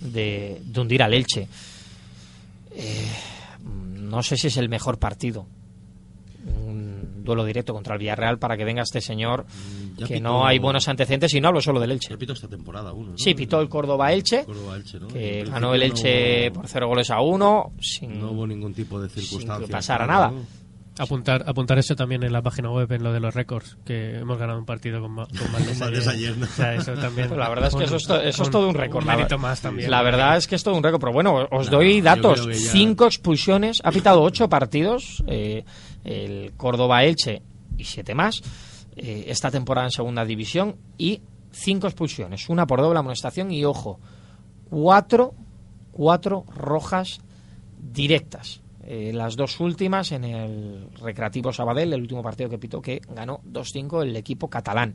de, 0.00 0.60
hundir 0.76 1.02
al 1.02 1.14
Elche. 1.14 1.48
Eh, 2.72 3.08
no 4.00 4.22
sé 4.22 4.36
si 4.36 4.46
es 4.46 4.56
el 4.56 4.68
mejor 4.68 4.98
partido. 4.98 5.46
Un 6.66 6.97
duelo 7.28 7.44
directo 7.44 7.72
contra 7.72 7.94
el 7.94 8.00
Villarreal 8.00 8.38
para 8.38 8.56
que 8.56 8.64
venga 8.64 8.82
este 8.82 9.00
señor 9.00 9.46
ya 9.96 10.06
que 10.06 10.14
pitó- 10.14 10.22
no 10.22 10.46
hay 10.46 10.58
buenos 10.58 10.88
antecedentes 10.88 11.32
y 11.34 11.40
no 11.40 11.48
hablo 11.48 11.60
solo 11.60 11.78
del 11.80 11.92
Elche 11.92 12.08
Repito 12.10 12.32
esta 12.32 12.48
temporada 12.48 12.92
uno, 12.92 13.12
¿no? 13.12 13.18
Sí, 13.18 13.34
pitó 13.34 13.60
el 13.60 13.68
Córdoba 13.68 14.12
Elche, 14.12 14.44
Córdoba 14.44 14.76
Elche, 14.76 14.98
¿no? 14.98 15.08
que 15.08 15.44
ganó 15.44 15.74
el 15.74 15.82
Elche 15.82 16.48
no- 16.50 16.54
por 16.54 16.68
cero 16.68 16.88
goles 16.88 17.10
a 17.10 17.20
uno, 17.20 17.72
sin, 17.80 18.20
No 18.20 18.32
hubo 18.32 18.46
ningún 18.46 18.74
tipo 18.74 19.00
de 19.00 19.08
sin 19.08 19.22
circunstancia. 19.22 19.66
que 19.66 19.72
pasara 19.72 20.06
nada. 20.06 20.30
¿no? 20.30 20.57
Apuntar, 20.98 21.44
apuntar 21.46 21.78
eso 21.78 21.94
también 21.94 22.22
en 22.24 22.32
la 22.32 22.42
página 22.42 22.70
web, 22.70 22.90
en 22.92 23.02
lo 23.04 23.12
de 23.12 23.20
los 23.20 23.34
récords, 23.34 23.76
que 23.84 24.16
hemos 24.18 24.36
ganado 24.38 24.58
un 24.58 24.64
partido 24.64 25.00
con, 25.00 25.14
con 25.14 25.26
Valdés 25.52 25.80
ayer. 25.82 26.08
ayer, 26.08 26.36
¿no? 26.36 26.44
O 26.46 26.48
sea, 26.48 26.74
eso 26.74 26.92
también. 26.94 27.28
Pues 27.28 27.38
la 27.38 27.48
verdad 27.48 27.68
es 27.68 27.74
que 27.76 27.84
eso 27.84 27.96
es, 27.96 28.04
to- 28.06 28.20
eso 28.20 28.42
es 28.42 28.50
todo 28.50 28.68
un 28.68 28.74
récord. 28.74 29.02
Un 29.04 29.08
mérito 29.08 29.38
más 29.38 29.60
también. 29.60 29.90
La 29.90 30.02
verdad 30.02 30.36
es 30.36 30.46
que 30.46 30.54
es 30.56 30.62
todo 30.64 30.74
un 30.76 30.82
récord. 30.82 31.00
Pero 31.00 31.12
bueno, 31.12 31.46
os 31.50 31.70
No, 31.70 31.76
doy 31.78 32.00
datos. 32.00 32.46
ya- 32.46 32.52
Cinco 32.72 33.06
expulsiones. 33.06 33.78
Ha 33.84 33.92
pitado 33.92 34.22
ocho 34.22 34.48
partidos. 34.48 35.22
eh, 35.26 35.64
el 36.04 36.52
Córdoba 36.56 37.04
Elche 37.04 37.42
y 37.76 37.84
siete 37.84 38.14
más. 38.14 38.40
eh, 38.96 39.26
esta 39.28 39.50
temporada 39.50 39.86
en 39.86 39.90
segunda 39.92 40.24
división. 40.24 40.76
Y 40.96 41.20
cinco 41.52 41.86
expulsiones. 41.86 42.48
Una 42.48 42.66
por 42.66 42.80
doble 42.80 42.98
amonestación. 42.98 43.50
Y 43.52 43.64
ojo, 43.64 44.00
cuatro, 44.68 45.34
cuatro 45.92 46.44
rojas 46.56 47.20
directas. 47.80 48.60
Eh, 48.90 49.12
las 49.12 49.36
dos 49.36 49.60
últimas 49.60 50.12
en 50.12 50.24
el 50.24 50.88
Recreativo 50.98 51.52
Sabadell, 51.52 51.92
el 51.92 52.00
último 52.00 52.22
partido 52.22 52.48
que 52.48 52.56
pitó, 52.56 52.80
que 52.80 53.02
ganó 53.10 53.42
2-5 53.44 54.02
el 54.02 54.16
equipo 54.16 54.48
catalán. 54.48 54.94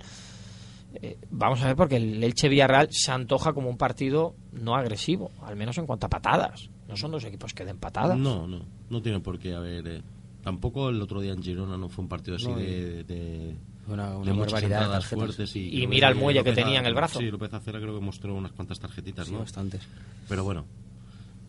Eh, 0.95 1.19
vamos 1.29 1.61
a 1.61 1.67
ver, 1.67 1.75
porque 1.75 1.97
el 1.97 2.23
Elche 2.23 2.49
Villarreal 2.49 2.87
se 2.89 3.11
antoja 3.11 3.53
como 3.53 3.69
un 3.69 3.77
partido 3.77 4.33
no 4.51 4.75
agresivo, 4.75 5.29
al 5.43 5.55
menos 5.55 5.77
en 5.77 5.85
cuanto 5.85 6.07
a 6.07 6.09
patadas. 6.09 6.71
No 6.87 6.97
son 6.97 7.11
dos 7.11 7.23
equipos 7.25 7.53
que 7.53 7.65
den 7.65 7.77
patadas. 7.77 8.17
No, 8.17 8.47
no, 8.47 8.65
no 8.89 9.01
tiene 9.03 9.19
por 9.19 9.37
qué 9.37 9.53
haber 9.53 9.87
eh, 9.87 10.01
tampoco 10.43 10.89
el 10.89 10.99
otro 10.99 11.21
día 11.21 11.33
en 11.33 11.43
Girona 11.43 11.77
no 11.77 11.87
fue 11.87 12.01
un 12.01 12.09
partido 12.09 12.37
así 12.37 12.47
No, 12.47 12.55
de, 12.57 13.03
de, 13.03 13.55
Una, 13.87 14.09
barbaridad 14.15 15.01
fuertes. 15.03 15.55
Y, 15.55 15.83
Y 15.83 15.85
mira 15.85 16.09
el 16.09 16.15
muelle 16.15 16.43
que 16.43 16.53
tenía 16.53 16.79
en 16.79 16.87
el 16.87 16.95
brazo. 16.95 17.19
Sí, 17.19 17.29
López 17.29 17.53
Acera 17.53 17.79
creo 17.79 17.93
que 17.93 18.03
mostró 18.03 18.33
unas 18.33 18.53
cuantas 18.53 18.79
tarjetitas, 18.79 19.27
Sí, 19.27 19.33
¿no? 19.33 19.39
bastantes. 19.41 19.87
Pero 20.27 20.43
bueno, 20.43 20.65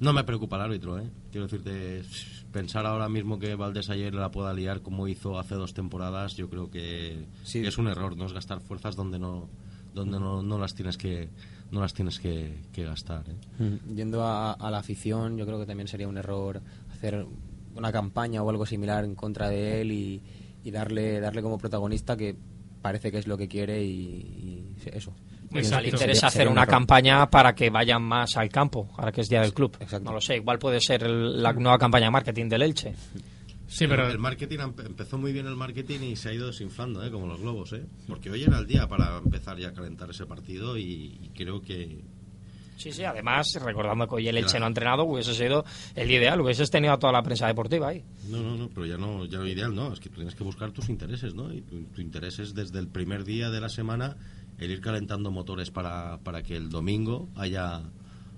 no 0.04 0.12
me 0.12 0.22
preocupa 0.24 0.56
el 0.56 0.62
árbitro, 0.62 0.98
¿eh? 0.98 1.10
Quiero 1.32 1.46
decirte, 1.48 2.02
pensar 2.52 2.86
ahora 2.86 3.08
mismo 3.08 3.38
que 3.38 3.54
Valdés 3.56 3.90
ayer 3.90 4.14
la 4.14 4.30
pueda 4.30 4.52
liar 4.54 4.80
como 4.82 5.08
hizo 5.08 5.38
hace 5.38 5.54
dos 5.56 5.74
temporadas, 5.74 6.36
yo 6.36 6.48
creo 6.48 6.70
que, 6.70 7.26
Sí. 7.42 7.64
es 7.66 7.78
un 7.78 7.88
error, 7.88 8.16
no 8.16 8.26
es 8.26 8.32
gastar 8.32 8.60
fuerzas 8.60 8.94
donde 8.96 9.18
no 9.18 9.48
donde 9.94 10.18
no, 10.18 10.42
no 10.42 10.58
las 10.58 10.74
tienes 10.74 10.96
que 10.98 11.28
no 11.70 11.80
las 11.80 11.94
tienes 11.94 12.18
que, 12.18 12.58
que 12.72 12.82
gastar. 12.84 13.24
¿eh? 13.28 13.62
Mm, 13.62 13.94
Yendo 13.96 14.24
a, 14.24 14.52
a 14.52 14.70
la 14.70 14.78
afición, 14.78 15.36
yo 15.36 15.46
creo 15.46 15.58
que 15.60 15.66
también 15.66 15.86
sería 15.88 16.08
un 16.08 16.16
error 16.18 16.60
hacer 16.92 17.26
una 17.76 17.90
campaña 17.92 18.42
o 18.42 18.50
algo 18.50 18.66
similar 18.66 19.04
en 19.04 19.14
contra 19.14 19.48
de 19.48 19.80
él 19.80 19.92
y, 19.92 20.20
y 20.64 20.70
darle 20.72 21.20
darle 21.20 21.42
como 21.42 21.58
protagonista 21.58 22.16
que 22.16 22.36
parece 22.82 23.10
que 23.12 23.18
es 23.18 23.26
lo 23.28 23.36
que 23.38 23.48
quiere 23.48 23.84
y, 23.84 23.88
y 23.90 24.74
eso. 24.92 25.12
Exacto. 25.60 25.82
le 25.82 25.88
interesa 25.90 26.28
Sería- 26.30 26.42
hacer 26.42 26.48
una 26.48 26.62
error. 26.62 26.70
campaña 26.74 27.30
para 27.30 27.54
que 27.54 27.70
vayan 27.70 28.02
más 28.02 28.36
al 28.36 28.48
campo, 28.48 28.88
ahora 28.96 29.12
que 29.12 29.20
es 29.22 29.28
día 29.28 29.40
del 29.42 29.52
club. 29.54 29.76
Exacto. 29.80 30.04
No 30.04 30.12
lo 30.14 30.20
sé, 30.20 30.36
igual 30.36 30.58
puede 30.58 30.80
ser 30.80 31.02
el- 31.04 31.42
la 31.42 31.52
nueva 31.52 31.78
campaña 31.78 32.06
de 32.06 32.10
marketing 32.10 32.48
del 32.48 32.62
Elche. 32.62 32.94
Sí, 33.66 33.86
pero 33.88 34.06
el 34.08 34.18
marketing 34.18 34.58
empe- 34.58 34.86
empezó 34.86 35.18
muy 35.18 35.32
bien 35.32 35.46
el 35.46 35.56
marketing 35.56 36.00
y 36.00 36.16
se 36.16 36.28
ha 36.28 36.32
ido 36.32 36.46
desinflando, 36.48 37.04
¿eh? 37.04 37.10
como 37.10 37.26
los 37.26 37.40
globos, 37.40 37.72
¿eh? 37.72 37.84
porque 38.06 38.30
hoy 38.30 38.44
era 38.44 38.58
el 38.58 38.66
día 38.66 38.86
para 38.86 39.18
empezar 39.18 39.58
ya 39.58 39.68
a 39.68 39.72
calentar 39.72 40.10
ese 40.10 40.26
partido 40.26 40.76
y, 40.76 41.18
y 41.22 41.30
creo 41.34 41.60
que 41.62 42.02
Sí, 42.76 42.90
sí, 42.92 43.04
además, 43.04 43.46
recordando 43.64 44.06
que 44.08 44.16
hoy 44.16 44.28
el 44.28 44.36
Elche 44.36 44.58
no 44.58 44.64
ha 44.64 44.68
entrenado, 44.68 45.04
hubiese 45.04 45.32
sido 45.32 45.64
el 45.94 46.10
ideal, 46.10 46.40
hubieses 46.40 46.70
tenido 46.72 46.92
a 46.92 46.98
toda 46.98 47.12
la 47.12 47.22
prensa 47.22 47.46
deportiva 47.46 47.88
ahí. 47.88 48.04
No, 48.28 48.42
no, 48.42 48.56
no, 48.56 48.68
pero 48.68 48.84
ya 48.84 48.96
no, 48.98 49.24
ya 49.26 49.38
lo 49.38 49.46
ideal 49.46 49.72
no, 49.74 49.92
es 49.92 50.00
que 50.00 50.08
tú 50.08 50.16
tienes 50.16 50.34
que 50.34 50.42
buscar 50.42 50.72
tus 50.72 50.88
intereses, 50.88 51.34
¿no? 51.34 51.52
Y 51.54 51.60
tu, 51.62 51.84
tu 51.84 52.00
interés 52.00 52.40
es 52.40 52.52
desde 52.52 52.80
el 52.80 52.88
primer 52.88 53.24
día 53.24 53.48
de 53.48 53.60
la 53.60 53.68
semana 53.68 54.16
el 54.58 54.70
ir 54.70 54.80
calentando 54.80 55.30
motores 55.30 55.70
para, 55.70 56.18
para 56.18 56.42
que 56.42 56.56
el 56.56 56.68
domingo 56.68 57.28
haya 57.36 57.82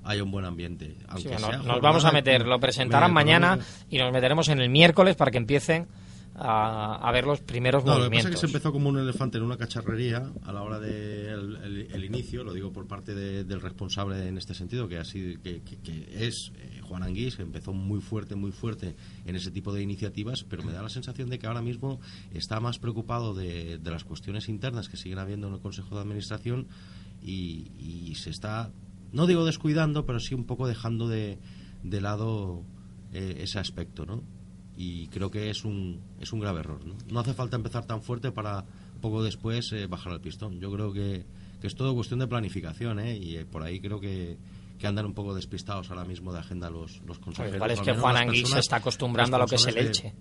haya 0.06 0.22
un 0.22 0.30
buen 0.30 0.44
ambiente. 0.44 0.94
Sí, 0.98 1.04
Aunque 1.08 1.28
sea 1.28 1.38
nos 1.38 1.56
jornada 1.56 1.80
vamos 1.80 2.04
a 2.04 2.12
meter, 2.12 2.46
lo 2.46 2.60
presentarán 2.60 3.12
mañana 3.12 3.58
y 3.90 3.98
nos 3.98 4.12
meteremos 4.12 4.48
en 4.48 4.60
el 4.60 4.70
miércoles 4.70 5.16
para 5.16 5.30
que 5.30 5.38
empiecen 5.38 5.88
a, 6.38 6.96
a 6.96 7.12
ver 7.12 7.24
los 7.26 7.40
primeros 7.40 7.84
No, 7.84 7.92
lo 7.92 7.96
que 7.96 8.00
pasa 8.00 8.06
es 8.06 8.10
movimientos. 8.10 8.30
que 8.40 8.46
se 8.46 8.46
empezó 8.46 8.72
como 8.72 8.88
un 8.90 8.98
elefante 8.98 9.38
en 9.38 9.44
una 9.44 9.56
cacharrería 9.56 10.30
a 10.42 10.52
la 10.52 10.62
hora 10.62 10.78
del 10.78 11.56
el, 11.56 11.88
el 11.90 12.04
inicio, 12.04 12.44
lo 12.44 12.52
digo 12.52 12.72
por 12.72 12.86
parte 12.86 13.14
de- 13.14 13.44
del 13.44 13.60
responsable 13.60 14.28
en 14.28 14.36
este 14.38 14.52
sentido, 14.54 14.86
que, 14.88 15.00
que- 15.42 15.62
que 15.62 16.26
es 16.26 16.52
eh, 16.56 16.80
Juan 16.82 17.02
Anguís, 17.02 17.36
que 17.36 17.42
empezó 17.42 17.72
muy 17.72 18.00
fuerte, 18.00 18.34
muy 18.36 18.52
fuerte 18.52 18.94
en 19.24 19.34
ese 19.36 19.50
tipo 19.50 19.72
de 19.72 19.82
iniciativas, 19.82 20.44
pero 20.44 20.62
me 20.62 20.72
da 20.72 20.82
la 20.82 20.88
sensación 20.90 21.30
de 21.30 21.38
que 21.38 21.46
ahora 21.46 21.62
mismo 21.62 22.00
está 22.32 22.60
más 22.60 22.78
preocupado 22.78 23.34
de, 23.34 23.78
de 23.78 23.90
las 23.90 24.04
cuestiones 24.04 24.48
internas 24.48 24.88
que 24.88 24.96
siguen 24.96 25.18
habiendo 25.18 25.48
en 25.48 25.54
el 25.54 25.60
Consejo 25.60 25.94
de 25.94 26.02
Administración 26.02 26.66
y, 27.22 27.70
y 27.78 28.14
se 28.16 28.30
está, 28.30 28.70
no 29.12 29.26
digo 29.26 29.44
descuidando, 29.44 30.04
pero 30.06 30.20
sí 30.20 30.34
un 30.34 30.44
poco 30.44 30.68
dejando 30.68 31.08
de, 31.08 31.38
de 31.82 32.00
lado 32.00 32.62
eh, 33.12 33.38
ese 33.40 33.58
aspecto, 33.58 34.04
¿no? 34.04 34.22
Y 34.76 35.08
creo 35.08 35.30
que 35.30 35.50
es 35.50 35.64
un, 35.64 36.00
es 36.20 36.32
un 36.32 36.40
grave 36.40 36.60
error. 36.60 36.84
¿no? 36.84 36.94
no 37.08 37.20
hace 37.20 37.34
falta 37.34 37.56
empezar 37.56 37.86
tan 37.86 38.02
fuerte 38.02 38.30
para 38.30 38.64
poco 39.00 39.22
después 39.22 39.72
eh, 39.72 39.86
bajar 39.86 40.12
al 40.12 40.20
pistón. 40.20 40.60
Yo 40.60 40.70
creo 40.70 40.92
que, 40.92 41.24
que 41.60 41.66
es 41.66 41.74
todo 41.74 41.94
cuestión 41.94 42.20
de 42.20 42.26
planificación 42.26 43.00
¿eh? 43.00 43.16
y 43.16 43.36
eh, 43.36 43.46
por 43.46 43.62
ahí 43.62 43.80
creo 43.80 44.00
que, 44.00 44.36
que 44.78 44.86
andan 44.86 45.06
un 45.06 45.14
poco 45.14 45.34
despistados 45.34 45.90
ahora 45.90 46.04
mismo 46.04 46.32
de 46.32 46.40
agenda 46.40 46.70
los, 46.70 47.00
los 47.06 47.18
consejeros. 47.18 47.56
Igual 47.56 47.70
es 47.70 47.80
que 47.80 47.94
Juan 47.94 48.16
Anguís 48.16 48.48
se 48.48 48.58
está 48.58 48.76
acostumbrando 48.76 49.36
a 49.36 49.40
lo 49.40 49.46
que 49.46 49.56
es 49.56 49.66
el 49.66 49.78
Elche. 49.78 50.14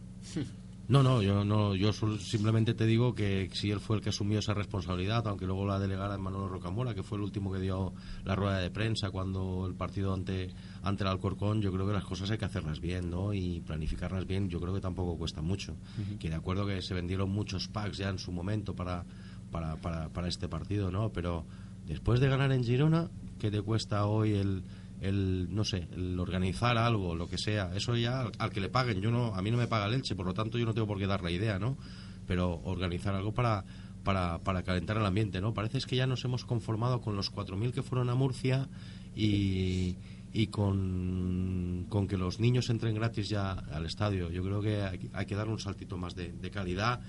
no, 0.88 1.03
no, 1.03 1.22
yo 1.22 1.43
no, 1.43 1.76
yo 1.76 1.91
simplemente 1.93 2.74
te 2.74 2.86
digo 2.86 3.14
que 3.14 3.49
si 3.53 3.72
él 3.72 3.80
fue 3.80 3.97
el 3.97 4.01
que 4.01 4.10
asumió 4.10 4.39
esa 4.39 4.53
responsabilidad, 4.53 5.28
aunque 5.28 5.45
luego 5.45 5.66
la 5.66 5.80
delegara 5.80 6.16
en 6.16 6.22
Manolo 6.22 6.47
Rocamora, 6.47 6.93
que 6.93 7.03
fue 7.03 7.18
el 7.18 7.24
último 7.24 7.51
que 7.51 7.60
dio 7.60 7.93
la 8.24 8.36
rueda 8.36 8.60
de 8.60 8.72
prensa 8.72 9.10
cuando 9.10 9.66
el 9.68 9.76
partido 9.76 10.14
ante 10.14 10.53
ante 10.86 11.03
el 11.03 11.09
Alcorcón, 11.09 11.61
yo 11.61 11.71
creo 11.73 11.88
que 11.88 11.93
las 11.93 12.05
cosas 12.05 12.29
hay 12.29 12.38
que 12.38 12.45
hacerlas 12.45 12.79
bien, 12.79 13.09
¿no? 13.09 13.33
Y 13.33 13.59
planificarlas 13.61 14.27
bien, 14.27 14.49
yo 14.49 14.61
creo 14.61 14.71
que 14.71 14.79
tampoco 14.79 15.17
cuesta 15.17 15.41
mucho. 15.41 15.75
Que 16.19 16.29
de 16.29 16.36
acuerdo 16.36 16.67
que 16.67 16.81
se 16.83 16.93
vendieron 16.93 17.31
muchos 17.31 17.67
packs 17.67 17.97
ya 17.97 18.09
en 18.09 18.19
su 18.19 18.31
momento 18.31 18.75
para 18.75 19.03
para, 19.51 19.75
para, 19.77 20.09
para 20.09 20.27
este 20.27 20.47
partido, 20.47 20.91
¿no? 20.91 21.11
Pero 21.11 21.43
después 21.88 22.19
de 22.19 22.29
ganar 22.29 22.51
en 22.51 22.63
Girona, 22.63 23.09
¿qué 23.39 23.49
te 23.49 23.61
cuesta 23.61 24.05
hoy 24.05 24.33
el 24.33 24.63
el 25.01 25.53
no 25.53 25.65
sé 25.65 25.88
el 25.93 26.17
organizar 26.17 26.77
algo 26.77 27.15
lo 27.15 27.27
que 27.27 27.38
sea 27.38 27.75
eso 27.75 27.97
ya 27.97 28.21
al, 28.21 28.31
al 28.38 28.49
que 28.49 28.61
le 28.61 28.69
paguen 28.69 29.01
yo 29.01 29.11
no 29.11 29.36
a 29.36 29.41
mí 29.41 29.51
no 29.51 29.57
me 29.57 29.67
paga 29.67 29.88
el 29.88 29.93
Elche 29.93 30.15
por 30.15 30.25
lo 30.25 30.33
tanto 30.33 30.57
yo 30.57 30.65
no 30.65 30.73
tengo 30.73 30.88
por 30.88 30.97
qué 30.97 31.05
dar 31.05 31.21
la 31.21 31.31
idea 31.31 31.59
no 31.59 31.77
pero 32.25 32.61
organizar 32.63 33.13
algo 33.13 33.33
para 33.33 33.65
para, 34.05 34.39
para 34.39 34.63
calentar 34.63 34.95
el 34.95 35.05
ambiente 35.05 35.41
no 35.41 35.53
parece 35.53 35.79
es 35.79 35.86
que 35.86 35.97
ya 35.97 36.07
nos 36.07 36.23
hemos 36.23 36.45
conformado 36.45 37.01
con 37.01 37.17
los 37.17 37.29
4.000 37.29 37.73
que 37.73 37.83
fueron 37.83 38.09
a 38.09 38.15
Murcia 38.15 38.69
y 39.15 39.97
y 40.36 40.47
con, 40.47 41.86
con 41.88 42.09
que 42.09 42.17
los 42.17 42.41
niños 42.41 42.69
entren 42.69 42.93
gratis 42.93 43.29
ya 43.29 43.51
al 43.53 43.86
estadio 43.86 44.29
yo 44.29 44.43
creo 44.43 44.61
que 44.61 44.83
hay, 44.83 45.09
hay 45.13 45.25
que 45.25 45.33
dar 45.33 45.47
un 45.47 45.59
saltito 45.59 45.95
más 45.97 46.13
de, 46.13 46.51
calidad 46.51 46.99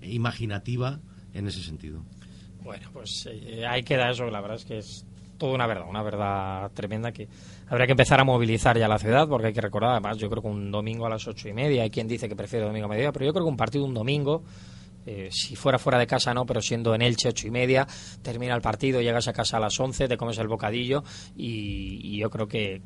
imaginativa 0.00 1.00
en 1.34 1.48
ese 1.48 1.60
sentido. 1.60 2.04
Bueno, 2.62 2.88
pues 2.92 3.28
eh, 3.30 3.66
ahí 3.66 3.82
queda 3.82 4.12
eso, 4.12 4.30
la 4.30 4.40
verdad 4.40 4.58
es 4.58 4.64
que 4.64 4.78
es 4.78 5.04
toda 5.38 5.54
una 5.54 5.66
verdad, 5.66 5.88
una 5.88 6.04
verdad 6.04 6.70
tremenda 6.72 7.10
que 7.10 7.26
habría 7.68 7.86
que 7.86 7.92
empezar 7.94 8.20
a 8.20 8.24
movilizar 8.24 8.78
ya 8.78 8.86
la 8.86 8.98
ciudad, 8.98 9.26
porque 9.26 9.48
hay 9.48 9.52
que 9.52 9.60
recordar, 9.60 9.90
además, 9.90 10.18
yo 10.18 10.30
creo 10.30 10.42
que 10.42 10.48
un 10.48 10.70
domingo 10.70 11.06
a 11.06 11.10
las 11.10 11.26
ocho 11.26 11.48
y 11.48 11.52
media, 11.52 11.82
hay 11.82 11.90
quien 11.90 12.06
dice 12.06 12.28
que 12.28 12.36
prefiere 12.36 12.64
domingo 12.64 12.86
a 12.86 12.90
mediodía, 12.90 13.10
pero 13.10 13.24
yo 13.24 13.32
creo 13.32 13.44
que 13.44 13.50
un 13.50 13.56
partido 13.56 13.84
un 13.84 13.94
domingo, 13.94 14.44
eh, 15.06 15.28
si 15.30 15.56
fuera 15.56 15.78
fuera 15.78 15.98
de 15.98 16.06
casa 16.06 16.34
no, 16.34 16.46
pero 16.46 16.60
siendo 16.60 16.94
en 16.94 17.02
Elche 17.02 17.28
ocho 17.28 17.46
y 17.46 17.50
media, 17.50 17.86
termina 18.22 18.54
el 18.54 18.62
partido, 18.62 19.00
llegas 19.00 19.28
a 19.28 19.32
casa 19.32 19.56
a 19.56 19.60
las 19.60 19.78
once, 19.80 20.08
te 20.08 20.16
comes 20.16 20.38
el 20.38 20.48
bocadillo 20.48 21.02
y, 21.36 22.00
y 22.02 22.18
yo 22.18 22.30
creo 22.30 22.48
que 22.48 22.82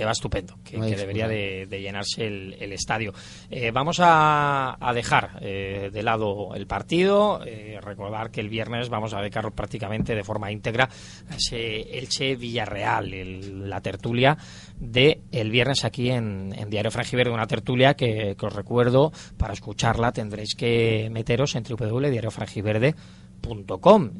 que 0.00 0.06
va 0.06 0.12
estupendo, 0.12 0.58
que, 0.64 0.78
No 0.78 0.84
hay 0.84 0.92
que 0.92 0.96
debería 0.96 1.28
de, 1.28 1.66
de 1.68 1.80
llenarse 1.82 2.26
el, 2.26 2.56
el 2.58 2.72
estadio. 2.72 3.12
Eh, 3.50 3.70
vamos 3.70 3.98
a, 4.00 4.78
a 4.80 4.92
dejar 4.94 5.38
eh, 5.42 5.90
de 5.92 6.02
lado 6.02 6.54
el 6.54 6.66
partido, 6.66 7.40
eh, 7.44 7.78
recordar 7.82 8.30
que 8.30 8.40
el 8.40 8.48
viernes 8.48 8.88
vamos 8.88 9.12
a 9.12 9.20
dedicar 9.20 9.52
prácticamente 9.52 10.14
de 10.14 10.24
forma 10.24 10.50
íntegra 10.50 10.88
ese 11.36 11.98
Elche 11.98 12.34
Villarreal, 12.36 13.12
el- 13.12 13.68
la 13.68 13.82
tertulia 13.82 14.38
de 14.78 15.20
el 15.32 15.50
viernes 15.50 15.84
aquí 15.84 16.10
en, 16.10 16.54
en 16.58 16.70
Diario 16.70 16.90
Frangiverde, 16.90 17.30
una 17.30 17.46
tertulia 17.46 17.92
que, 17.92 18.36
que 18.38 18.46
os 18.46 18.52
recuerdo, 18.54 19.12
para 19.36 19.52
escucharla 19.52 20.12
tendréis 20.12 20.54
que 20.54 21.08
meteros 21.12 21.54
en 21.56 21.64
www.diariofrangiverde.com 21.64 23.19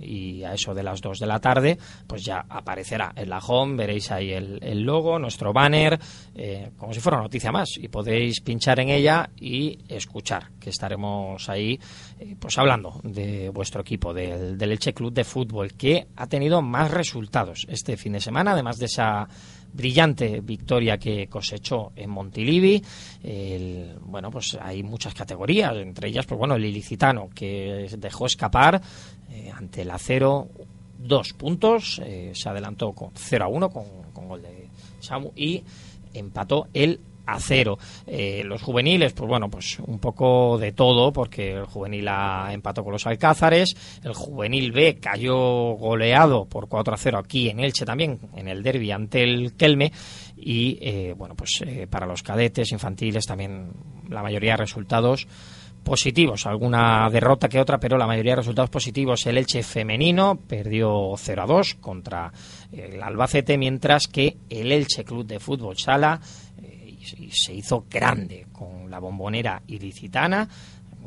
y 0.00 0.42
a 0.44 0.54
eso 0.54 0.74
de 0.74 0.82
las 0.82 1.00
2 1.00 1.18
de 1.18 1.26
la 1.26 1.38
tarde 1.38 1.78
pues 2.06 2.24
ya 2.24 2.44
aparecerá 2.48 3.12
en 3.14 3.28
la 3.30 3.38
home, 3.38 3.76
veréis 3.76 4.10
ahí 4.10 4.32
el, 4.32 4.58
el 4.62 4.82
logo, 4.82 5.18
nuestro 5.18 5.52
banner, 5.52 5.98
eh, 6.34 6.70
como 6.76 6.92
si 6.92 7.00
fuera 7.00 7.18
una 7.18 7.24
noticia 7.24 7.52
más. 7.52 7.76
Y 7.76 7.88
podéis 7.88 8.40
pinchar 8.40 8.80
en 8.80 8.90
ella 8.90 9.30
y 9.36 9.78
escuchar 9.88 10.50
que 10.58 10.70
estaremos 10.70 11.48
ahí 11.48 11.78
eh, 12.18 12.36
pues 12.38 12.58
hablando 12.58 13.00
de 13.04 13.50
vuestro 13.50 13.82
equipo, 13.82 14.12
del, 14.12 14.58
del 14.58 14.72
Elche 14.72 14.92
Club 14.92 15.12
de 15.12 15.24
Fútbol 15.24 15.74
que 15.74 16.08
ha 16.16 16.26
tenido 16.26 16.62
más 16.62 16.90
resultados 16.90 17.66
este 17.68 17.96
fin 17.96 18.12
de 18.12 18.20
semana, 18.20 18.52
además 18.52 18.78
de 18.78 18.86
esa 18.86 19.28
brillante 19.72 20.40
victoria 20.40 20.98
que 20.98 21.26
cosechó 21.28 21.92
en 21.96 22.10
Montilivi. 22.10 22.82
El- 23.22 23.96
bueno, 24.02 24.30
pues 24.30 24.56
hay 24.60 24.82
muchas 24.82 25.14
categorías, 25.14 25.74
entre 25.76 26.08
ellas, 26.08 26.26
pues 26.26 26.38
bueno, 26.38 26.54
el 26.56 26.64
ilicitano 26.64 27.28
que 27.34 27.88
dejó 27.98 28.26
escapar 28.26 28.80
eh, 29.30 29.50
ante 29.54 29.82
el 29.82 29.90
acero 29.90 30.48
dos 30.98 31.32
puntos, 31.32 32.00
eh, 32.04 32.32
se 32.34 32.48
adelantó 32.48 32.92
con 32.92 33.10
0 33.14 33.44
a 33.44 33.48
1 33.48 33.70
con, 33.70 33.84
con 34.12 34.28
gol 34.28 34.42
de 34.42 34.68
Samu 35.00 35.32
y 35.34 35.62
empató 36.12 36.66
el 36.74 37.00
a 37.32 37.40
cero. 37.40 37.78
Eh, 38.06 38.42
los 38.44 38.62
juveniles, 38.62 39.12
pues 39.12 39.28
bueno, 39.28 39.48
pues 39.48 39.78
un 39.80 39.98
poco 39.98 40.58
de 40.58 40.72
todo, 40.72 41.12
porque 41.12 41.52
el 41.52 41.66
juvenil 41.66 42.08
A 42.08 42.52
empató 42.52 42.82
con 42.82 42.92
los 42.92 43.06
Alcázares, 43.06 43.76
el 44.02 44.14
juvenil 44.14 44.72
B 44.72 44.98
cayó 45.00 45.36
goleado 45.74 46.46
por 46.46 46.68
4 46.68 46.94
a 46.94 46.96
0 46.96 47.18
aquí 47.18 47.48
en 47.48 47.60
Elche 47.60 47.84
también, 47.84 48.18
en 48.34 48.48
el 48.48 48.62
derby 48.62 48.90
ante 48.90 49.22
el 49.22 49.54
Kelme, 49.56 49.92
y 50.36 50.78
eh, 50.80 51.14
bueno, 51.16 51.34
pues 51.34 51.62
eh, 51.66 51.86
para 51.88 52.06
los 52.06 52.22
cadetes 52.22 52.72
infantiles 52.72 53.26
también 53.26 53.70
la 54.08 54.22
mayoría 54.22 54.52
de 54.52 54.58
resultados 54.58 55.26
positivos, 55.82 56.46
alguna 56.46 57.08
derrota 57.10 57.48
que 57.48 57.60
otra, 57.60 57.78
pero 57.78 57.96
la 57.96 58.06
mayoría 58.06 58.32
de 58.32 58.36
resultados 58.36 58.70
positivos. 58.70 59.26
El 59.26 59.38
Elche 59.38 59.62
femenino 59.62 60.38
perdió 60.46 61.12
0 61.16 61.42
a 61.42 61.46
2 61.46 61.74
contra 61.80 62.32
el 62.72 63.02
Albacete, 63.02 63.58
mientras 63.58 64.06
que 64.06 64.36
el 64.48 64.72
Elche 64.72 65.04
Club 65.04 65.26
de 65.26 65.40
Fútbol 65.40 65.78
Sala 65.78 66.20
y 67.00 67.30
se 67.30 67.54
hizo 67.54 67.86
grande 67.88 68.46
con 68.52 68.90
la 68.90 68.98
bombonera 68.98 69.62
ilicitana, 69.66 70.48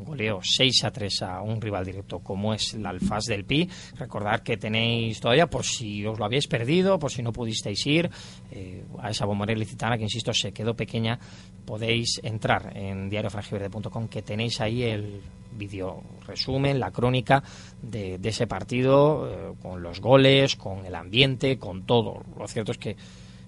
goleo 0.04 0.40
6 0.42 0.84
a 0.84 0.90
3 0.90 1.22
a 1.22 1.40
un 1.42 1.60
rival 1.60 1.84
directo 1.84 2.18
como 2.18 2.52
es 2.54 2.74
el 2.74 2.84
Alfaz 2.86 3.26
del 3.26 3.44
Pi. 3.44 3.68
Recordad 3.96 4.40
que 4.40 4.56
tenéis 4.56 5.20
todavía, 5.20 5.46
por 5.46 5.64
si 5.64 6.04
os 6.06 6.18
lo 6.18 6.24
habéis 6.24 6.46
perdido, 6.46 6.98
por 6.98 7.10
si 7.10 7.22
no 7.22 7.32
pudisteis 7.32 7.86
ir 7.86 8.10
eh, 8.50 8.84
a 9.00 9.10
esa 9.10 9.26
bombonera 9.26 9.58
licitana 9.58 9.96
que, 9.96 10.04
insisto, 10.04 10.32
se 10.32 10.52
quedó 10.52 10.74
pequeña, 10.74 11.18
podéis 11.64 12.20
entrar 12.22 12.76
en 12.76 13.08
diariofrangiverde.com 13.08 14.08
que 14.08 14.22
tenéis 14.22 14.60
ahí 14.60 14.82
el 14.82 15.20
vídeo 15.56 16.02
resumen, 16.26 16.80
la 16.80 16.90
crónica 16.90 17.42
de, 17.80 18.18
ese 18.22 18.46
partido, 18.46 19.28
eh, 19.30 19.54
con 19.62 19.82
los 19.82 20.00
goles, 20.00 20.56
con 20.56 20.84
el 20.84 20.94
ambiente, 20.94 21.58
con 21.58 21.86
todo. 21.86 22.22
Lo 22.36 22.48
cierto 22.48 22.72
es 22.72 22.78
que, 22.78 22.96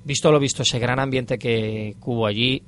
visto 0.06 0.30
lo 0.30 0.38
visto, 0.38 0.62
ese 0.62 0.78
gran 0.78 1.00
ambiente 1.00 1.36
que 1.36 1.96
hubo 2.00 2.26
allí, 2.26 2.62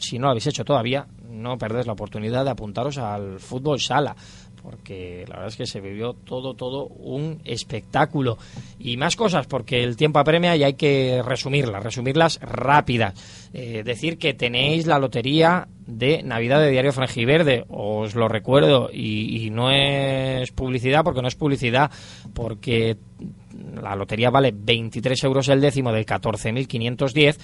si 0.00 0.18
no 0.18 0.24
lo 0.26 0.30
habéis 0.30 0.48
hecho 0.48 0.64
todavía, 0.64 1.06
no 1.32 1.58
perdés 1.58 1.86
la 1.86 1.94
oportunidad 1.94 2.44
de 2.44 2.50
apuntaros 2.50 2.98
al 2.98 3.40
fútbol 3.40 3.80
sala 3.80 4.14
porque 4.62 5.24
la 5.28 5.34
verdad 5.36 5.48
es 5.48 5.56
que 5.56 5.66
se 5.66 5.80
vivió 5.80 6.14
todo, 6.14 6.54
todo 6.54 6.86
un 6.86 7.40
espectáculo. 7.44 8.38
Y 8.78 8.96
más 8.96 9.16
cosas, 9.16 9.46
porque 9.46 9.82
el 9.82 9.96
tiempo 9.96 10.18
apremia 10.20 10.56
y 10.56 10.62
hay 10.62 10.74
que 10.74 11.20
resumirlas, 11.24 11.82
resumirlas 11.82 12.38
rápidas. 12.40 13.14
Eh, 13.52 13.82
decir 13.84 14.18
que 14.18 14.34
tenéis 14.34 14.86
la 14.86 14.98
lotería 14.98 15.68
de 15.86 16.22
Navidad 16.22 16.60
de 16.60 16.70
Diario 16.70 16.92
Frangiverde, 16.92 17.64
os 17.68 18.14
lo 18.14 18.28
recuerdo, 18.28 18.88
y, 18.92 19.44
y 19.44 19.50
no 19.50 19.70
es 19.70 20.52
publicidad, 20.52 21.02
porque 21.02 21.22
no 21.22 21.28
es 21.28 21.34
publicidad, 21.34 21.90
porque 22.32 22.96
la 23.82 23.96
lotería 23.96 24.30
vale 24.30 24.54
23 24.54 25.24
euros 25.24 25.48
el 25.48 25.60
décimo 25.60 25.92
de 25.92 26.06
14.510, 26.06 27.36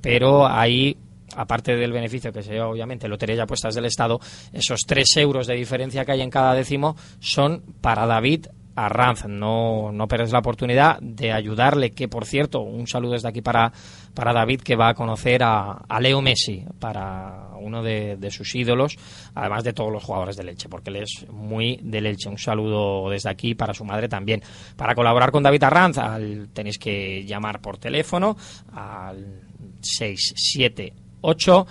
pero 0.00 0.46
hay 0.46 0.96
aparte 1.34 1.76
del 1.76 1.92
beneficio 1.92 2.32
que 2.32 2.42
se 2.42 2.52
lleva 2.52 2.68
obviamente 2.68 3.08
Lotería 3.08 3.36
y 3.36 3.40
Apuestas 3.40 3.74
del 3.74 3.86
Estado, 3.86 4.20
esos 4.52 4.80
tres 4.86 5.16
euros 5.16 5.46
de 5.46 5.54
diferencia 5.54 6.04
que 6.04 6.12
hay 6.12 6.22
en 6.22 6.30
cada 6.30 6.54
décimo 6.54 6.96
son 7.20 7.62
para 7.80 8.06
David 8.06 8.46
Arranz. 8.76 9.24
No, 9.26 9.90
no 9.90 10.06
pierdes 10.06 10.32
la 10.32 10.38
oportunidad 10.40 10.98
de 11.00 11.32
ayudarle, 11.32 11.92
que 11.92 12.08
por 12.08 12.26
cierto, 12.26 12.60
un 12.60 12.86
saludo 12.86 13.12
desde 13.12 13.28
aquí 13.28 13.40
para, 13.40 13.72
para 14.14 14.32
David, 14.32 14.60
que 14.60 14.76
va 14.76 14.90
a 14.90 14.94
conocer 14.94 15.42
a, 15.42 15.82
Leo 15.98 16.20
Messi, 16.20 16.64
para 16.78 17.48
uno 17.58 17.82
de, 17.82 18.18
sus 18.30 18.54
ídolos, 18.54 18.96
además 19.34 19.64
de 19.64 19.72
todos 19.72 19.90
los 19.90 20.04
jugadores 20.04 20.36
de 20.36 20.44
Leche, 20.44 20.68
porque 20.68 20.90
él 20.90 20.96
es 20.96 21.26
muy 21.30 21.80
de 21.82 22.02
Leche. 22.02 22.28
Un 22.28 22.38
saludo 22.38 23.08
desde 23.10 23.30
aquí 23.30 23.54
para 23.54 23.72
su 23.72 23.84
madre 23.84 24.08
también. 24.08 24.42
Para 24.76 24.94
colaborar 24.94 25.30
con 25.30 25.42
David 25.42 25.64
Arranz, 25.64 25.96
tenéis 26.52 26.78
que 26.78 27.24
llamar 27.24 27.60
por 27.60 27.78
teléfono 27.78 28.36
al 28.72 29.40
67 29.80 31.05
8 31.20 31.66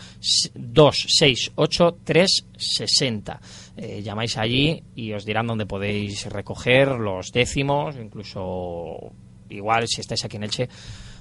268 0.54 1.98
360. 2.04 3.42
Eh, 3.78 4.02
llamáis 4.04 4.38
allí 4.38 4.84
y 4.96 5.14
os 5.14 5.26
dirán 5.26 5.48
dónde 5.48 5.66
podéis 5.66 6.26
recoger 6.28 6.90
los 6.90 7.32
décimos, 7.32 7.96
incluso 7.98 9.12
igual 9.50 9.88
si 9.88 10.02
estáis 10.02 10.26
aquí 10.26 10.38
en 10.38 10.44
Elche 10.44 10.70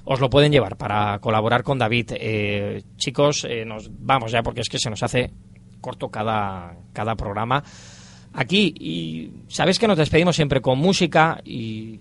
os 0.05 0.19
lo 0.19 0.29
pueden 0.29 0.51
llevar 0.51 0.77
para 0.77 1.19
colaborar 1.19 1.63
con 1.63 1.79
David. 1.79 2.11
Eh, 2.13 2.83
chicos, 2.95 3.45
eh, 3.49 3.65
nos 3.65 3.89
vamos 3.91 4.31
ya 4.31 4.43
porque 4.43 4.61
es 4.61 4.69
que 4.69 4.77
se 4.77 4.89
nos 4.89 5.01
hace 5.01 5.31
corto 5.81 6.09
cada, 6.09 6.77
cada 6.93 7.15
programa 7.15 7.63
aquí 8.33 8.73
y 8.79 9.31
sabéis 9.47 9.79
que 9.79 9.87
nos 9.87 9.97
despedimos 9.97 10.35
siempre 10.35 10.61
con 10.61 10.77
música 10.77 11.41
y 11.43 11.99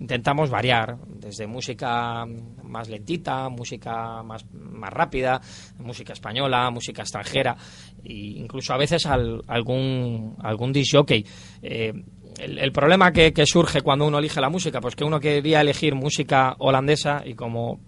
intentamos 0.00 0.48
variar, 0.48 0.96
desde 1.06 1.46
música 1.46 2.24
más 2.64 2.88
lentita, 2.88 3.48
música 3.50 4.22
más, 4.22 4.46
más 4.52 4.90
rápida, 4.90 5.40
música 5.78 6.14
española, 6.14 6.70
música 6.70 7.02
extranjera, 7.02 7.56
e 8.02 8.40
incluso 8.40 8.72
a 8.72 8.78
veces 8.78 9.04
algún, 9.06 10.36
algún 10.42 10.72
disc 10.72 10.96
jockey. 10.96 11.24
Eh, 11.62 11.92
el, 12.38 12.72
problema 12.72 13.12
que, 13.12 13.32
surge 13.44 13.82
cuando 13.82 14.06
uno 14.06 14.18
elige 14.18 14.40
la 14.40 14.48
música, 14.48 14.80
pues 14.80 14.96
que 14.96 15.04
uno 15.04 15.20
quería 15.20 15.60
elegir 15.60 15.94
música 15.94 16.54
holandesa 16.58 17.22
y 17.24 17.34
como 17.34 17.80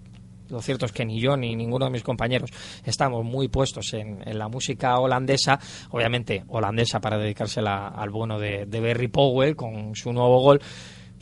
lo 0.50 0.60
cierto 0.60 0.84
es 0.84 0.92
que 0.92 1.06
ni 1.06 1.18
yo 1.18 1.34
ni 1.34 1.56
ninguno 1.56 1.86
de 1.86 1.92
mis 1.92 2.02
compañeros 2.02 2.50
estamos 2.84 3.24
muy 3.24 3.48
puestos 3.48 3.94
en, 3.94 4.20
la 4.38 4.48
música 4.48 4.98
holandesa, 4.98 5.58
obviamente 5.90 6.44
holandesa 6.48 7.00
para 7.00 7.16
dedicársela 7.16 7.88
al 7.88 8.10
bueno 8.10 8.38
de, 8.38 8.66
de 8.66 8.80
Berry 8.80 9.08
Powell 9.08 9.56
con 9.56 9.94
su 9.94 10.12
nuevo 10.12 10.42
gol, 10.42 10.60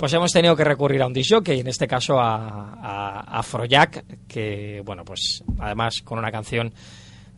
pues 0.01 0.15
hemos 0.15 0.33
tenido 0.33 0.57
que 0.57 0.65
recurrir 0.65 1.03
a 1.03 1.07
un 1.07 1.13
disc 1.13 1.47
y 1.49 1.61
en 1.61 1.67
este 1.67 1.87
caso 1.87 2.19
a, 2.19 2.73
a, 2.81 3.39
a 3.39 3.91
que, 4.27 4.83
bueno, 4.83 5.05
pues 5.05 5.45
además 5.59 6.01
con 6.01 6.19
una 6.19 6.33
canción 6.33 6.73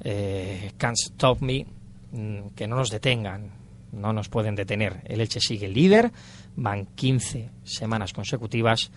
eh, 0.05 0.71
Can't 0.77 0.97
Stop 0.97 1.43
Me, 1.43 1.67
mm, 2.13 2.51
que 2.55 2.69
no 2.69 2.77
nos 2.77 2.91
detengan, 2.91 3.51
no 3.91 4.13
nos 4.13 4.29
pueden 4.29 4.55
detener. 4.55 5.01
El 5.07 5.21
Elche 5.21 5.41
sigue 5.41 5.67
líder, 5.67 6.13
van 6.55 6.87
15 6.95 7.51
semanas 7.65 8.13
consecutivas 8.13 8.93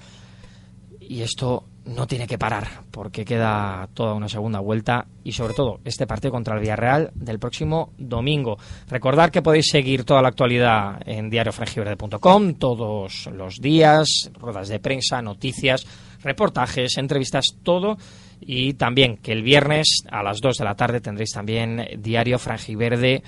y 1.00 1.24
esto 1.24 1.66
no 1.86 2.08
tiene 2.08 2.28
que 2.28 2.38
parar 2.38 2.68
porque 2.92 3.26
queda 3.26 3.88
toda 3.94 4.14
una 4.14 4.28
segunda 4.28 4.60
vuelta 4.60 5.06
y 5.24 5.32
sobre 5.32 5.54
todo 5.54 5.80
este 5.86 6.08
partido 6.08 6.32
contra 6.32 6.56
el 6.56 6.62
Villarreal 6.62 7.12
del 7.14 7.40
próximo 7.40 7.94
domingo. 7.98 8.58
Recordar 8.90 9.32
que 9.32 9.42
podéis 9.42 9.68
seguir 9.70 10.04
toda 10.04 10.22
la 10.22 10.30
actualidad 10.30 11.00
en 11.06 11.30
diariofrangiverde.com 11.30 12.56
todos 12.56 13.28
los 13.32 13.62
días, 13.62 14.32
ruedas 14.34 14.68
de 14.68 14.80
prensa, 14.80 15.22
noticias, 15.22 15.86
reportajes, 16.24 16.98
entrevistas, 16.98 17.58
todo 17.62 17.98
y 18.42 18.74
también 18.74 19.18
que 19.18 19.32
el 19.32 19.44
viernes 19.44 20.04
a 20.10 20.24
las 20.24 20.42
2 20.42 20.58
de 20.58 20.66
la 20.66 20.76
tarde 20.76 21.02
tendréis 21.02 21.32
también 21.32 21.88
Diario 22.00 22.40
Frangiverde 22.40 23.24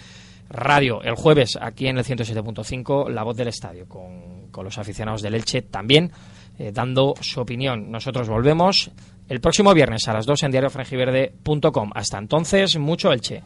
Radio. 0.49 1.01
El 1.03 1.15
jueves 1.15 1.57
aquí 1.61 1.87
en 1.87 1.97
el 1.97 2.05
107.5 2.05 3.09
La 3.09 3.23
Voz 3.23 3.37
del 3.37 3.49
Estadio 3.49 3.87
con, 3.87 4.47
con 4.51 4.65
los 4.65 4.77
aficionados 4.77 5.21
del 5.21 5.35
Elche 5.35 5.61
también 5.61 6.11
eh, 6.57 6.71
dando 6.73 7.13
su 7.21 7.41
opinión. 7.41 7.91
Nosotros 7.91 8.27
volvemos 8.29 8.91
el 9.29 9.39
próximo 9.41 9.73
viernes 9.73 10.07
a 10.07 10.13
las 10.13 10.25
2 10.25 10.43
en 10.43 10.51
diariofrangiverde.com. 10.51 11.91
Hasta 11.93 12.17
entonces, 12.17 12.77
mucho 12.77 13.11
Elche. 13.11 13.43